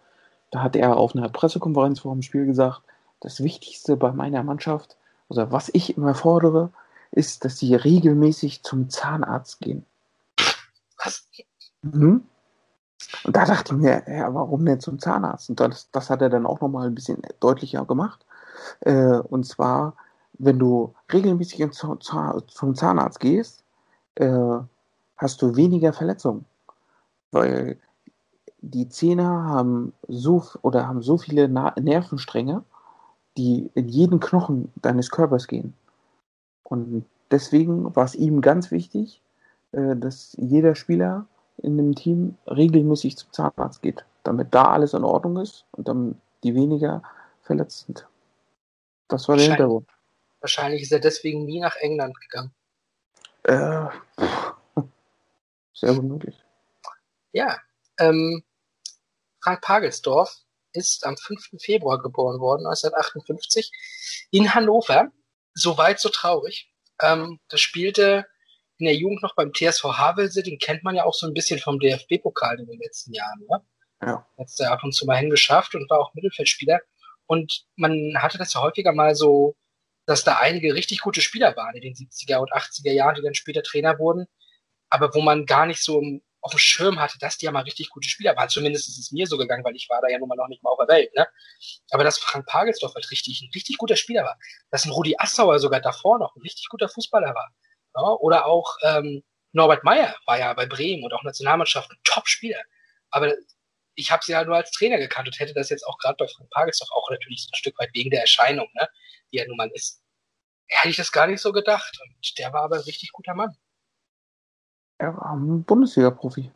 da 0.52 0.62
hat 0.62 0.76
er 0.76 0.96
auf 0.96 1.16
einer 1.16 1.28
Pressekonferenz 1.28 2.00
vor 2.00 2.12
dem 2.12 2.22
Spiel 2.22 2.46
gesagt, 2.46 2.82
das 3.20 3.42
Wichtigste 3.42 3.96
bei 3.96 4.12
meiner 4.12 4.44
Mannschaft, 4.44 4.96
oder 5.28 5.50
was 5.50 5.70
ich 5.72 5.96
immer 5.96 6.14
fordere, 6.14 6.70
ist, 7.10 7.44
dass 7.44 7.58
sie 7.58 7.74
regelmäßig 7.74 8.62
zum 8.62 8.88
Zahnarzt 8.88 9.60
gehen. 9.60 9.84
Was? 11.02 11.28
Mhm. 11.82 12.24
Und 13.24 13.36
da 13.36 13.44
dachte 13.44 13.74
ich 13.74 13.80
mir, 13.80 14.02
ja, 14.06 14.32
warum 14.34 14.64
denn 14.64 14.80
zum 14.80 14.98
Zahnarzt? 14.98 15.50
Und 15.50 15.60
das, 15.60 15.90
das 15.90 16.10
hat 16.10 16.22
er 16.22 16.30
dann 16.30 16.46
auch 16.46 16.60
nochmal 16.60 16.86
ein 16.86 16.94
bisschen 16.94 17.22
deutlicher 17.40 17.84
gemacht. 17.84 18.24
Äh, 18.80 19.18
und 19.18 19.44
zwar, 19.46 19.94
wenn 20.38 20.58
du 20.58 20.94
regelmäßig 21.12 21.72
Za- 21.72 21.98
zum 22.46 22.74
Zahnarzt 22.74 23.20
gehst, 23.20 23.64
äh, 24.16 24.58
hast 25.16 25.42
du 25.42 25.56
weniger 25.56 25.92
Verletzungen. 25.92 26.44
Weil 27.32 27.78
die 28.60 28.88
Zähne 28.88 29.26
haben 29.26 29.92
so 30.08 30.44
oder 30.62 30.88
haben 30.88 31.02
so 31.02 31.18
viele 31.18 31.48
Na 31.48 31.74
Nervenstränge, 31.78 32.64
die 33.36 33.70
in 33.74 33.88
jeden 33.88 34.20
Knochen 34.20 34.72
deines 34.76 35.10
Körpers 35.10 35.48
gehen. 35.48 35.74
Und 36.62 37.04
deswegen 37.30 37.94
war 37.94 38.04
es 38.04 38.14
ihm 38.14 38.40
ganz 38.40 38.70
wichtig, 38.70 39.20
äh, 39.72 39.96
dass 39.96 40.34
jeder 40.38 40.74
Spieler 40.74 41.26
in 41.58 41.76
dem 41.76 41.94
Team 41.94 42.36
regelmäßig 42.46 43.16
zum 43.16 43.32
Zahnarzt 43.32 43.82
geht, 43.82 44.04
damit 44.22 44.54
da 44.54 44.70
alles 44.70 44.94
in 44.94 45.04
Ordnung 45.04 45.38
ist 45.38 45.64
und 45.72 45.88
dann 45.88 46.20
die 46.42 46.54
weniger 46.54 47.02
verletzt 47.42 47.86
sind. 47.86 48.06
Das 49.08 49.28
war 49.28 49.36
der. 49.36 49.46
Hintergrund. 49.46 49.88
Wahrscheinlich 50.40 50.82
ist 50.82 50.92
er 50.92 51.00
deswegen 51.00 51.46
nie 51.46 51.60
nach 51.60 51.76
England 51.76 52.20
gegangen. 52.20 52.54
Äh, 53.44 53.86
sehr 55.72 55.94
gut 55.94 56.04
möglich. 56.04 56.36
Ja, 57.32 57.58
ähm, 57.98 58.42
Frank 59.40 59.62
Pagelsdorf 59.62 60.36
ist 60.72 61.06
am 61.06 61.16
5. 61.16 61.56
Februar 61.58 62.00
geboren 62.00 62.40
worden, 62.40 62.66
1958, 62.66 63.70
in 64.30 64.54
Hannover. 64.54 65.10
Soweit 65.54 66.00
so 66.00 66.08
traurig. 66.08 66.72
Ähm, 67.00 67.38
das 67.48 67.60
spielte 67.60 68.26
in 68.78 68.86
der 68.86 68.94
Jugend 68.94 69.22
noch 69.22 69.34
beim 69.34 69.52
TSV 69.52 69.84
Havelse, 69.84 70.42
den 70.42 70.58
kennt 70.58 70.82
man 70.82 70.96
ja 70.96 71.04
auch 71.04 71.14
so 71.14 71.26
ein 71.26 71.34
bisschen 71.34 71.58
vom 71.58 71.78
DFB-Pokal 71.78 72.60
in 72.60 72.66
den 72.66 72.80
letzten 72.80 73.12
Jahren. 73.12 73.40
Ne? 73.48 73.60
Ja. 74.02 74.26
Hat 74.38 74.46
es 74.46 74.56
da 74.56 74.70
ab 74.70 74.82
und 74.82 74.92
zu 74.92 75.06
mal 75.06 75.16
hingeschafft 75.16 75.74
und 75.74 75.88
war 75.90 76.00
auch 76.00 76.14
Mittelfeldspieler. 76.14 76.80
Und 77.26 77.64
man 77.76 78.14
hatte 78.18 78.38
das 78.38 78.54
ja 78.54 78.60
häufiger 78.60 78.92
mal 78.92 79.14
so, 79.14 79.56
dass 80.06 80.24
da 80.24 80.38
einige 80.38 80.74
richtig 80.74 81.00
gute 81.00 81.20
Spieler 81.20 81.56
waren 81.56 81.74
in 81.76 81.82
den 81.82 81.94
70er 81.94 82.36
und 82.38 82.52
80er 82.52 82.92
Jahren, 82.92 83.14
die 83.14 83.22
dann 83.22 83.34
später 83.34 83.62
Trainer 83.62 83.98
wurden, 83.98 84.26
aber 84.90 85.14
wo 85.14 85.22
man 85.22 85.46
gar 85.46 85.66
nicht 85.66 85.82
so 85.82 86.02
auf 86.42 86.50
dem 86.50 86.58
Schirm 86.58 87.00
hatte, 87.00 87.18
dass 87.18 87.38
die 87.38 87.46
ja 87.46 87.52
mal 87.52 87.62
richtig 87.62 87.88
gute 87.88 88.06
Spieler 88.06 88.36
waren. 88.36 88.50
Zumindest 88.50 88.86
ist 88.86 88.98
es 88.98 89.12
mir 89.12 89.26
so 89.26 89.38
gegangen, 89.38 89.64
weil 89.64 89.74
ich 89.76 89.88
war 89.88 90.02
da 90.02 90.08
ja 90.08 90.18
nun 90.18 90.28
mal 90.28 90.36
noch 90.36 90.48
nicht 90.48 90.62
mal 90.62 90.70
auf 90.70 90.78
der 90.78 90.94
Welt. 90.94 91.10
Ne? 91.16 91.26
Aber 91.90 92.04
dass 92.04 92.18
Frank 92.18 92.44
Pagelsdorf 92.44 92.94
halt 92.94 93.10
richtig, 93.10 93.40
ein 93.40 93.50
richtig 93.54 93.78
guter 93.78 93.96
Spieler 93.96 94.24
war. 94.24 94.38
Dass 94.70 94.84
ein 94.84 94.90
Rudi 94.90 95.14
Assauer 95.16 95.58
sogar 95.58 95.80
davor 95.80 96.18
noch 96.18 96.36
ein 96.36 96.42
richtig 96.42 96.68
guter 96.68 96.90
Fußballer 96.90 97.34
war. 97.34 97.50
Ja? 97.94 98.02
Oder 98.02 98.46
auch 98.46 98.76
ähm, 98.82 99.22
Norbert 99.52 99.84
Meyer 99.84 100.14
war 100.26 100.38
ja 100.38 100.52
bei 100.52 100.66
Bremen 100.66 101.04
und 101.04 101.12
auch 101.12 101.22
Nationalmannschaft 101.22 101.90
ein 101.90 101.98
Top-Spieler. 102.04 102.60
Aber 103.10 103.32
ich 103.94 104.10
habe 104.10 104.24
sie 104.24 104.34
halt 104.34 104.48
nur 104.48 104.56
als 104.56 104.72
Trainer 104.72 104.98
gekannt 104.98 105.28
und 105.28 105.38
hätte 105.38 105.54
das 105.54 105.70
jetzt 105.70 105.86
auch 105.86 105.98
gerade 105.98 106.16
bei 106.18 106.26
Frank 106.26 106.50
Pagelsdorf 106.50 106.90
auch 106.92 107.10
natürlich 107.10 107.48
ein 107.50 107.56
Stück 107.56 107.78
weit 107.78 107.90
wegen 107.94 108.10
der 108.10 108.22
Erscheinung, 108.22 108.68
ne? 108.74 108.88
die 109.32 109.38
er 109.38 109.46
nun 109.46 109.56
mal 109.56 109.70
ist. 109.72 110.02
Hätte 110.66 110.88
ich 110.88 110.96
das 110.96 111.12
gar 111.12 111.26
nicht 111.26 111.40
so 111.40 111.52
gedacht. 111.52 111.98
Und 112.02 112.38
der 112.38 112.52
war 112.52 112.62
aber 112.62 112.76
ein 112.76 112.82
richtig 112.82 113.12
guter 113.12 113.34
Mann. 113.34 113.56
Er 114.98 115.16
war 115.16 115.32
ein 115.32 115.64
Bundesliga-Profi. 115.64 116.50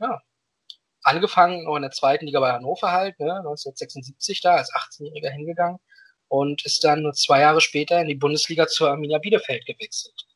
Ja. 0.00 0.22
Angefangen 1.02 1.64
noch 1.64 1.76
in 1.76 1.82
der 1.82 1.90
zweiten 1.90 2.26
Liga 2.26 2.40
bei 2.40 2.52
Hannover 2.52 2.90
halt, 2.90 3.18
ne, 3.20 3.36
1976 3.36 4.40
da, 4.40 4.56
als 4.56 4.72
18-Jähriger 4.72 5.30
hingegangen 5.30 5.78
und 6.28 6.64
ist 6.64 6.84
dann 6.84 7.02
nur 7.02 7.12
zwei 7.14 7.40
Jahre 7.40 7.60
später 7.60 8.00
in 8.00 8.08
die 8.08 8.14
Bundesliga 8.14 8.66
zur 8.66 8.90
Arminia 8.90 9.18
Bielefeld 9.18 9.64
gewechselt. 9.66 10.27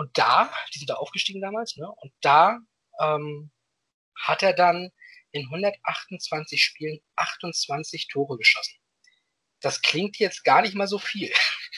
Und 0.00 0.16
da, 0.16 0.50
die 0.72 0.78
sind 0.78 0.88
da 0.88 0.94
aufgestiegen 0.94 1.42
damals, 1.42 1.76
ne, 1.76 1.86
und 1.86 2.10
da 2.22 2.58
ähm, 3.00 3.50
hat 4.18 4.42
er 4.42 4.54
dann 4.54 4.90
in 5.30 5.44
128 5.44 6.64
Spielen 6.64 7.00
28 7.16 8.08
Tore 8.08 8.38
geschossen. 8.38 8.78
Das 9.60 9.82
klingt 9.82 10.16
jetzt 10.18 10.42
gar 10.42 10.62
nicht 10.62 10.74
mal 10.74 10.86
so 10.86 10.98
viel. 10.98 11.30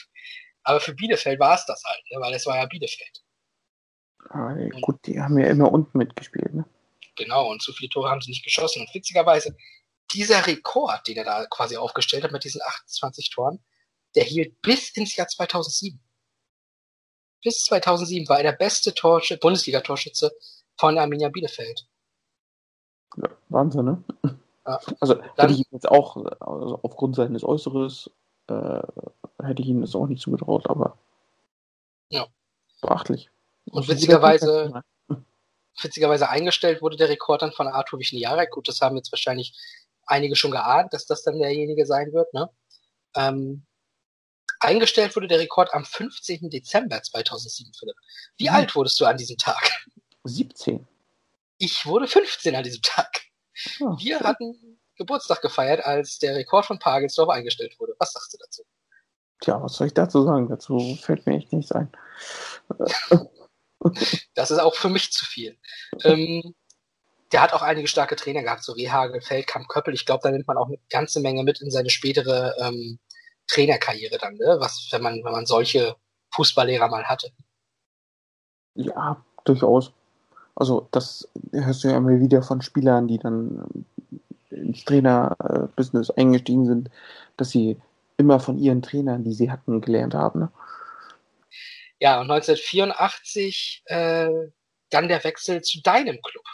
Aber 0.63 0.79
für 0.79 0.93
Bielefeld 0.93 1.37
war 1.41 1.55
es 1.55 1.65
das 1.65 1.83
halt, 1.83 2.01
ne, 2.11 2.21
weil 2.21 2.33
es 2.33 2.45
war 2.45 2.55
ja 2.55 2.65
Bielefeld. 2.65 3.25
Ah, 4.29 4.55
gut, 4.79 5.05
die 5.05 5.19
haben 5.19 5.37
ja 5.37 5.47
immer 5.47 5.69
unten 5.69 5.97
mitgespielt, 5.97 6.53
ne? 6.53 6.63
Genau, 7.17 7.51
und 7.51 7.61
so 7.61 7.73
viele 7.73 7.89
Tore 7.89 8.09
haben 8.09 8.21
sie 8.21 8.31
nicht 8.31 8.45
geschossen. 8.45 8.83
Und 8.83 8.95
witzigerweise, 8.95 9.53
dieser 10.13 10.47
Rekord, 10.47 11.05
den 11.09 11.17
er 11.17 11.25
da 11.25 11.45
quasi 11.47 11.75
aufgestellt 11.75 12.23
hat 12.23 12.31
mit 12.31 12.45
diesen 12.45 12.61
28 12.61 13.31
Toren, 13.31 13.61
der 14.15 14.23
hielt 14.23 14.61
bis 14.61 14.91
ins 14.91 15.13
Jahr 15.13 15.27
2007. 15.27 15.99
Bis 17.43 17.63
2007 17.65 18.27
war 18.29 18.37
er 18.37 18.43
der 18.43 18.57
beste 18.57 18.93
Torsch 18.93 19.37
Bundesliga-Torschütze 19.39 20.31
von 20.77 20.97
Arminia 20.97 21.29
Bielefeld. 21.29 21.85
Ja, 23.17 23.29
Wahnsinn, 23.49 23.85
ne? 23.85 24.03
Ja. 24.65 24.79
Also 24.99 25.15
dann, 25.15 25.23
hätte 25.35 25.53
ich 25.53 25.59
ihn 25.59 25.65
jetzt 25.71 25.89
auch, 25.89 26.15
also 26.39 26.79
aufgrund 26.83 27.15
seines 27.15 27.43
Äußeres, 27.43 28.09
äh, 28.47 28.81
hätte 29.43 29.61
ich 29.61 29.67
ihm 29.67 29.81
das 29.81 29.95
auch 29.95 30.07
nicht 30.07 30.21
zugetraut, 30.21 30.69
aber 30.69 30.97
ja. 32.09 32.25
beachtlich. 32.81 33.29
Und 33.65 33.87
witzigerweise, 33.87 34.83
witzigerweise 35.81 36.29
eingestellt 36.29 36.81
wurde 36.81 36.97
der 36.97 37.09
Rekord 37.09 37.41
dann 37.41 37.51
von 37.51 37.67
Arthur 37.67 37.99
Wichniarek. 37.99 38.51
Gut, 38.51 38.67
das 38.67 38.81
haben 38.81 38.95
jetzt 38.95 39.11
wahrscheinlich 39.11 39.53
einige 40.05 40.35
schon 40.35 40.51
geahnt, 40.51 40.93
dass 40.93 41.05
das 41.05 41.23
dann 41.23 41.39
derjenige 41.39 41.85
sein 41.85 42.13
wird. 42.13 42.33
Ne? 42.33 42.49
Ähm, 43.15 43.65
eingestellt 44.63 45.15
wurde 45.15 45.27
der 45.27 45.39
Rekord 45.39 45.73
am 45.73 45.85
15. 45.85 46.49
Dezember 46.49 47.01
2007, 47.01 47.73
Philipp. 47.73 47.95
Wie 48.37 48.49
hm. 48.49 48.55
alt 48.55 48.75
wurdest 48.75 48.99
du 48.99 49.05
an 49.05 49.17
diesem 49.17 49.37
Tag? 49.37 49.85
17. 50.23 50.87
Ich 51.57 51.85
wurde 51.85 52.07
15 52.07 52.55
an 52.55 52.63
diesem 52.63 52.81
Tag. 52.81 53.21
Oh, 53.79 53.97
Wir 53.99 54.17
schön. 54.17 54.27
hatten 54.27 54.79
Geburtstag 54.97 55.41
gefeiert, 55.41 55.85
als 55.85 56.19
der 56.19 56.35
Rekord 56.35 56.65
von 56.65 56.79
Pagelsdorf 56.79 57.29
eingestellt 57.29 57.79
wurde. 57.79 57.95
Was 57.99 58.13
sagst 58.13 58.33
du 58.33 58.37
dazu? 58.37 58.63
Tja, 59.39 59.61
was 59.61 59.73
soll 59.73 59.87
ich 59.87 59.93
dazu 59.93 60.23
sagen? 60.23 60.47
Dazu 60.47 60.97
fällt 61.01 61.25
mir 61.25 61.37
echt 61.37 61.51
nichts 61.51 61.71
ein. 61.71 61.91
das 64.35 64.51
ist 64.51 64.59
auch 64.59 64.75
für 64.75 64.89
mich 64.89 65.11
zu 65.11 65.25
viel. 65.25 65.57
Ähm, 66.03 66.55
der 67.31 67.41
hat 67.41 67.53
auch 67.53 67.63
einige 67.63 67.87
starke 67.87 68.15
Trainer 68.15 68.43
gehabt, 68.43 68.63
so 68.63 68.73
Rehagel, 68.73 69.19
Feldkamp, 69.21 69.67
Köppel. 69.67 69.93
Ich 69.93 70.05
glaube, 70.05 70.21
da 70.23 70.31
nimmt 70.31 70.47
man 70.47 70.57
auch 70.57 70.67
eine 70.67 70.77
ganze 70.89 71.19
Menge 71.19 71.43
mit 71.43 71.61
in 71.61 71.71
seine 71.71 71.89
spätere 71.89 72.55
ähm, 72.59 72.99
Trainerkarriere 73.53 74.17
dann, 74.17 74.35
ne? 74.35 74.57
Was, 74.59 74.87
wenn 74.91 75.01
man, 75.01 75.23
wenn 75.23 75.31
man 75.31 75.45
solche 75.45 75.95
Fußballlehrer 76.33 76.87
mal 76.87 77.03
hatte. 77.05 77.31
Ja, 78.75 79.23
durchaus. 79.45 79.91
Also 80.55 80.87
das 80.91 81.27
hörst 81.51 81.83
du 81.83 81.89
ja 81.89 81.97
immer 81.97 82.19
wieder 82.19 82.43
von 82.43 82.61
Spielern, 82.61 83.07
die 83.07 83.17
dann 83.17 83.85
ins 84.49 84.83
Trainerbusiness 84.85 86.11
eingestiegen 86.11 86.65
sind, 86.65 86.89
dass 87.37 87.49
sie 87.49 87.79
immer 88.17 88.39
von 88.39 88.57
ihren 88.57 88.81
Trainern, 88.81 89.23
die 89.23 89.33
sie 89.33 89.51
hatten, 89.51 89.81
gelernt 89.81 90.13
haben. 90.13 90.41
Ne? 90.41 90.51
Ja, 91.99 92.21
und 92.21 92.29
1984 92.29 93.83
äh, 93.85 94.29
dann 94.89 95.07
der 95.07 95.23
Wechsel 95.23 95.61
zu 95.61 95.81
deinem 95.81 96.19
Club. 96.21 96.45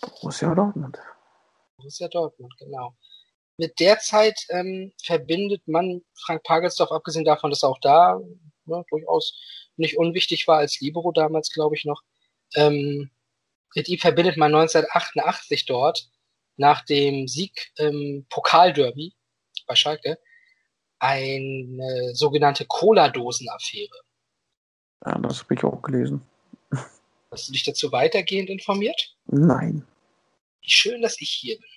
Borussia 0.00 0.54
Dortmund. 0.54 0.98
Borussia 1.76 2.08
Dortmund, 2.08 2.54
genau. 2.58 2.94
Mit 3.58 3.80
der 3.80 3.98
Zeit 3.98 4.46
ähm, 4.50 4.92
verbindet 5.02 5.66
man 5.66 6.02
Frank 6.14 6.44
Pagelsdorf, 6.44 6.92
abgesehen 6.92 7.24
davon, 7.24 7.50
dass 7.50 7.64
er 7.64 7.70
auch 7.70 7.80
da 7.80 8.20
ne, 8.66 8.84
durchaus 8.88 9.36
nicht 9.76 9.98
unwichtig 9.98 10.46
war 10.46 10.58
als 10.58 10.80
Libero 10.80 11.10
damals, 11.12 11.52
glaube 11.52 11.74
ich 11.74 11.84
noch. 11.84 12.02
Ähm, 12.54 13.10
mit 13.74 13.88
ihm 13.88 13.98
verbindet 13.98 14.36
man 14.36 14.54
1988 14.54 15.66
dort 15.66 16.08
nach 16.56 16.84
dem 16.84 17.26
Sieg 17.26 17.72
im 17.76 18.26
Pokalderby 18.30 19.14
bei 19.66 19.74
Schalke 19.74 20.18
eine 21.00 22.14
sogenannte 22.14 22.64
Cola-Dosen-Affäre. 22.64 24.00
Ja, 25.04 25.18
das 25.18 25.42
habe 25.42 25.54
ich 25.54 25.64
auch 25.64 25.82
gelesen. 25.82 26.22
Hast 27.30 27.48
du 27.48 27.52
dich 27.52 27.64
dazu 27.64 27.92
weitergehend 27.92 28.50
informiert? 28.50 29.16
Nein. 29.26 29.86
Wie 30.62 30.70
schön, 30.70 31.02
dass 31.02 31.20
ich 31.20 31.30
hier 31.30 31.58
bin. 31.58 31.68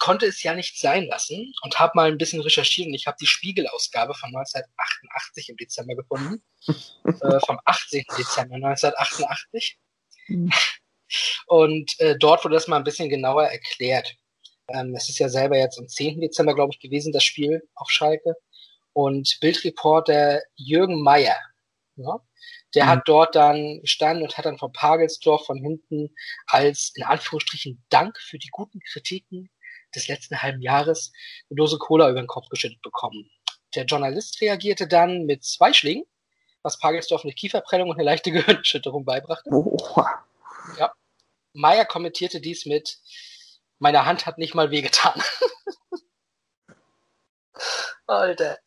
Ich 0.00 0.06
konnte 0.06 0.24
es 0.24 0.42
ja 0.42 0.54
nicht 0.54 0.80
sein 0.80 1.04
lassen 1.08 1.52
und 1.60 1.78
habe 1.78 1.92
mal 1.94 2.10
ein 2.10 2.16
bisschen 2.16 2.40
recherchiert 2.40 2.88
und 2.88 2.94
ich 2.94 3.06
habe 3.06 3.18
die 3.20 3.26
Spiegelausgabe 3.26 4.14
von 4.14 4.28
1988 4.34 5.50
im 5.50 5.56
Dezember 5.58 5.94
gefunden. 5.94 6.42
äh, 7.04 7.40
vom 7.44 7.60
18. 7.66 8.06
Dezember 8.16 8.54
1988. 8.54 9.78
Hm. 10.24 10.50
Und 11.48 12.00
äh, 12.00 12.16
dort 12.16 12.42
wurde 12.44 12.54
das 12.54 12.66
mal 12.66 12.78
ein 12.78 12.84
bisschen 12.84 13.10
genauer 13.10 13.44
erklärt. 13.44 14.16
Ähm, 14.68 14.94
es 14.94 15.10
ist 15.10 15.18
ja 15.18 15.28
selber 15.28 15.58
jetzt 15.58 15.78
am 15.78 15.86
10. 15.86 16.22
Dezember, 16.22 16.54
glaube 16.54 16.72
ich, 16.72 16.80
gewesen, 16.80 17.12
das 17.12 17.24
Spiel 17.24 17.62
auf 17.74 17.90
Schalke. 17.90 18.36
Und 18.94 19.36
Bildreporter 19.42 20.40
Jürgen 20.56 21.02
Meyer, 21.02 21.36
ja, 21.96 22.20
der 22.74 22.86
mhm. 22.86 22.88
hat 22.88 23.02
dort 23.04 23.34
dann 23.34 23.82
gestanden 23.82 24.22
und 24.22 24.38
hat 24.38 24.46
dann 24.46 24.56
von 24.56 24.72
Pagelsdorf 24.72 25.44
von 25.44 25.58
hinten 25.58 26.14
als 26.46 26.92
in 26.94 27.02
Anführungsstrichen 27.02 27.84
Dank 27.90 28.18
für 28.18 28.38
die 28.38 28.48
guten 28.50 28.80
Kritiken 28.80 29.50
des 29.94 30.08
letzten 30.08 30.42
halben 30.42 30.62
Jahres 30.62 31.12
eine 31.48 31.56
Dose 31.56 31.78
Cola 31.78 32.10
über 32.10 32.20
den 32.20 32.26
Kopf 32.26 32.48
geschüttet 32.48 32.82
bekommen. 32.82 33.30
Der 33.74 33.84
Journalist 33.84 34.40
reagierte 34.40 34.86
dann 34.88 35.26
mit 35.26 35.44
zwei 35.44 35.72
Schlägen, 35.72 36.04
was 36.62 36.78
Pagelsdorf 36.78 37.24
eine 37.24 37.32
Kieferprellung 37.32 37.90
und 37.90 37.96
eine 37.96 38.04
leichte 38.04 38.30
Gehirnerschütterung 38.32 39.04
beibrachte. 39.04 39.50
Oh. 39.50 39.76
Ja. 40.78 40.92
Meyer 41.52 41.84
kommentierte 41.84 42.40
dies 42.40 42.66
mit, 42.66 42.98
meine 43.78 44.04
Hand 44.04 44.26
hat 44.26 44.38
nicht 44.38 44.54
mal 44.54 44.70
wehgetan. 44.70 45.20
Alter. 48.06 48.58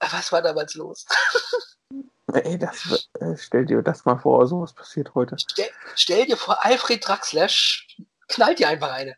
Was 0.00 0.32
war 0.32 0.42
damals 0.42 0.74
los? 0.74 1.06
Ey, 2.32 2.58
das, 2.58 3.08
äh, 3.20 3.36
stell 3.36 3.64
dir 3.64 3.82
das 3.82 4.04
mal 4.04 4.18
vor, 4.18 4.46
sowas 4.46 4.72
passiert 4.72 5.14
heute. 5.14 5.36
Stell, 5.38 5.70
stell 5.94 6.26
dir 6.26 6.36
vor, 6.36 6.64
Alfred 6.64 7.06
Draxler 7.06 7.48
knallt 8.28 8.58
dir 8.58 8.68
einfach 8.68 8.92
eine. 8.92 9.16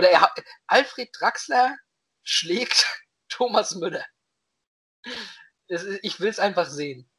Oder 0.00 0.12
er, 0.12 0.32
Alfred 0.66 1.10
Draxler 1.12 1.76
schlägt 2.22 2.86
Thomas 3.28 3.74
Müller. 3.74 4.06
Ich 6.00 6.20
will 6.20 6.30
es 6.30 6.38
einfach 6.38 6.66
sehen. 6.66 7.10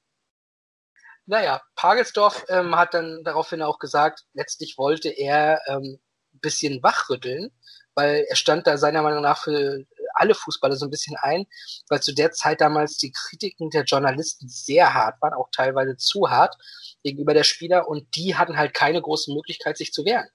Naja, 1.28 1.62
Pagelsdorf 1.76 2.44
ähm, 2.50 2.76
hat 2.76 2.96
dann 2.96 3.24
daraufhin 3.24 3.62
auch 3.62 3.78
gesagt, 3.78 4.26
letztlich 4.34 4.80
wollte 4.80 5.10
er 5.10 5.62
ähm, 5.68 6.00
ein 6.34 6.40
bisschen 6.40 6.82
wachrütteln, 6.82 7.52
weil 7.94 8.26
er 8.28 8.36
stand 8.36 8.66
da 8.66 8.80
seiner 8.80 9.04
Meinung 9.04 9.22
nach 9.22 9.44
für 9.44 9.86
alle 10.16 10.34
Fußballer 10.34 10.76
so 10.76 10.88
ein 10.88 10.92
bisschen 10.92 11.18
ein, 11.18 11.46
weil 11.88 12.02
zu 12.02 12.16
der 12.16 12.32
Zeit 12.32 12.62
damals 12.62 12.98
die 12.98 13.12
Kritiken 13.12 13.70
der 13.70 13.84
Journalisten 13.84 14.50
sehr 14.50 14.96
hart 14.96 15.22
waren, 15.22 15.36
auch 15.36 15.50
teilweise 15.52 15.98
zu 15.98 16.32
hart 16.32 16.58
gegenüber 17.04 17.36
der 17.36 17.44
Spieler 17.44 17.88
und 17.88 18.16
die 18.16 18.36
hatten 18.36 18.58
halt 18.58 18.74
keine 18.74 19.04
große 19.04 19.32
Möglichkeit, 19.32 19.78
sich 19.78 19.94
zu 19.94 20.04
wehren. 20.04 20.28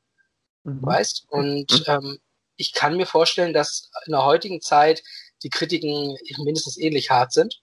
Mhm. 0.66 0.82
Weißt? 0.82 1.26
Und 1.28 1.70
mhm. 1.70 1.84
ähm, 1.86 2.18
ich 2.57 2.72
kann 2.72 2.96
mir 2.96 3.07
vorstellen, 3.07 3.52
dass 3.52 3.90
in 4.07 4.12
der 4.12 4.24
heutigen 4.24 4.61
Zeit 4.61 5.02
die 5.42 5.50
Kritiken 5.50 6.16
mindestens 6.38 6.76
ähnlich 6.76 7.11
hart 7.11 7.32
sind. 7.32 7.62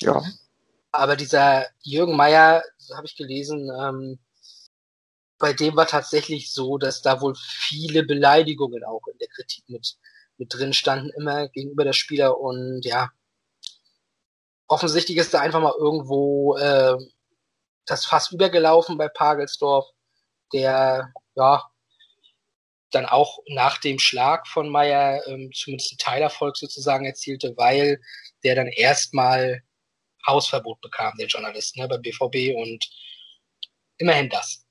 Ja. 0.00 0.22
Aber 0.92 1.16
dieser 1.16 1.66
Jürgen 1.82 2.16
Meyer, 2.16 2.62
habe 2.94 3.06
ich 3.06 3.16
gelesen, 3.16 3.70
ähm, 3.70 4.18
bei 5.38 5.52
dem 5.52 5.76
war 5.76 5.86
tatsächlich 5.86 6.52
so, 6.52 6.78
dass 6.78 7.02
da 7.02 7.20
wohl 7.20 7.34
viele 7.36 8.04
Beleidigungen 8.04 8.84
auch 8.84 9.06
in 9.06 9.18
der 9.18 9.28
Kritik 9.28 9.64
mit, 9.68 9.96
mit 10.36 10.52
drin 10.52 10.72
standen, 10.72 11.10
immer 11.10 11.48
gegenüber 11.48 11.84
der 11.84 11.92
Spieler. 11.92 12.38
Und 12.38 12.84
ja, 12.84 13.10
offensichtlich 14.66 15.18
ist 15.18 15.32
da 15.32 15.40
einfach 15.40 15.60
mal 15.60 15.74
irgendwo 15.78 16.56
äh, 16.56 16.96
das 17.86 18.04
Fass 18.04 18.32
übergelaufen 18.32 18.98
bei 18.98 19.08
Pagelsdorf, 19.08 19.86
der 20.52 21.12
ja 21.34 21.70
dann 22.90 23.06
auch 23.06 23.38
nach 23.48 23.78
dem 23.78 23.98
Schlag 23.98 24.46
von 24.46 24.68
Meyer 24.68 25.26
ähm, 25.26 25.50
zumindest 25.52 25.92
einen 25.92 25.98
Teilerfolg 25.98 26.56
sozusagen 26.56 27.04
erzielte, 27.04 27.54
weil 27.56 28.00
der 28.44 28.54
dann 28.54 28.68
erstmal 28.68 29.62
Hausverbot 30.26 30.80
bekam, 30.80 31.12
der 31.18 31.26
Journalist, 31.26 31.76
ne, 31.76 31.88
beim 31.88 32.02
BVB 32.02 32.56
und 32.56 32.88
immerhin 33.98 34.28
das. 34.28 34.64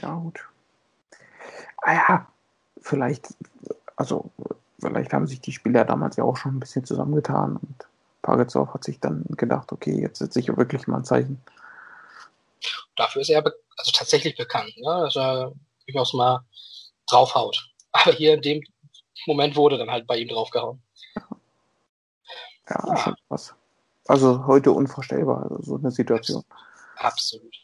ja, 0.00 0.14
gut. 0.14 0.40
Ah 1.78 1.94
ja, 1.94 2.32
vielleicht, 2.80 3.28
also 3.96 4.30
vielleicht 4.80 5.12
haben 5.12 5.26
sich 5.26 5.40
die 5.40 5.52
Spieler 5.52 5.84
damals 5.84 6.16
ja 6.16 6.24
auch 6.24 6.36
schon 6.36 6.56
ein 6.56 6.60
bisschen 6.60 6.84
zusammengetan 6.84 7.56
und 7.56 7.86
Pagelsdorf 8.22 8.74
hat 8.74 8.84
sich 8.84 9.00
dann 9.00 9.24
gedacht, 9.30 9.72
okay, 9.72 9.98
jetzt 9.98 10.18
setze 10.18 10.40
ich 10.40 10.48
wirklich 10.48 10.86
mal 10.86 10.98
ein 10.98 11.04
Zeichen. 11.04 11.42
Dafür 12.96 13.22
ist 13.22 13.30
er 13.30 13.42
also 13.76 13.92
tatsächlich 13.92 14.36
bekannt, 14.36 14.76
ne? 14.76 15.00
dass 15.04 15.16
er 15.16 15.52
durchaus 15.86 16.12
mal 16.12 16.44
draufhaut. 17.06 17.68
Aber 17.92 18.12
hier 18.12 18.34
in 18.34 18.42
dem 18.42 18.64
Moment 19.26 19.56
wurde 19.56 19.78
dann 19.78 19.90
halt 19.90 20.06
bei 20.06 20.16
ihm 20.16 20.28
draufgehauen. 20.28 20.82
Ja, 22.68 22.84
ja. 22.86 22.96
schon 22.96 23.14
was. 23.28 23.54
Also 24.06 24.46
heute 24.46 24.72
unvorstellbar, 24.72 25.42
also 25.42 25.62
so 25.62 25.76
eine 25.76 25.90
Situation. 25.90 26.42
Absolut. 26.96 27.54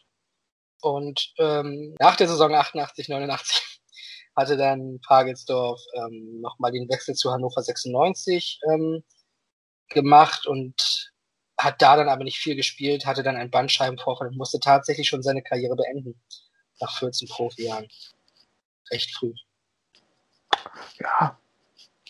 Und 0.81 1.33
ähm, 1.37 1.95
nach 1.99 2.15
der 2.15 2.27
Saison 2.27 2.53
88, 2.53 3.09
89 3.09 3.81
hatte 4.35 4.57
dann 4.57 4.99
Pagelsdorf 5.05 5.81
ähm, 5.93 6.41
nochmal 6.41 6.71
den 6.71 6.87
Wechsel 6.89 7.15
zu 7.15 7.31
Hannover 7.31 7.61
96 7.61 8.59
ähm, 8.71 9.03
gemacht 9.89 10.45
und 10.45 11.11
hat 11.57 11.81
da 11.81 11.95
dann 11.95 12.09
aber 12.09 12.23
nicht 12.23 12.37
viel 12.37 12.55
gespielt, 12.55 13.05
hatte 13.05 13.23
dann 13.23 13.35
einen 13.35 13.49
Bandscheibenvorfall 13.49 14.27
und 14.27 14.37
musste 14.37 14.59
tatsächlich 14.59 15.07
schon 15.07 15.23
seine 15.23 15.41
Karriere 15.41 15.75
beenden. 15.75 16.21
Nach 16.79 16.97
14 16.99 17.27
Profijahren. 17.27 17.87
Recht 18.91 19.15
früh. 19.15 19.33
Ja, 20.99 21.37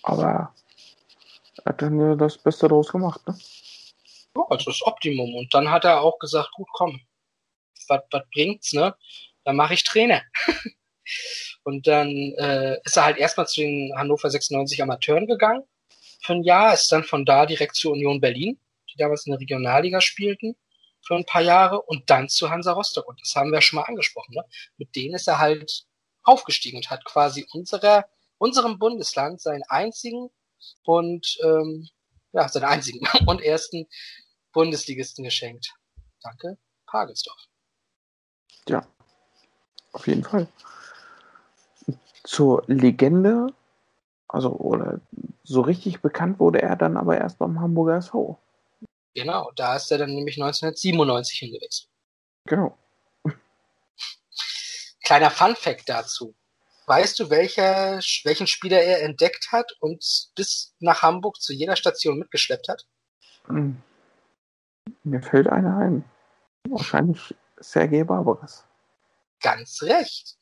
aber 0.03 0.53
er 1.63 1.65
hat 1.65 1.81
dann 1.81 1.99
ja 1.99 2.15
das 2.15 2.37
Beste 2.37 2.67
daraus 2.67 2.91
gemacht, 2.91 3.25
ne? 3.27 3.37
Ja, 4.35 4.43
also 4.49 4.65
das 4.71 4.81
Optimum. 4.83 5.35
Und 5.35 5.53
dann 5.53 5.71
hat 5.71 5.85
er 5.85 6.01
auch 6.01 6.19
gesagt, 6.19 6.51
gut, 6.53 6.67
komm, 6.73 7.01
was 7.87 8.01
bringt's, 8.33 8.73
ne? 8.73 8.95
Dann 9.43 9.55
mache 9.55 9.73
ich 9.73 9.83
Trainer. 9.83 10.21
und 11.63 11.87
dann 11.87 12.09
äh, 12.37 12.79
ist 12.83 12.97
er 12.97 13.05
halt 13.05 13.17
erstmal 13.17 13.47
zu 13.47 13.61
den 13.61 13.93
Hannover 13.95 14.29
96 14.29 14.81
Amateuren 14.83 15.25
gegangen 15.25 15.63
für 16.21 16.33
ein 16.33 16.43
Jahr, 16.43 16.73
ist 16.73 16.91
dann 16.91 17.03
von 17.03 17.25
da 17.25 17.45
direkt 17.45 17.75
zur 17.75 17.93
Union 17.93 18.19
Berlin, 18.19 18.59
die 18.91 18.97
damals 18.97 19.25
in 19.25 19.31
der 19.31 19.39
Regionalliga 19.39 20.01
spielten, 20.01 20.55
für 21.07 21.15
ein 21.15 21.25
paar 21.25 21.41
Jahre 21.41 21.81
und 21.81 22.09
dann 22.09 22.27
zu 22.27 22.49
Hansa 22.49 22.73
Rostock. 22.73 23.07
Und 23.07 23.21
das 23.21 23.35
haben 23.35 23.51
wir 23.51 23.61
schon 23.61 23.77
mal 23.77 23.85
angesprochen. 23.85 24.35
Ne? 24.35 24.43
Mit 24.77 24.95
denen 24.95 25.15
ist 25.15 25.27
er 25.27 25.39
halt 25.39 25.85
aufgestiegen 26.23 26.77
und 26.77 26.89
hat 26.89 27.05
quasi 27.05 27.47
unserer, 27.53 28.05
unserem 28.37 28.77
Bundesland 28.77 29.41
seinen 29.41 29.63
einzigen 29.69 30.29
und 30.83 31.37
ähm, 31.43 31.87
ja, 32.33 32.49
seinen 32.49 32.65
einzigen 32.65 33.07
und 33.25 33.41
ersten 33.41 33.87
Bundesligisten 34.51 35.23
geschenkt. 35.23 35.73
Danke, 36.21 36.57
Pagelsdorf. 36.85 37.39
Ja, 38.67 38.85
auf 39.93 40.07
jeden 40.07 40.23
Fall. 40.23 40.47
Zur 42.23 42.63
Legende 42.67 43.53
also, 44.27 44.51
oder 44.51 44.99
so 45.43 45.61
richtig 45.61 46.01
bekannt 46.01 46.39
wurde 46.41 46.61
er 46.61 46.75
dann 46.75 46.97
aber 46.97 47.17
erst 47.17 47.39
beim 47.39 47.61
Hamburger 47.61 47.95
SV. 47.95 48.37
Genau, 49.17 49.51
da 49.55 49.75
ist 49.75 49.91
er 49.91 49.97
dann 49.97 50.13
nämlich 50.13 50.35
1997 50.35 51.39
hingewechselt. 51.39 51.89
Genau. 52.45 52.77
Kleiner 55.03 55.31
Fun 55.31 55.55
Fact 55.55 55.89
dazu. 55.89 56.35
Weißt 56.85 57.19
du, 57.19 57.31
welcher, 57.31 57.99
welchen 58.23 58.45
Spieler 58.45 58.79
er 58.79 59.01
entdeckt 59.01 59.51
hat 59.51 59.73
und 59.79 60.29
bis 60.35 60.75
nach 60.79 61.01
Hamburg 61.01 61.41
zu 61.41 61.51
jeder 61.51 61.75
Station 61.75 62.19
mitgeschleppt 62.19 62.69
hat? 62.69 62.85
Hm. 63.47 63.81
Mir 65.03 65.21
fällt 65.23 65.47
einer 65.47 65.77
ein. 65.77 66.05
Wahrscheinlich 66.69 67.33
Sergei 67.57 68.03
Barbaras. 68.03 68.65
Ganz 69.41 69.81
recht. 69.81 70.37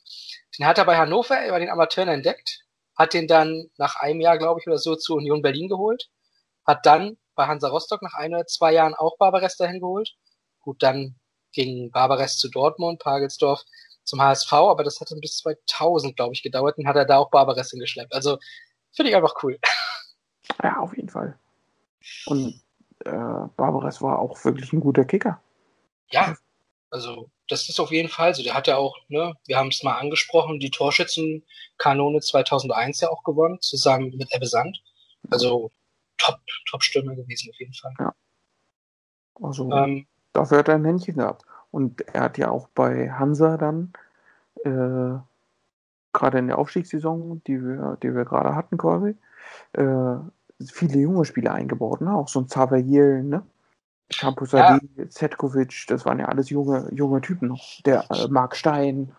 Den 0.57 0.65
hat 0.65 0.77
er 0.79 0.85
bei 0.85 0.97
Hannover 0.97 1.47
über 1.47 1.59
den 1.59 1.69
Amateuren 1.69 2.09
entdeckt 2.09 2.65
hat 2.95 3.13
den 3.13 3.27
dann 3.27 3.69
nach 3.77 3.97
einem 3.97 4.21
Jahr, 4.21 4.37
glaube 4.37 4.59
ich, 4.59 4.67
oder 4.67 4.77
so 4.77 4.95
zu 4.95 5.15
Union 5.15 5.41
Berlin 5.41 5.67
geholt, 5.67 6.09
hat 6.65 6.85
dann 6.85 7.17
bei 7.35 7.47
Hansa 7.47 7.69
Rostock 7.69 8.01
nach 8.01 8.13
ein 8.13 8.33
oder 8.33 8.45
zwei 8.47 8.73
Jahren 8.73 8.93
auch 8.95 9.17
Barbares 9.17 9.57
dahin 9.57 9.79
geholt. 9.79 10.15
Gut, 10.61 10.81
dann 10.81 11.15
ging 11.53 11.91
Barbares 11.91 12.37
zu 12.37 12.49
Dortmund, 12.49 12.99
Pagelsdorf 12.99 13.63
zum 14.03 14.21
HSV, 14.21 14.53
aber 14.53 14.83
das 14.83 14.99
hatte 15.01 15.15
bis 15.17 15.37
2000, 15.37 16.15
glaube 16.15 16.33
ich, 16.33 16.43
gedauert 16.43 16.77
und 16.77 16.87
hat 16.87 16.95
er 16.95 17.05
da 17.05 17.17
auch 17.17 17.29
Barbares 17.29 17.71
hingeschleppt. 17.71 18.13
Also 18.13 18.37
finde 18.95 19.09
ich 19.11 19.15
einfach 19.15 19.35
cool. 19.43 19.59
Ja, 20.63 20.77
auf 20.77 20.95
jeden 20.95 21.09
Fall. 21.09 21.39
Und 22.27 22.61
äh, 23.03 23.09
Barbares 23.57 24.01
war 24.01 24.19
auch 24.19 24.45
wirklich 24.45 24.71
ein 24.73 24.79
guter 24.79 25.03
Kicker. 25.03 25.41
Ja, 26.11 26.35
also 26.91 27.29
das 27.47 27.67
ist 27.67 27.79
auf 27.79 27.91
jeden 27.91 28.09
Fall 28.09 28.33
so. 28.33 28.43
Der 28.43 28.53
hat 28.53 28.67
ja 28.67 28.77
auch, 28.77 28.95
ne, 29.07 29.33
wir 29.47 29.57
haben 29.57 29.69
es 29.69 29.83
mal 29.83 29.97
angesprochen, 29.97 30.59
die 30.59 30.69
Torschützenkanone 30.69 32.21
2001 32.21 33.01
ja 33.01 33.09
auch 33.09 33.23
gewonnen, 33.23 33.59
zusammen 33.61 34.15
mit 34.15 34.33
Ebbe 34.33 34.45
Sand. 34.45 34.81
Also 35.29 35.71
top, 36.17 36.39
top 36.69 36.83
Stürmer 36.83 37.15
gewesen 37.15 37.49
auf 37.51 37.59
jeden 37.59 37.73
Fall. 37.73 37.93
Ja. 37.99 38.15
Also 39.41 39.71
ähm, 39.71 40.07
dafür 40.33 40.59
hat 40.59 40.69
er 40.69 40.75
ein 40.75 40.85
Händchen 40.85 41.17
gehabt. 41.17 41.43
Und 41.71 42.01
er 42.13 42.21
hat 42.21 42.37
ja 42.37 42.49
auch 42.49 42.69
bei 42.69 43.11
Hansa 43.11 43.57
dann 43.57 43.91
äh, 44.63 45.19
gerade 46.13 46.39
in 46.39 46.47
der 46.47 46.57
Aufstiegssaison, 46.57 47.41
die 47.45 47.61
wir, 47.61 47.97
die 48.01 48.15
wir 48.15 48.23
gerade 48.23 48.55
hatten 48.55 48.77
quasi, 48.77 49.15
äh, 49.73 50.15
viele 50.65 50.99
junge 50.99 51.25
Spieler 51.25 51.53
eingebaut, 51.53 52.01
ne? 52.01 52.13
Auch 52.13 52.29
so 52.29 52.39
ein 52.39 52.47
Zavayel, 52.47 53.23
ne? 53.23 53.45
Campus 54.09 54.51
ja. 54.51 54.79
Zetkovic, 55.09 55.85
das 55.87 56.05
waren 56.05 56.19
ja 56.19 56.27
alles 56.27 56.49
junge, 56.49 56.87
junge 56.93 57.21
Typen 57.21 57.49
noch. 57.49 57.81
Der 57.85 58.05
äh, 58.09 58.27
Mark 58.29 58.55
Stein, 58.55 59.13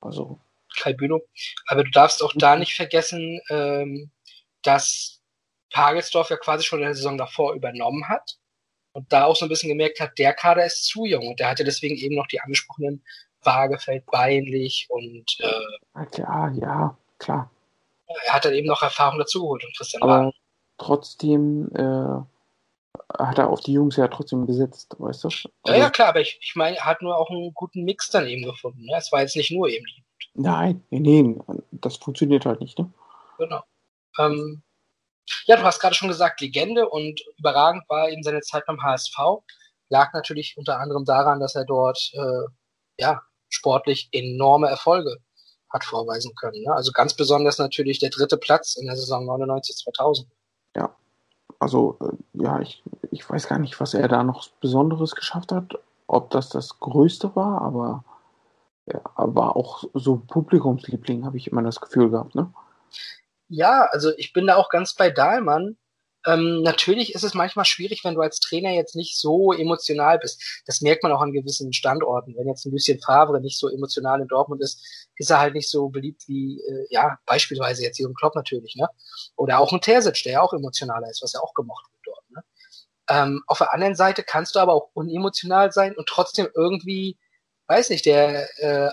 also. 0.00 0.38
Kai 0.78 0.92
Bülow. 0.92 1.22
Aber 1.68 1.84
du 1.84 1.90
darfst 1.90 2.22
auch 2.22 2.32
da 2.36 2.56
nicht 2.56 2.74
vergessen, 2.74 3.40
ähm, 3.48 4.10
dass 4.62 5.17
Pagelsdorf 5.70 6.30
ja 6.30 6.36
quasi 6.36 6.64
schon 6.64 6.80
in 6.80 6.86
der 6.86 6.94
Saison 6.94 7.18
davor 7.18 7.54
übernommen 7.54 8.08
hat 8.08 8.38
und 8.92 9.12
da 9.12 9.24
auch 9.24 9.36
so 9.36 9.46
ein 9.46 9.48
bisschen 9.48 9.68
gemerkt 9.68 10.00
hat, 10.00 10.18
der 10.18 10.34
Kader 10.34 10.64
ist 10.64 10.84
zu 10.84 11.04
jung 11.04 11.28
und 11.28 11.40
der 11.40 11.48
hatte 11.48 11.64
deswegen 11.64 11.96
eben 11.96 12.14
noch 12.14 12.26
die 12.26 12.40
angesprochenen 12.40 13.04
Waagefeld, 13.42 14.04
Beinlich 14.06 14.86
und 14.88 15.36
äh, 15.40 16.06
ja, 16.18 16.50
ja, 16.50 16.98
klar. 17.18 17.50
Er 18.26 18.32
hat 18.32 18.44
dann 18.44 18.54
eben 18.54 18.66
noch 18.66 18.82
Erfahrung 18.82 19.18
dazugeholt 19.18 19.64
und 19.64 19.76
Christian 19.76 20.02
Aber 20.02 20.20
Wagen. 20.20 20.32
trotzdem 20.78 21.70
äh, 21.74 23.22
hat 23.22 23.38
er 23.38 23.50
auf 23.50 23.60
die 23.60 23.74
Jungs 23.74 23.96
ja 23.96 24.08
trotzdem 24.08 24.46
gesetzt, 24.46 24.96
weißt 24.98 25.24
du? 25.24 25.28
Ja, 25.66 25.76
ja, 25.76 25.90
klar, 25.90 26.08
aber 26.08 26.20
ich, 26.20 26.38
ich 26.40 26.56
meine, 26.56 26.78
er 26.78 26.86
hat 26.86 27.02
nur 27.02 27.16
auch 27.16 27.30
einen 27.30 27.52
guten 27.54 27.84
Mix 27.84 28.10
dann 28.10 28.26
eben 28.26 28.44
gefunden. 28.44 28.84
Ne? 28.84 28.96
Es 28.96 29.12
war 29.12 29.20
jetzt 29.20 29.36
nicht 29.36 29.50
nur 29.50 29.68
eben 29.68 29.84
die 29.84 30.04
Nein, 30.34 30.84
nee, 30.90 31.00
nee, 31.00 31.36
das 31.72 31.96
funktioniert 31.96 32.46
halt 32.46 32.60
nicht, 32.60 32.78
ne? 32.78 32.88
Genau. 33.38 33.62
Ähm, 34.18 34.62
ja, 35.46 35.56
du 35.56 35.62
hast 35.62 35.80
gerade 35.80 35.94
schon 35.94 36.08
gesagt, 36.08 36.40
Legende 36.40 36.88
und 36.88 37.20
überragend 37.36 37.84
war 37.88 38.08
eben 38.08 38.22
seine 38.22 38.40
Zeit 38.40 38.64
beim 38.66 38.82
HSV. 38.82 39.16
Lag 39.88 40.12
natürlich 40.12 40.56
unter 40.56 40.78
anderem 40.78 41.04
daran, 41.04 41.40
dass 41.40 41.54
er 41.54 41.64
dort 41.64 42.10
äh, 42.14 42.44
ja, 42.98 43.22
sportlich 43.48 44.08
enorme 44.12 44.68
Erfolge 44.68 45.16
hat 45.70 45.84
vorweisen 45.84 46.34
können. 46.34 46.62
Ne? 46.62 46.72
Also 46.72 46.92
ganz 46.92 47.14
besonders 47.14 47.58
natürlich 47.58 47.98
der 47.98 48.10
dritte 48.10 48.36
Platz 48.36 48.76
in 48.76 48.86
der 48.86 48.96
Saison 48.96 49.28
99-2000. 49.28 50.26
Ja, 50.76 50.94
also 51.58 51.98
äh, 52.00 52.42
ja, 52.42 52.60
ich, 52.60 52.82
ich 53.10 53.28
weiß 53.28 53.48
gar 53.48 53.58
nicht, 53.58 53.78
was 53.80 53.94
er 53.94 54.08
da 54.08 54.22
noch 54.22 54.48
Besonderes 54.60 55.14
geschafft 55.14 55.52
hat, 55.52 55.78
ob 56.06 56.30
das 56.30 56.48
das 56.48 56.78
Größte 56.80 57.34
war, 57.36 57.60
aber 57.62 58.04
er 58.86 59.02
war 59.16 59.56
auch 59.56 59.84
so 59.92 60.16
Publikumsliebling, 60.16 61.26
habe 61.26 61.36
ich 61.36 61.48
immer 61.48 61.62
das 61.62 61.80
Gefühl 61.80 62.10
gehabt, 62.10 62.34
ne? 62.34 62.50
Ja, 63.48 63.86
also 63.90 64.12
ich 64.16 64.32
bin 64.32 64.46
da 64.46 64.56
auch 64.56 64.68
ganz 64.68 64.94
bei 64.94 65.10
Dahlmann. 65.10 65.76
Ähm, 66.26 66.62
natürlich 66.62 67.14
ist 67.14 67.22
es 67.24 67.32
manchmal 67.34 67.64
schwierig, 67.64 68.04
wenn 68.04 68.14
du 68.14 68.20
als 68.20 68.40
Trainer 68.40 68.72
jetzt 68.72 68.96
nicht 68.96 69.16
so 69.18 69.52
emotional 69.52 70.18
bist. 70.18 70.62
Das 70.66 70.80
merkt 70.82 71.02
man 71.02 71.12
auch 71.12 71.22
an 71.22 71.32
gewissen 71.32 71.72
Standorten. 71.72 72.34
Wenn 72.36 72.48
jetzt 72.48 72.66
ein 72.66 72.72
Lucien 72.72 73.00
Favre 73.00 73.40
nicht 73.40 73.58
so 73.58 73.68
emotional 73.68 74.20
in 74.20 74.28
Dortmund 74.28 74.60
ist, 74.62 74.84
ist 75.16 75.30
er 75.30 75.38
halt 75.38 75.54
nicht 75.54 75.70
so 75.70 75.88
beliebt 75.88 76.24
wie, 76.26 76.60
äh, 76.60 76.86
ja, 76.90 77.18
beispielsweise 77.24 77.82
jetzt 77.82 77.98
Jürgen 77.98 78.14
Klopp 78.14 78.34
natürlich, 78.34 78.76
ne? 78.76 78.88
Oder 79.36 79.60
auch 79.60 79.72
ein 79.72 79.80
Terzic, 79.80 80.22
der 80.24 80.32
ja 80.34 80.40
auch 80.42 80.52
emotionaler 80.52 81.08
ist, 81.08 81.22
was 81.22 81.32
ja 81.32 81.40
auch 81.40 81.54
gemocht 81.54 81.86
wird 81.92 82.02
dort, 82.04 82.30
ne? 82.30 82.42
Ähm, 83.08 83.42
auf 83.46 83.58
der 83.58 83.72
anderen 83.72 83.94
Seite 83.94 84.22
kannst 84.22 84.54
du 84.56 84.58
aber 84.60 84.74
auch 84.74 84.90
unemotional 84.94 85.72
sein 85.72 85.96
und 85.96 86.06
trotzdem 86.08 86.48
irgendwie, 86.54 87.18
weiß 87.68 87.90
nicht, 87.90 88.04
der 88.06 88.48
äh, 88.60 88.90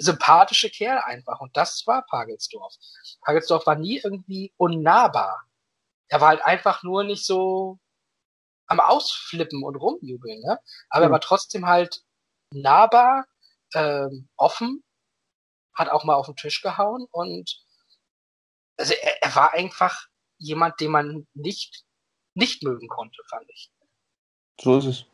sympathische 0.00 0.70
Kerl 0.70 0.98
einfach. 0.98 1.40
Und 1.40 1.56
das 1.56 1.86
war 1.86 2.04
Pagelsdorf. 2.06 2.74
Pagelsdorf 3.22 3.66
war 3.66 3.76
nie 3.76 3.98
irgendwie 4.02 4.52
unnahbar 4.56 5.44
er 6.10 6.20
war 6.20 6.28
halt 6.28 6.44
einfach 6.44 6.82
nur 6.82 7.04
nicht 7.04 7.24
so 7.24 7.78
am 8.66 8.80
Ausflippen 8.80 9.62
und 9.64 9.76
rumjubeln, 9.76 10.40
ne? 10.40 10.58
Aber 10.90 11.04
er 11.04 11.08
Ja. 11.08 11.12
war 11.12 11.20
trotzdem 11.20 11.66
halt 11.66 12.02
nahbar, 12.52 13.24
ähm, 13.74 14.28
offen, 14.36 14.82
hat 15.74 15.88
auch 15.88 16.04
mal 16.04 16.14
auf 16.14 16.26
den 16.26 16.36
Tisch 16.36 16.62
gehauen 16.62 17.06
und 17.12 17.64
also 18.76 18.92
er, 19.00 19.22
er 19.22 19.34
war 19.36 19.52
einfach 19.54 20.06
jemand, 20.38 20.80
den 20.80 20.90
man 20.90 21.26
nicht 21.34 21.84
nicht 22.34 22.62
mögen 22.62 22.88
konnte, 22.88 23.22
fand 23.28 23.48
ich. 23.50 23.72
So 24.60 24.78
ist 24.78 24.84
es. 24.86 25.04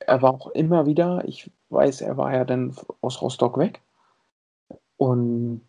Er 0.00 0.22
war 0.22 0.32
auch 0.34 0.48
immer 0.48 0.86
wieder, 0.86 1.24
ich 1.26 1.50
weiß, 1.70 2.00
er 2.00 2.16
war 2.16 2.32
ja 2.32 2.44
dann 2.44 2.76
aus 3.00 3.20
Rostock 3.20 3.58
weg. 3.58 3.82
Und 4.98 5.62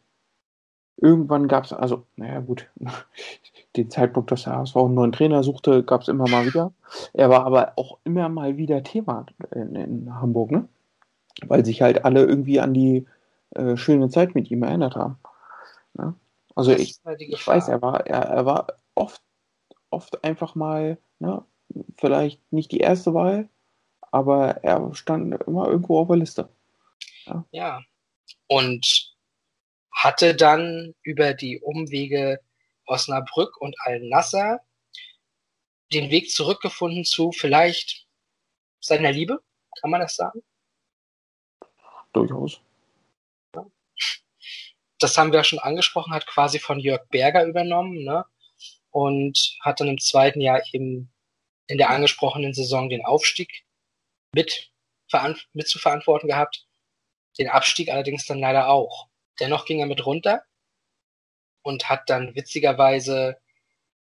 irgendwann 0.98 1.48
gab 1.48 1.64
es, 1.64 1.74
also, 1.74 2.06
naja, 2.18 2.42
gut, 2.42 2.68
den 3.78 3.90
Zeitpunkt, 3.90 4.32
dass 4.32 4.44
der 4.44 4.58
HSV 4.58 4.76
einen 4.76 4.96
neuen 4.96 5.12
Trainer 5.12 5.44
suchte, 5.44 5.84
gab 5.84 6.02
es 6.02 6.08
immer 6.08 6.28
mal 6.28 6.46
wieder. 6.46 6.74
Er 7.14 7.30
war 7.30 7.46
aber 7.46 7.74
auch 7.78 8.00
immer 8.04 8.28
mal 8.28 8.58
wieder 8.58 8.84
Thema 8.84 9.26
in, 9.52 9.76
in 9.76 10.16
Hamburg, 10.16 10.52
ne? 10.52 10.68
Weil 11.46 11.64
sich 11.64 11.82
halt 11.82 12.04
alle 12.04 12.26
irgendwie 12.26 12.60
an 12.60 12.74
die 12.74 13.06
äh, 13.52 13.78
schöne 13.78 14.10
Zeit 14.10 14.36
mit 14.36 14.52
ihm 14.52 14.64
erinnert 14.64 14.96
haben. 14.96 15.18
Ne? 15.94 16.14
Also 16.56 16.72
ich, 16.72 17.00
ich 17.20 17.48
weiß, 17.48 17.70
er 17.70 17.82
war, 17.82 18.06
er, 18.06 18.24
er 18.24 18.46
war 18.46 18.68
oft, 18.96 19.22
oft 19.90 20.24
einfach 20.24 20.56
mal, 20.56 20.98
ne, 21.20 21.44
vielleicht 21.98 22.42
nicht 22.52 22.72
die 22.72 22.80
erste 22.80 23.14
Wahl, 23.14 23.48
aber 24.12 24.64
er 24.64 24.94
stand 24.94 25.42
immer 25.44 25.68
irgendwo 25.68 26.00
auf 26.00 26.08
der 26.08 26.18
Liste. 26.18 26.50
Ja. 27.52 27.80
Und 28.48 29.09
hatte 30.00 30.34
dann 30.34 30.96
über 31.04 31.34
die 31.34 31.60
Umwege 31.60 32.40
Osnabrück 32.86 33.58
und 33.58 33.76
Al-Nasser 33.82 34.62
den 35.92 36.10
Weg 36.10 36.32
zurückgefunden 36.32 37.04
zu 37.04 37.34
vielleicht 37.34 38.08
seiner 38.80 39.12
Liebe, 39.12 39.44
kann 39.82 39.92
man 39.92 40.00
das 40.00 40.16
sagen? 40.16 40.42
Durchaus. 42.14 42.62
Das 45.00 45.18
haben 45.18 45.32
wir 45.32 45.40
ja 45.40 45.44
schon 45.44 45.60
angesprochen, 45.60 46.14
hat 46.14 46.28
quasi 46.28 46.60
von 46.60 46.80
Jörg 46.80 47.08
Berger 47.10 47.46
übernommen, 47.46 48.04
ne? 48.04 48.26
Und 48.92 49.58
hat 49.62 49.82
dann 49.82 49.90
im 49.90 50.00
zweiten 50.00 50.40
Jahr 50.40 50.62
eben 50.72 51.12
in 51.68 51.78
der 51.78 51.90
angesprochenen 51.90 52.54
Saison 52.54 52.90
den 52.90 53.06
Aufstieg 53.06 53.66
mit, 54.34 54.72
mit 55.54 55.68
zu 55.68 55.78
verantworten 55.78 56.28
gehabt. 56.28 56.68
Den 57.38 57.50
Abstieg 57.50 57.90
allerdings 57.90 58.26
dann 58.26 58.40
leider 58.40 58.70
auch. 58.70 59.09
Dennoch 59.40 59.66
ging 59.66 59.80
er 59.80 59.86
mit 59.86 60.06
runter 60.06 60.44
und 61.62 61.90
hat 61.90 62.10
dann 62.10 62.36
witzigerweise 62.36 63.38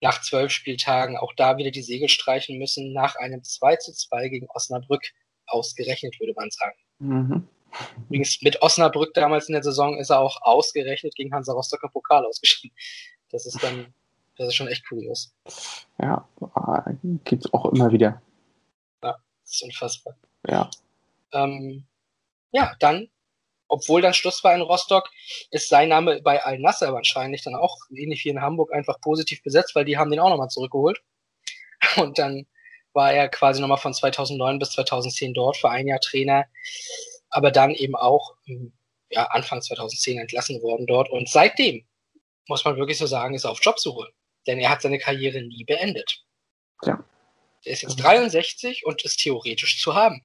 nach 0.01 0.21
zwölf 0.21 0.51
Spieltagen 0.51 1.17
auch 1.17 1.33
da 1.33 1.57
wieder 1.57 1.71
die 1.71 1.81
Segel 1.81 2.09
streichen 2.09 2.57
müssen, 2.57 2.93
nach 2.93 3.15
einem 3.15 3.43
2 3.43 3.77
zu 3.77 3.93
2 3.93 4.29
gegen 4.29 4.47
Osnabrück 4.49 5.03
ausgerechnet, 5.47 6.19
würde 6.19 6.33
man 6.35 6.51
sagen. 6.51 6.77
Mhm. 6.99 7.47
Übrigens 8.05 8.41
mit 8.41 8.61
Osnabrück 8.61 9.13
damals 9.13 9.47
in 9.47 9.53
der 9.53 9.63
Saison 9.63 9.97
ist 9.97 10.09
er 10.09 10.19
auch 10.19 10.41
ausgerechnet 10.41 11.15
gegen 11.15 11.33
Hansa 11.33 11.53
Rostocker 11.53 11.89
Pokal 11.89 12.25
ausgeschieden. 12.25 12.75
Das 13.31 13.45
ist 13.45 13.63
dann, 13.63 13.93
das 14.37 14.49
ist 14.49 14.55
schon 14.55 14.67
echt 14.67 14.87
kurios. 14.87 15.33
Ja, 15.99 16.27
gibt 17.23 17.45
es 17.45 17.53
auch 17.53 17.71
immer 17.71 17.91
wieder. 17.91 18.21
Das 19.01 19.15
ist 19.45 19.63
unfassbar. 19.63 20.15
Ja, 20.47 20.69
Ähm, 21.31 21.85
ja, 22.51 22.75
dann, 22.79 23.09
obwohl 23.73 24.01
dann 24.01 24.13
Schluss 24.13 24.43
war 24.43 24.53
in 24.53 24.61
Rostock, 24.61 25.09
ist 25.49 25.67
sein 25.67 25.89
Name 25.89 26.21
bei 26.21 26.43
Al-Nasser 26.43 26.93
wahrscheinlich 26.93 27.43
dann 27.43 27.55
auch 27.55 27.77
ähnlich 27.89 28.23
wie 28.23 28.29
in 28.29 28.39
Hamburg 28.41 28.71
einfach 28.71 29.01
positiv 29.01 29.41
besetzt, 29.41 29.73
weil 29.73 29.83
die 29.83 29.97
haben 29.97 30.11
den 30.11 30.19
auch 30.19 30.29
nochmal 30.29 30.49
zurückgeholt. 30.49 31.01
Und 31.97 32.19
dann 32.19 32.45
war 32.93 33.11
er 33.11 33.29
quasi 33.29 33.59
nochmal 33.59 33.79
von 33.79 33.93
2009 33.93 34.59
bis 34.59 34.71
2010 34.73 35.33
dort 35.33 35.57
für 35.57 35.71
ein 35.71 35.87
Jahr 35.87 35.99
Trainer, 35.99 36.45
aber 37.29 37.49
dann 37.49 37.71
eben 37.71 37.95
auch 37.95 38.35
im, 38.45 38.73
ja, 39.09 39.25
Anfang 39.25 39.63
2010 39.63 40.19
entlassen 40.19 40.61
worden 40.61 40.85
dort. 40.85 41.09
Und 41.09 41.27
seitdem, 41.27 41.83
muss 42.47 42.63
man 42.65 42.77
wirklich 42.77 42.99
so 42.99 43.07
sagen, 43.07 43.33
ist 43.33 43.45
er 43.45 43.51
auf 43.51 43.63
Jobsuche. 43.63 44.09
Denn 44.45 44.59
er 44.59 44.69
hat 44.69 44.83
seine 44.83 44.99
Karriere 44.99 45.41
nie 45.41 45.63
beendet. 45.63 46.23
Ja. 46.83 47.03
Er 47.63 47.73
ist 47.73 47.81
jetzt 47.81 47.95
63 47.95 48.85
und 48.85 49.03
ist 49.03 49.17
theoretisch 49.17 49.81
zu 49.81 49.95
haben. 49.95 50.21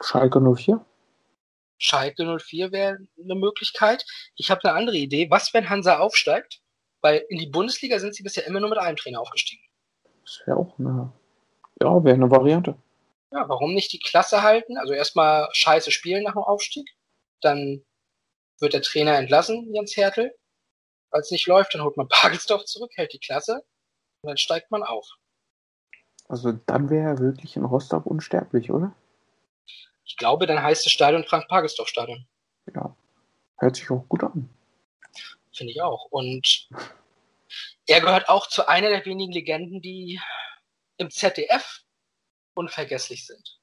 Schalke 0.00 0.40
04. 0.40 0.84
Schalke 1.78 2.24
04 2.38 2.72
wäre 2.72 2.98
eine 3.22 3.34
Möglichkeit. 3.34 4.04
Ich 4.36 4.50
habe 4.50 4.64
eine 4.64 4.74
andere 4.74 4.96
Idee. 4.96 5.30
Was, 5.30 5.52
wenn 5.54 5.68
Hansa 5.68 5.98
aufsteigt? 5.98 6.60
Weil 7.00 7.24
in 7.28 7.38
die 7.38 7.46
Bundesliga 7.46 7.98
sind 7.98 8.14
sie 8.14 8.22
bisher 8.22 8.46
immer 8.46 8.60
nur 8.60 8.70
mit 8.70 8.78
einem 8.78 8.96
Trainer 8.96 9.20
aufgestiegen. 9.20 9.62
Das 10.24 10.40
wäre 10.46 10.56
auch 10.56 10.78
eine, 10.78 11.12
ja, 11.80 12.04
wäre 12.04 12.14
eine 12.14 12.30
Variante. 12.30 12.76
Ja, 13.30 13.48
warum 13.48 13.74
nicht 13.74 13.92
die 13.92 13.98
Klasse 13.98 14.42
halten? 14.42 14.78
Also 14.78 14.92
erstmal 14.92 15.48
scheiße 15.52 15.90
spielen 15.90 16.22
nach 16.22 16.32
dem 16.32 16.42
Aufstieg. 16.42 16.88
Dann 17.40 17.84
wird 18.60 18.72
der 18.72 18.82
Trainer 18.82 19.18
entlassen, 19.18 19.74
Jens 19.74 19.96
Hertel. 19.96 20.34
Es 21.10 21.30
nicht 21.30 21.46
läuft, 21.46 21.74
dann 21.74 21.82
holt 21.82 21.96
man 21.96 22.08
Pagelsdorf 22.08 22.64
zurück, 22.64 22.92
hält 22.94 23.12
die 23.12 23.18
Klasse 23.18 23.64
und 24.22 24.28
dann 24.28 24.36
steigt 24.36 24.70
man 24.70 24.82
auf. 24.82 25.06
Also 26.28 26.52
dann 26.52 26.90
wäre 26.90 27.10
er 27.10 27.18
wirklich 27.18 27.56
in 27.56 27.64
Rostock 27.64 28.06
unsterblich, 28.06 28.70
oder? 28.70 28.94
Ich 30.14 30.18
glaube, 30.18 30.46
dann 30.46 30.62
heißt 30.62 30.86
das 30.86 30.92
Stadion 30.92 31.24
Frank-Pagelsdorf-Stadion. 31.24 32.24
Ja. 32.72 32.94
Hört 33.58 33.74
sich 33.74 33.90
auch 33.90 34.08
gut 34.08 34.22
an. 34.22 34.48
Finde 35.52 35.72
ich 35.72 35.82
auch. 35.82 36.04
Und 36.04 36.68
er 37.88 38.00
gehört 38.00 38.28
auch 38.28 38.46
zu 38.46 38.68
einer 38.68 38.90
der 38.90 39.04
wenigen 39.06 39.32
Legenden, 39.32 39.82
die 39.82 40.20
im 40.98 41.10
ZDF 41.10 41.80
unvergesslich 42.54 43.26
sind. 43.26 43.58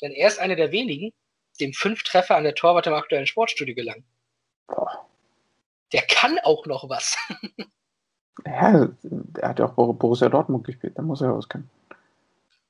Denn 0.00 0.12
er 0.12 0.28
ist 0.28 0.38
einer 0.38 0.54
der 0.54 0.70
wenigen, 0.70 1.12
dem 1.58 1.72
fünf 1.72 2.04
Treffer 2.04 2.36
an 2.36 2.44
der 2.44 2.54
Torwart 2.54 2.86
im 2.86 2.94
aktuellen 2.94 3.26
Sportstudio 3.26 3.74
gelangen. 3.74 4.04
Boah. 4.68 5.04
Der 5.92 6.02
kann 6.02 6.38
auch 6.44 6.64
noch 6.66 6.88
was. 6.88 7.16
Ja, 8.46 8.88
er 9.38 9.48
hat 9.48 9.58
ja 9.58 9.66
auch 9.66 9.92
Borussia 9.92 10.28
Dortmund 10.30 10.64
gespielt, 10.64 10.96
da 10.96 11.02
muss 11.02 11.20
er 11.20 11.28
ja 11.28 11.36
was 11.36 11.48
können. 11.48 11.68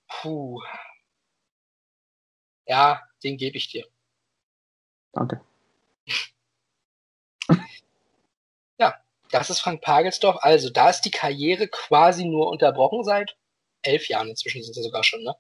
Puh. 0.08 0.60
Ja, 2.66 3.00
den 3.22 3.36
gebe 3.36 3.56
ich 3.56 3.68
dir. 3.68 3.86
Danke. 5.12 5.40
Das 9.32 9.48
ist 9.48 9.60
Frank 9.60 9.80
Pagelsdorf. 9.80 10.36
Also, 10.40 10.68
da 10.68 10.90
ist 10.90 11.00
die 11.00 11.10
Karriere 11.10 11.66
quasi 11.66 12.24
nur 12.26 12.48
unterbrochen 12.50 13.02
seit 13.02 13.34
elf 13.80 14.08
Jahren. 14.08 14.28
Inzwischen 14.28 14.62
sind 14.62 14.74
sie 14.74 14.82
sogar 14.82 15.02
schon, 15.02 15.22
ne? 15.22 15.34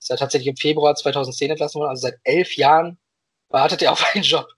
Ist 0.00 0.10
er 0.10 0.16
tatsächlich 0.16 0.48
im 0.48 0.56
Februar 0.56 0.96
2010 0.96 1.52
entlassen 1.52 1.78
worden. 1.78 1.90
Also 1.90 2.08
seit 2.08 2.18
elf 2.24 2.56
Jahren 2.56 2.98
wartet 3.48 3.82
er 3.82 3.92
auf 3.92 4.04
einen 4.14 4.24
Job. 4.24 4.48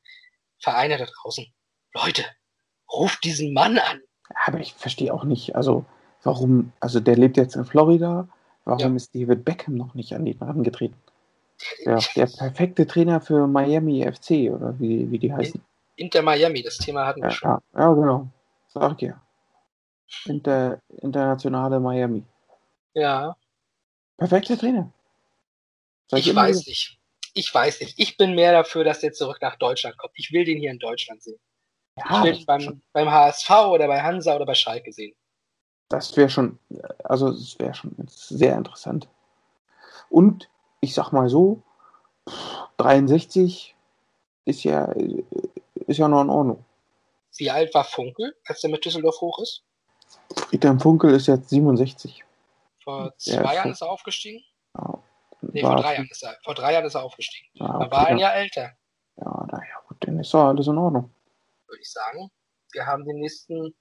Vereine 0.59 0.97
da 0.97 1.05
draußen. 1.05 1.47
Leute, 1.95 2.25
ruft 2.91 3.23
diesen 3.25 3.53
Mann 3.53 3.79
an. 3.79 4.01
Aber 4.47 4.59
ich 4.59 4.73
verstehe 4.73 5.12
auch 5.12 5.24
nicht, 5.24 5.55
also 5.55 5.85
warum, 6.23 6.73
also 6.81 7.01
der 7.01 7.16
lebt 7.16 7.37
jetzt 7.37 7.57
in 7.57 7.66
Florida, 7.66 8.27
warum 8.65 8.93
Ja. 8.93 8.97
ist 8.97 9.15
David 9.15 9.45
Beckham 9.45 9.74
noch 9.74 9.95
nicht 9.95 10.15
an 10.15 10.27
ihn 10.27 10.39
herangetreten? 10.39 10.97
Der, 11.84 11.98
der 12.16 12.26
perfekte 12.26 12.86
Trainer 12.86 13.20
für 13.20 13.47
Miami 13.47 14.02
FC 14.10 14.51
oder 14.52 14.78
wie, 14.78 15.10
wie 15.10 15.18
die 15.18 15.32
heißen. 15.32 15.62
Inter 15.97 16.22
Miami, 16.22 16.62
das 16.62 16.78
Thema 16.78 17.06
hatten 17.06 17.20
wir 17.22 17.28
Ja, 17.28 17.30
schon. 17.30 17.51
ja, 17.51 17.60
ja, 17.80 17.93
genau. 17.94 18.28
Sag 18.68 19.02
ich 19.02 19.09
ja. 19.09 19.20
Inter, 20.26 20.80
internationale 21.01 21.80
Miami. 21.80 22.24
Ja, 22.94 23.36
Perfekter 24.18 24.56
Trainer. 24.59 24.90
Sag 26.09 26.20
ich 26.20 26.34
weiß 26.34 26.60
wieder. 26.60 26.70
nicht. 26.70 26.98
Ich 27.34 27.55
weiß 27.55 27.80
nicht. 27.80 27.98
Ich 27.98 28.16
bin 28.16 28.34
mehr 28.34 28.52
dafür, 28.52 28.84
dass 28.84 29.01
der 29.01 29.12
zurück 29.12 29.39
nach 29.40 29.56
Deutschland 29.56 29.97
kommt. 29.97 30.12
Ich 30.16 30.32
will 30.32 30.44
den 30.44 30.59
hier 30.59 30.70
in 30.70 30.78
Deutschland 30.78 31.22
sehen. 31.22 31.39
Ich 31.97 32.05
Ja, 32.10 32.22
will 32.24 32.34
ihn 32.36 32.47
beim, 32.47 32.82
beim 32.93 33.10
HSV 33.10 33.51
oder 33.51 33.86
bei 33.86 34.02
Hansa 34.02 34.34
oder 34.36 34.47
bei 34.47 34.55
Schalke 34.55 34.93
sehen. 34.93 35.14
das 35.89 36.16
wäre 36.16 36.30
schon, 36.30 36.59
also 37.05 37.28
es 37.28 37.59
wäre 37.59 37.74
schon 37.74 37.94
sehr 38.06 38.56
interessant. 38.56 39.09
Und 40.10 40.48
ich 40.83 40.93
sag 40.95 41.13
mal 41.13 41.29
so, 41.29 41.63
pff, 42.29 42.69
63 42.77 43.75
ist 44.45 44.65
ja, 44.65 44.93
ist 45.87 45.99
ja 45.99 46.09
noch 46.09 46.21
in 46.23 46.31
Ordnung. 46.31 46.65
Wie 47.37 47.51
alt 47.51 47.73
war 47.75 47.85
Funkel, 47.85 48.37
als 48.47 48.61
der 48.61 48.71
mit 48.71 48.85
Düsseldorf 48.85 49.21
hoch 49.21 49.39
ist? 49.41 49.63
Friedhelm 50.49 50.81
Funkel 50.81 51.15
ist 51.15 51.29
jetzt 51.29 51.49
67. 51.49 52.23
Vor 52.83 53.05
Ja, 53.05 53.13
zwei 53.17 53.43
ist 53.45 53.55
Jahren 53.55 53.71
ist 53.71 53.81
er 53.83 53.91
aufgestiegen? 53.91 54.45
Ja, 54.77 54.99
Nee, 55.41 55.63
war- 55.63 55.73
vor 55.73 55.83
drei 55.83 55.95
Jahren 55.95 56.09
ist 56.11 56.23
er. 56.23 56.39
Vor 56.45 56.55
drei 56.55 56.73
Jahren 56.73 56.85
ist 56.85 56.95
er 56.95 57.03
aufgestiegen. 57.05 57.49
Ja, 57.55 57.67
Da 57.67 57.79
okay, 57.79 57.91
war 57.91 58.01
er 58.03 58.07
ein 58.09 58.19
ja. 58.19 58.29
Jahr 58.29 58.35
älter, 58.37 58.73
Ja, 59.17 59.47
naja, 59.51 59.75
gut, 59.89 59.97
dann 60.01 60.19
ist 60.21 60.35
doch 60.35 60.45
alles 60.47 60.67
in 60.67 60.79
Ordnung. 60.79 61.11
würde 61.69 61.81
ich 61.81 61.91
sagen. 61.91 62.31
Wir 62.73 62.87
haben 62.87 63.05
den 63.05 63.17
nächsten 63.19 63.75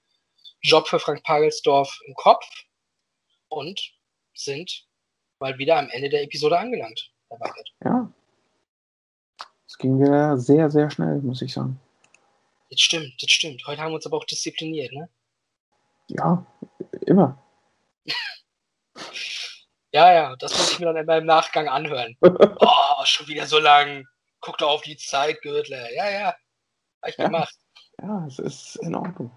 Job 0.62 0.86
für 0.88 0.98
Frank 0.98 1.22
Pagelsdorf 1.24 1.98
im 2.06 2.14
Kopf 2.14 2.46
und 3.48 3.80
sind 4.34 4.86
mal 5.42 5.58
wieder 5.58 5.76
am 5.78 5.90
Ende 5.90 6.08
der 6.08 6.22
Episode 6.22 6.58
angelangt. 6.58 7.10
Herr. 7.28 7.64
Ja. 7.84 8.12
Es 9.66 9.76
ging 9.78 10.00
wieder 10.00 10.38
sehr, 10.38 10.70
sehr 10.70 10.90
schnell, 10.90 11.18
muss 11.20 11.42
ich 11.42 11.52
sagen. 11.52 11.78
Das 12.70 12.80
stimmt, 12.80 13.12
das 13.22 13.30
stimmt. 13.30 13.62
Heute 13.66 13.80
haben 13.82 13.90
wir 13.90 13.96
uns 13.96 14.06
aber 14.06 14.16
auch 14.16 14.24
diszipliniert, 14.24 14.92
ne? 14.92 15.08
Ja, 16.08 16.44
immer. 17.06 17.38
Ja, 19.94 20.10
ja, 20.10 20.36
das 20.36 20.56
muss 20.56 20.72
ich 20.72 20.78
mir 20.78 20.86
dann 20.86 20.96
in 20.96 21.04
meinem 21.04 21.26
Nachgang 21.26 21.68
anhören. 21.68 22.16
Oh, 22.22 23.04
schon 23.04 23.28
wieder 23.28 23.44
so 23.46 23.58
lang. 23.58 24.06
Guck 24.40 24.56
doch 24.56 24.70
auf 24.70 24.80
die 24.80 24.96
Zeit, 24.96 25.42
Gürtler. 25.42 25.92
Ja, 25.92 26.08
ja. 26.10 26.34
Hab 27.02 27.08
ich 27.10 27.18
Ja. 27.18 27.26
gemacht. 27.26 27.54
Ja, 28.00 28.24
es 28.26 28.38
ist 28.38 28.76
in 28.76 28.94
Ordnung. 28.94 29.30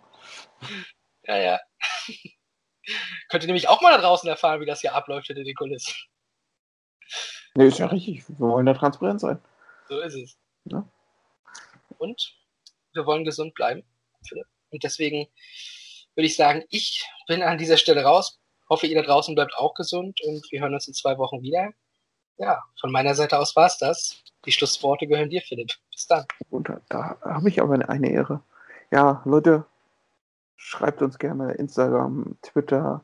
Ja, 1.24 1.38
ja. 1.38 1.60
Könnt 3.30 3.44
ihr 3.44 3.48
nämlich 3.48 3.68
auch 3.68 3.82
mal 3.82 3.92
da 3.92 4.02
draußen 4.02 4.30
erfahren, 4.30 4.62
wie 4.62 4.66
das 4.66 4.82
hier 4.82 4.94
abläuft 4.94 5.28
hinter 5.28 5.44
den 5.44 5.56
Kulissen. 5.56 5.94
Nee, 7.56 7.68
ist 7.68 7.80
ja 7.80 7.88
richtig. 7.88 8.28
Wir 8.28 8.40
wollen 8.40 8.66
da 8.66 8.74
transparent 8.74 9.22
sein. 9.22 9.40
So 9.88 10.00
ist 10.00 10.16
es. 10.16 10.38
Ja. 10.66 10.88
Und 11.98 12.36
wir 12.94 13.06
wollen 13.06 13.24
gesund 13.24 13.54
bleiben, 13.54 13.84
Philipp. 14.28 14.48
Und 14.72 14.84
deswegen 14.84 15.28
würde 16.16 16.28
ich 16.28 16.36
sagen, 16.36 16.64
ich 16.70 17.08
bin 17.28 17.44
an 17.44 17.58
dieser 17.58 17.78
Stelle 17.78 18.04
raus. 18.04 18.40
Hoffe, 18.70 18.88
ihr 18.88 18.96
da 18.96 19.08
draußen 19.08 19.36
bleibt 19.36 19.56
auch 19.56 19.74
gesund 19.76 20.20
und 20.22 20.46
wir 20.52 20.62
hören 20.62 20.74
uns 20.74 20.88
in 20.88 20.94
zwei 20.94 21.18
Wochen 21.18 21.42
wieder. 21.42 21.72
Ja, 22.38 22.64
von 22.80 22.92
meiner 22.92 23.14
Seite 23.14 23.40
aus 23.40 23.56
war's 23.56 23.78
das. 23.78 24.24
Die 24.46 24.52
Schlussworte 24.52 25.08
gehören 25.08 25.30
dir, 25.30 25.42
Philipp. 25.42 25.72
Bis 25.92 26.08
dann. 26.08 26.26
Und 26.50 26.68
da, 26.68 26.82
da 26.90 27.18
habe 27.24 27.48
ich 27.48 27.62
aber 27.62 27.88
eine 27.88 28.12
Ehre. 28.12 28.42
Ja, 28.92 29.22
Leute, 29.26 29.66
schreibt 30.56 31.02
uns 31.02 31.20
gerne 31.20 31.54
Instagram, 31.54 32.38
Twitter, 32.42 33.02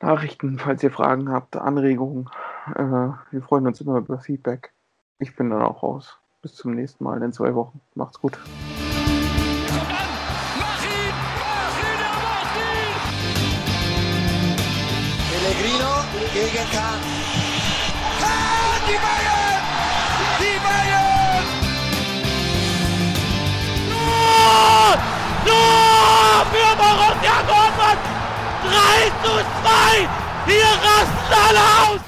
Nachrichten, 0.00 0.58
falls 0.58 0.82
ihr 0.82 0.90
Fragen 0.90 1.30
habt, 1.30 1.56
Anregungen. 1.56 2.28
Äh, 2.74 2.82
wir 3.30 3.42
freuen 3.42 3.66
uns 3.66 3.80
immer 3.80 3.98
über 3.98 4.18
Feedback. 4.18 4.72
Ich 5.18 5.36
bin 5.36 5.50
dann 5.50 5.62
auch 5.62 5.82
raus. 5.82 6.18
Bis 6.42 6.54
zum 6.54 6.72
nächsten 6.72 7.04
Mal 7.04 7.22
in 7.22 7.32
zwei 7.32 7.54
Wochen. 7.54 7.80
Macht's 7.94 8.18
gut. 8.18 8.38
Pellegrino 15.30 15.90
gegen 16.32 16.70
Kahn. 16.72 17.39
Zu 29.22 29.30
2! 29.30 30.08
Hier 30.46 30.64
rasten 30.64 31.34
alle 31.48 31.60
aus! 31.60 31.99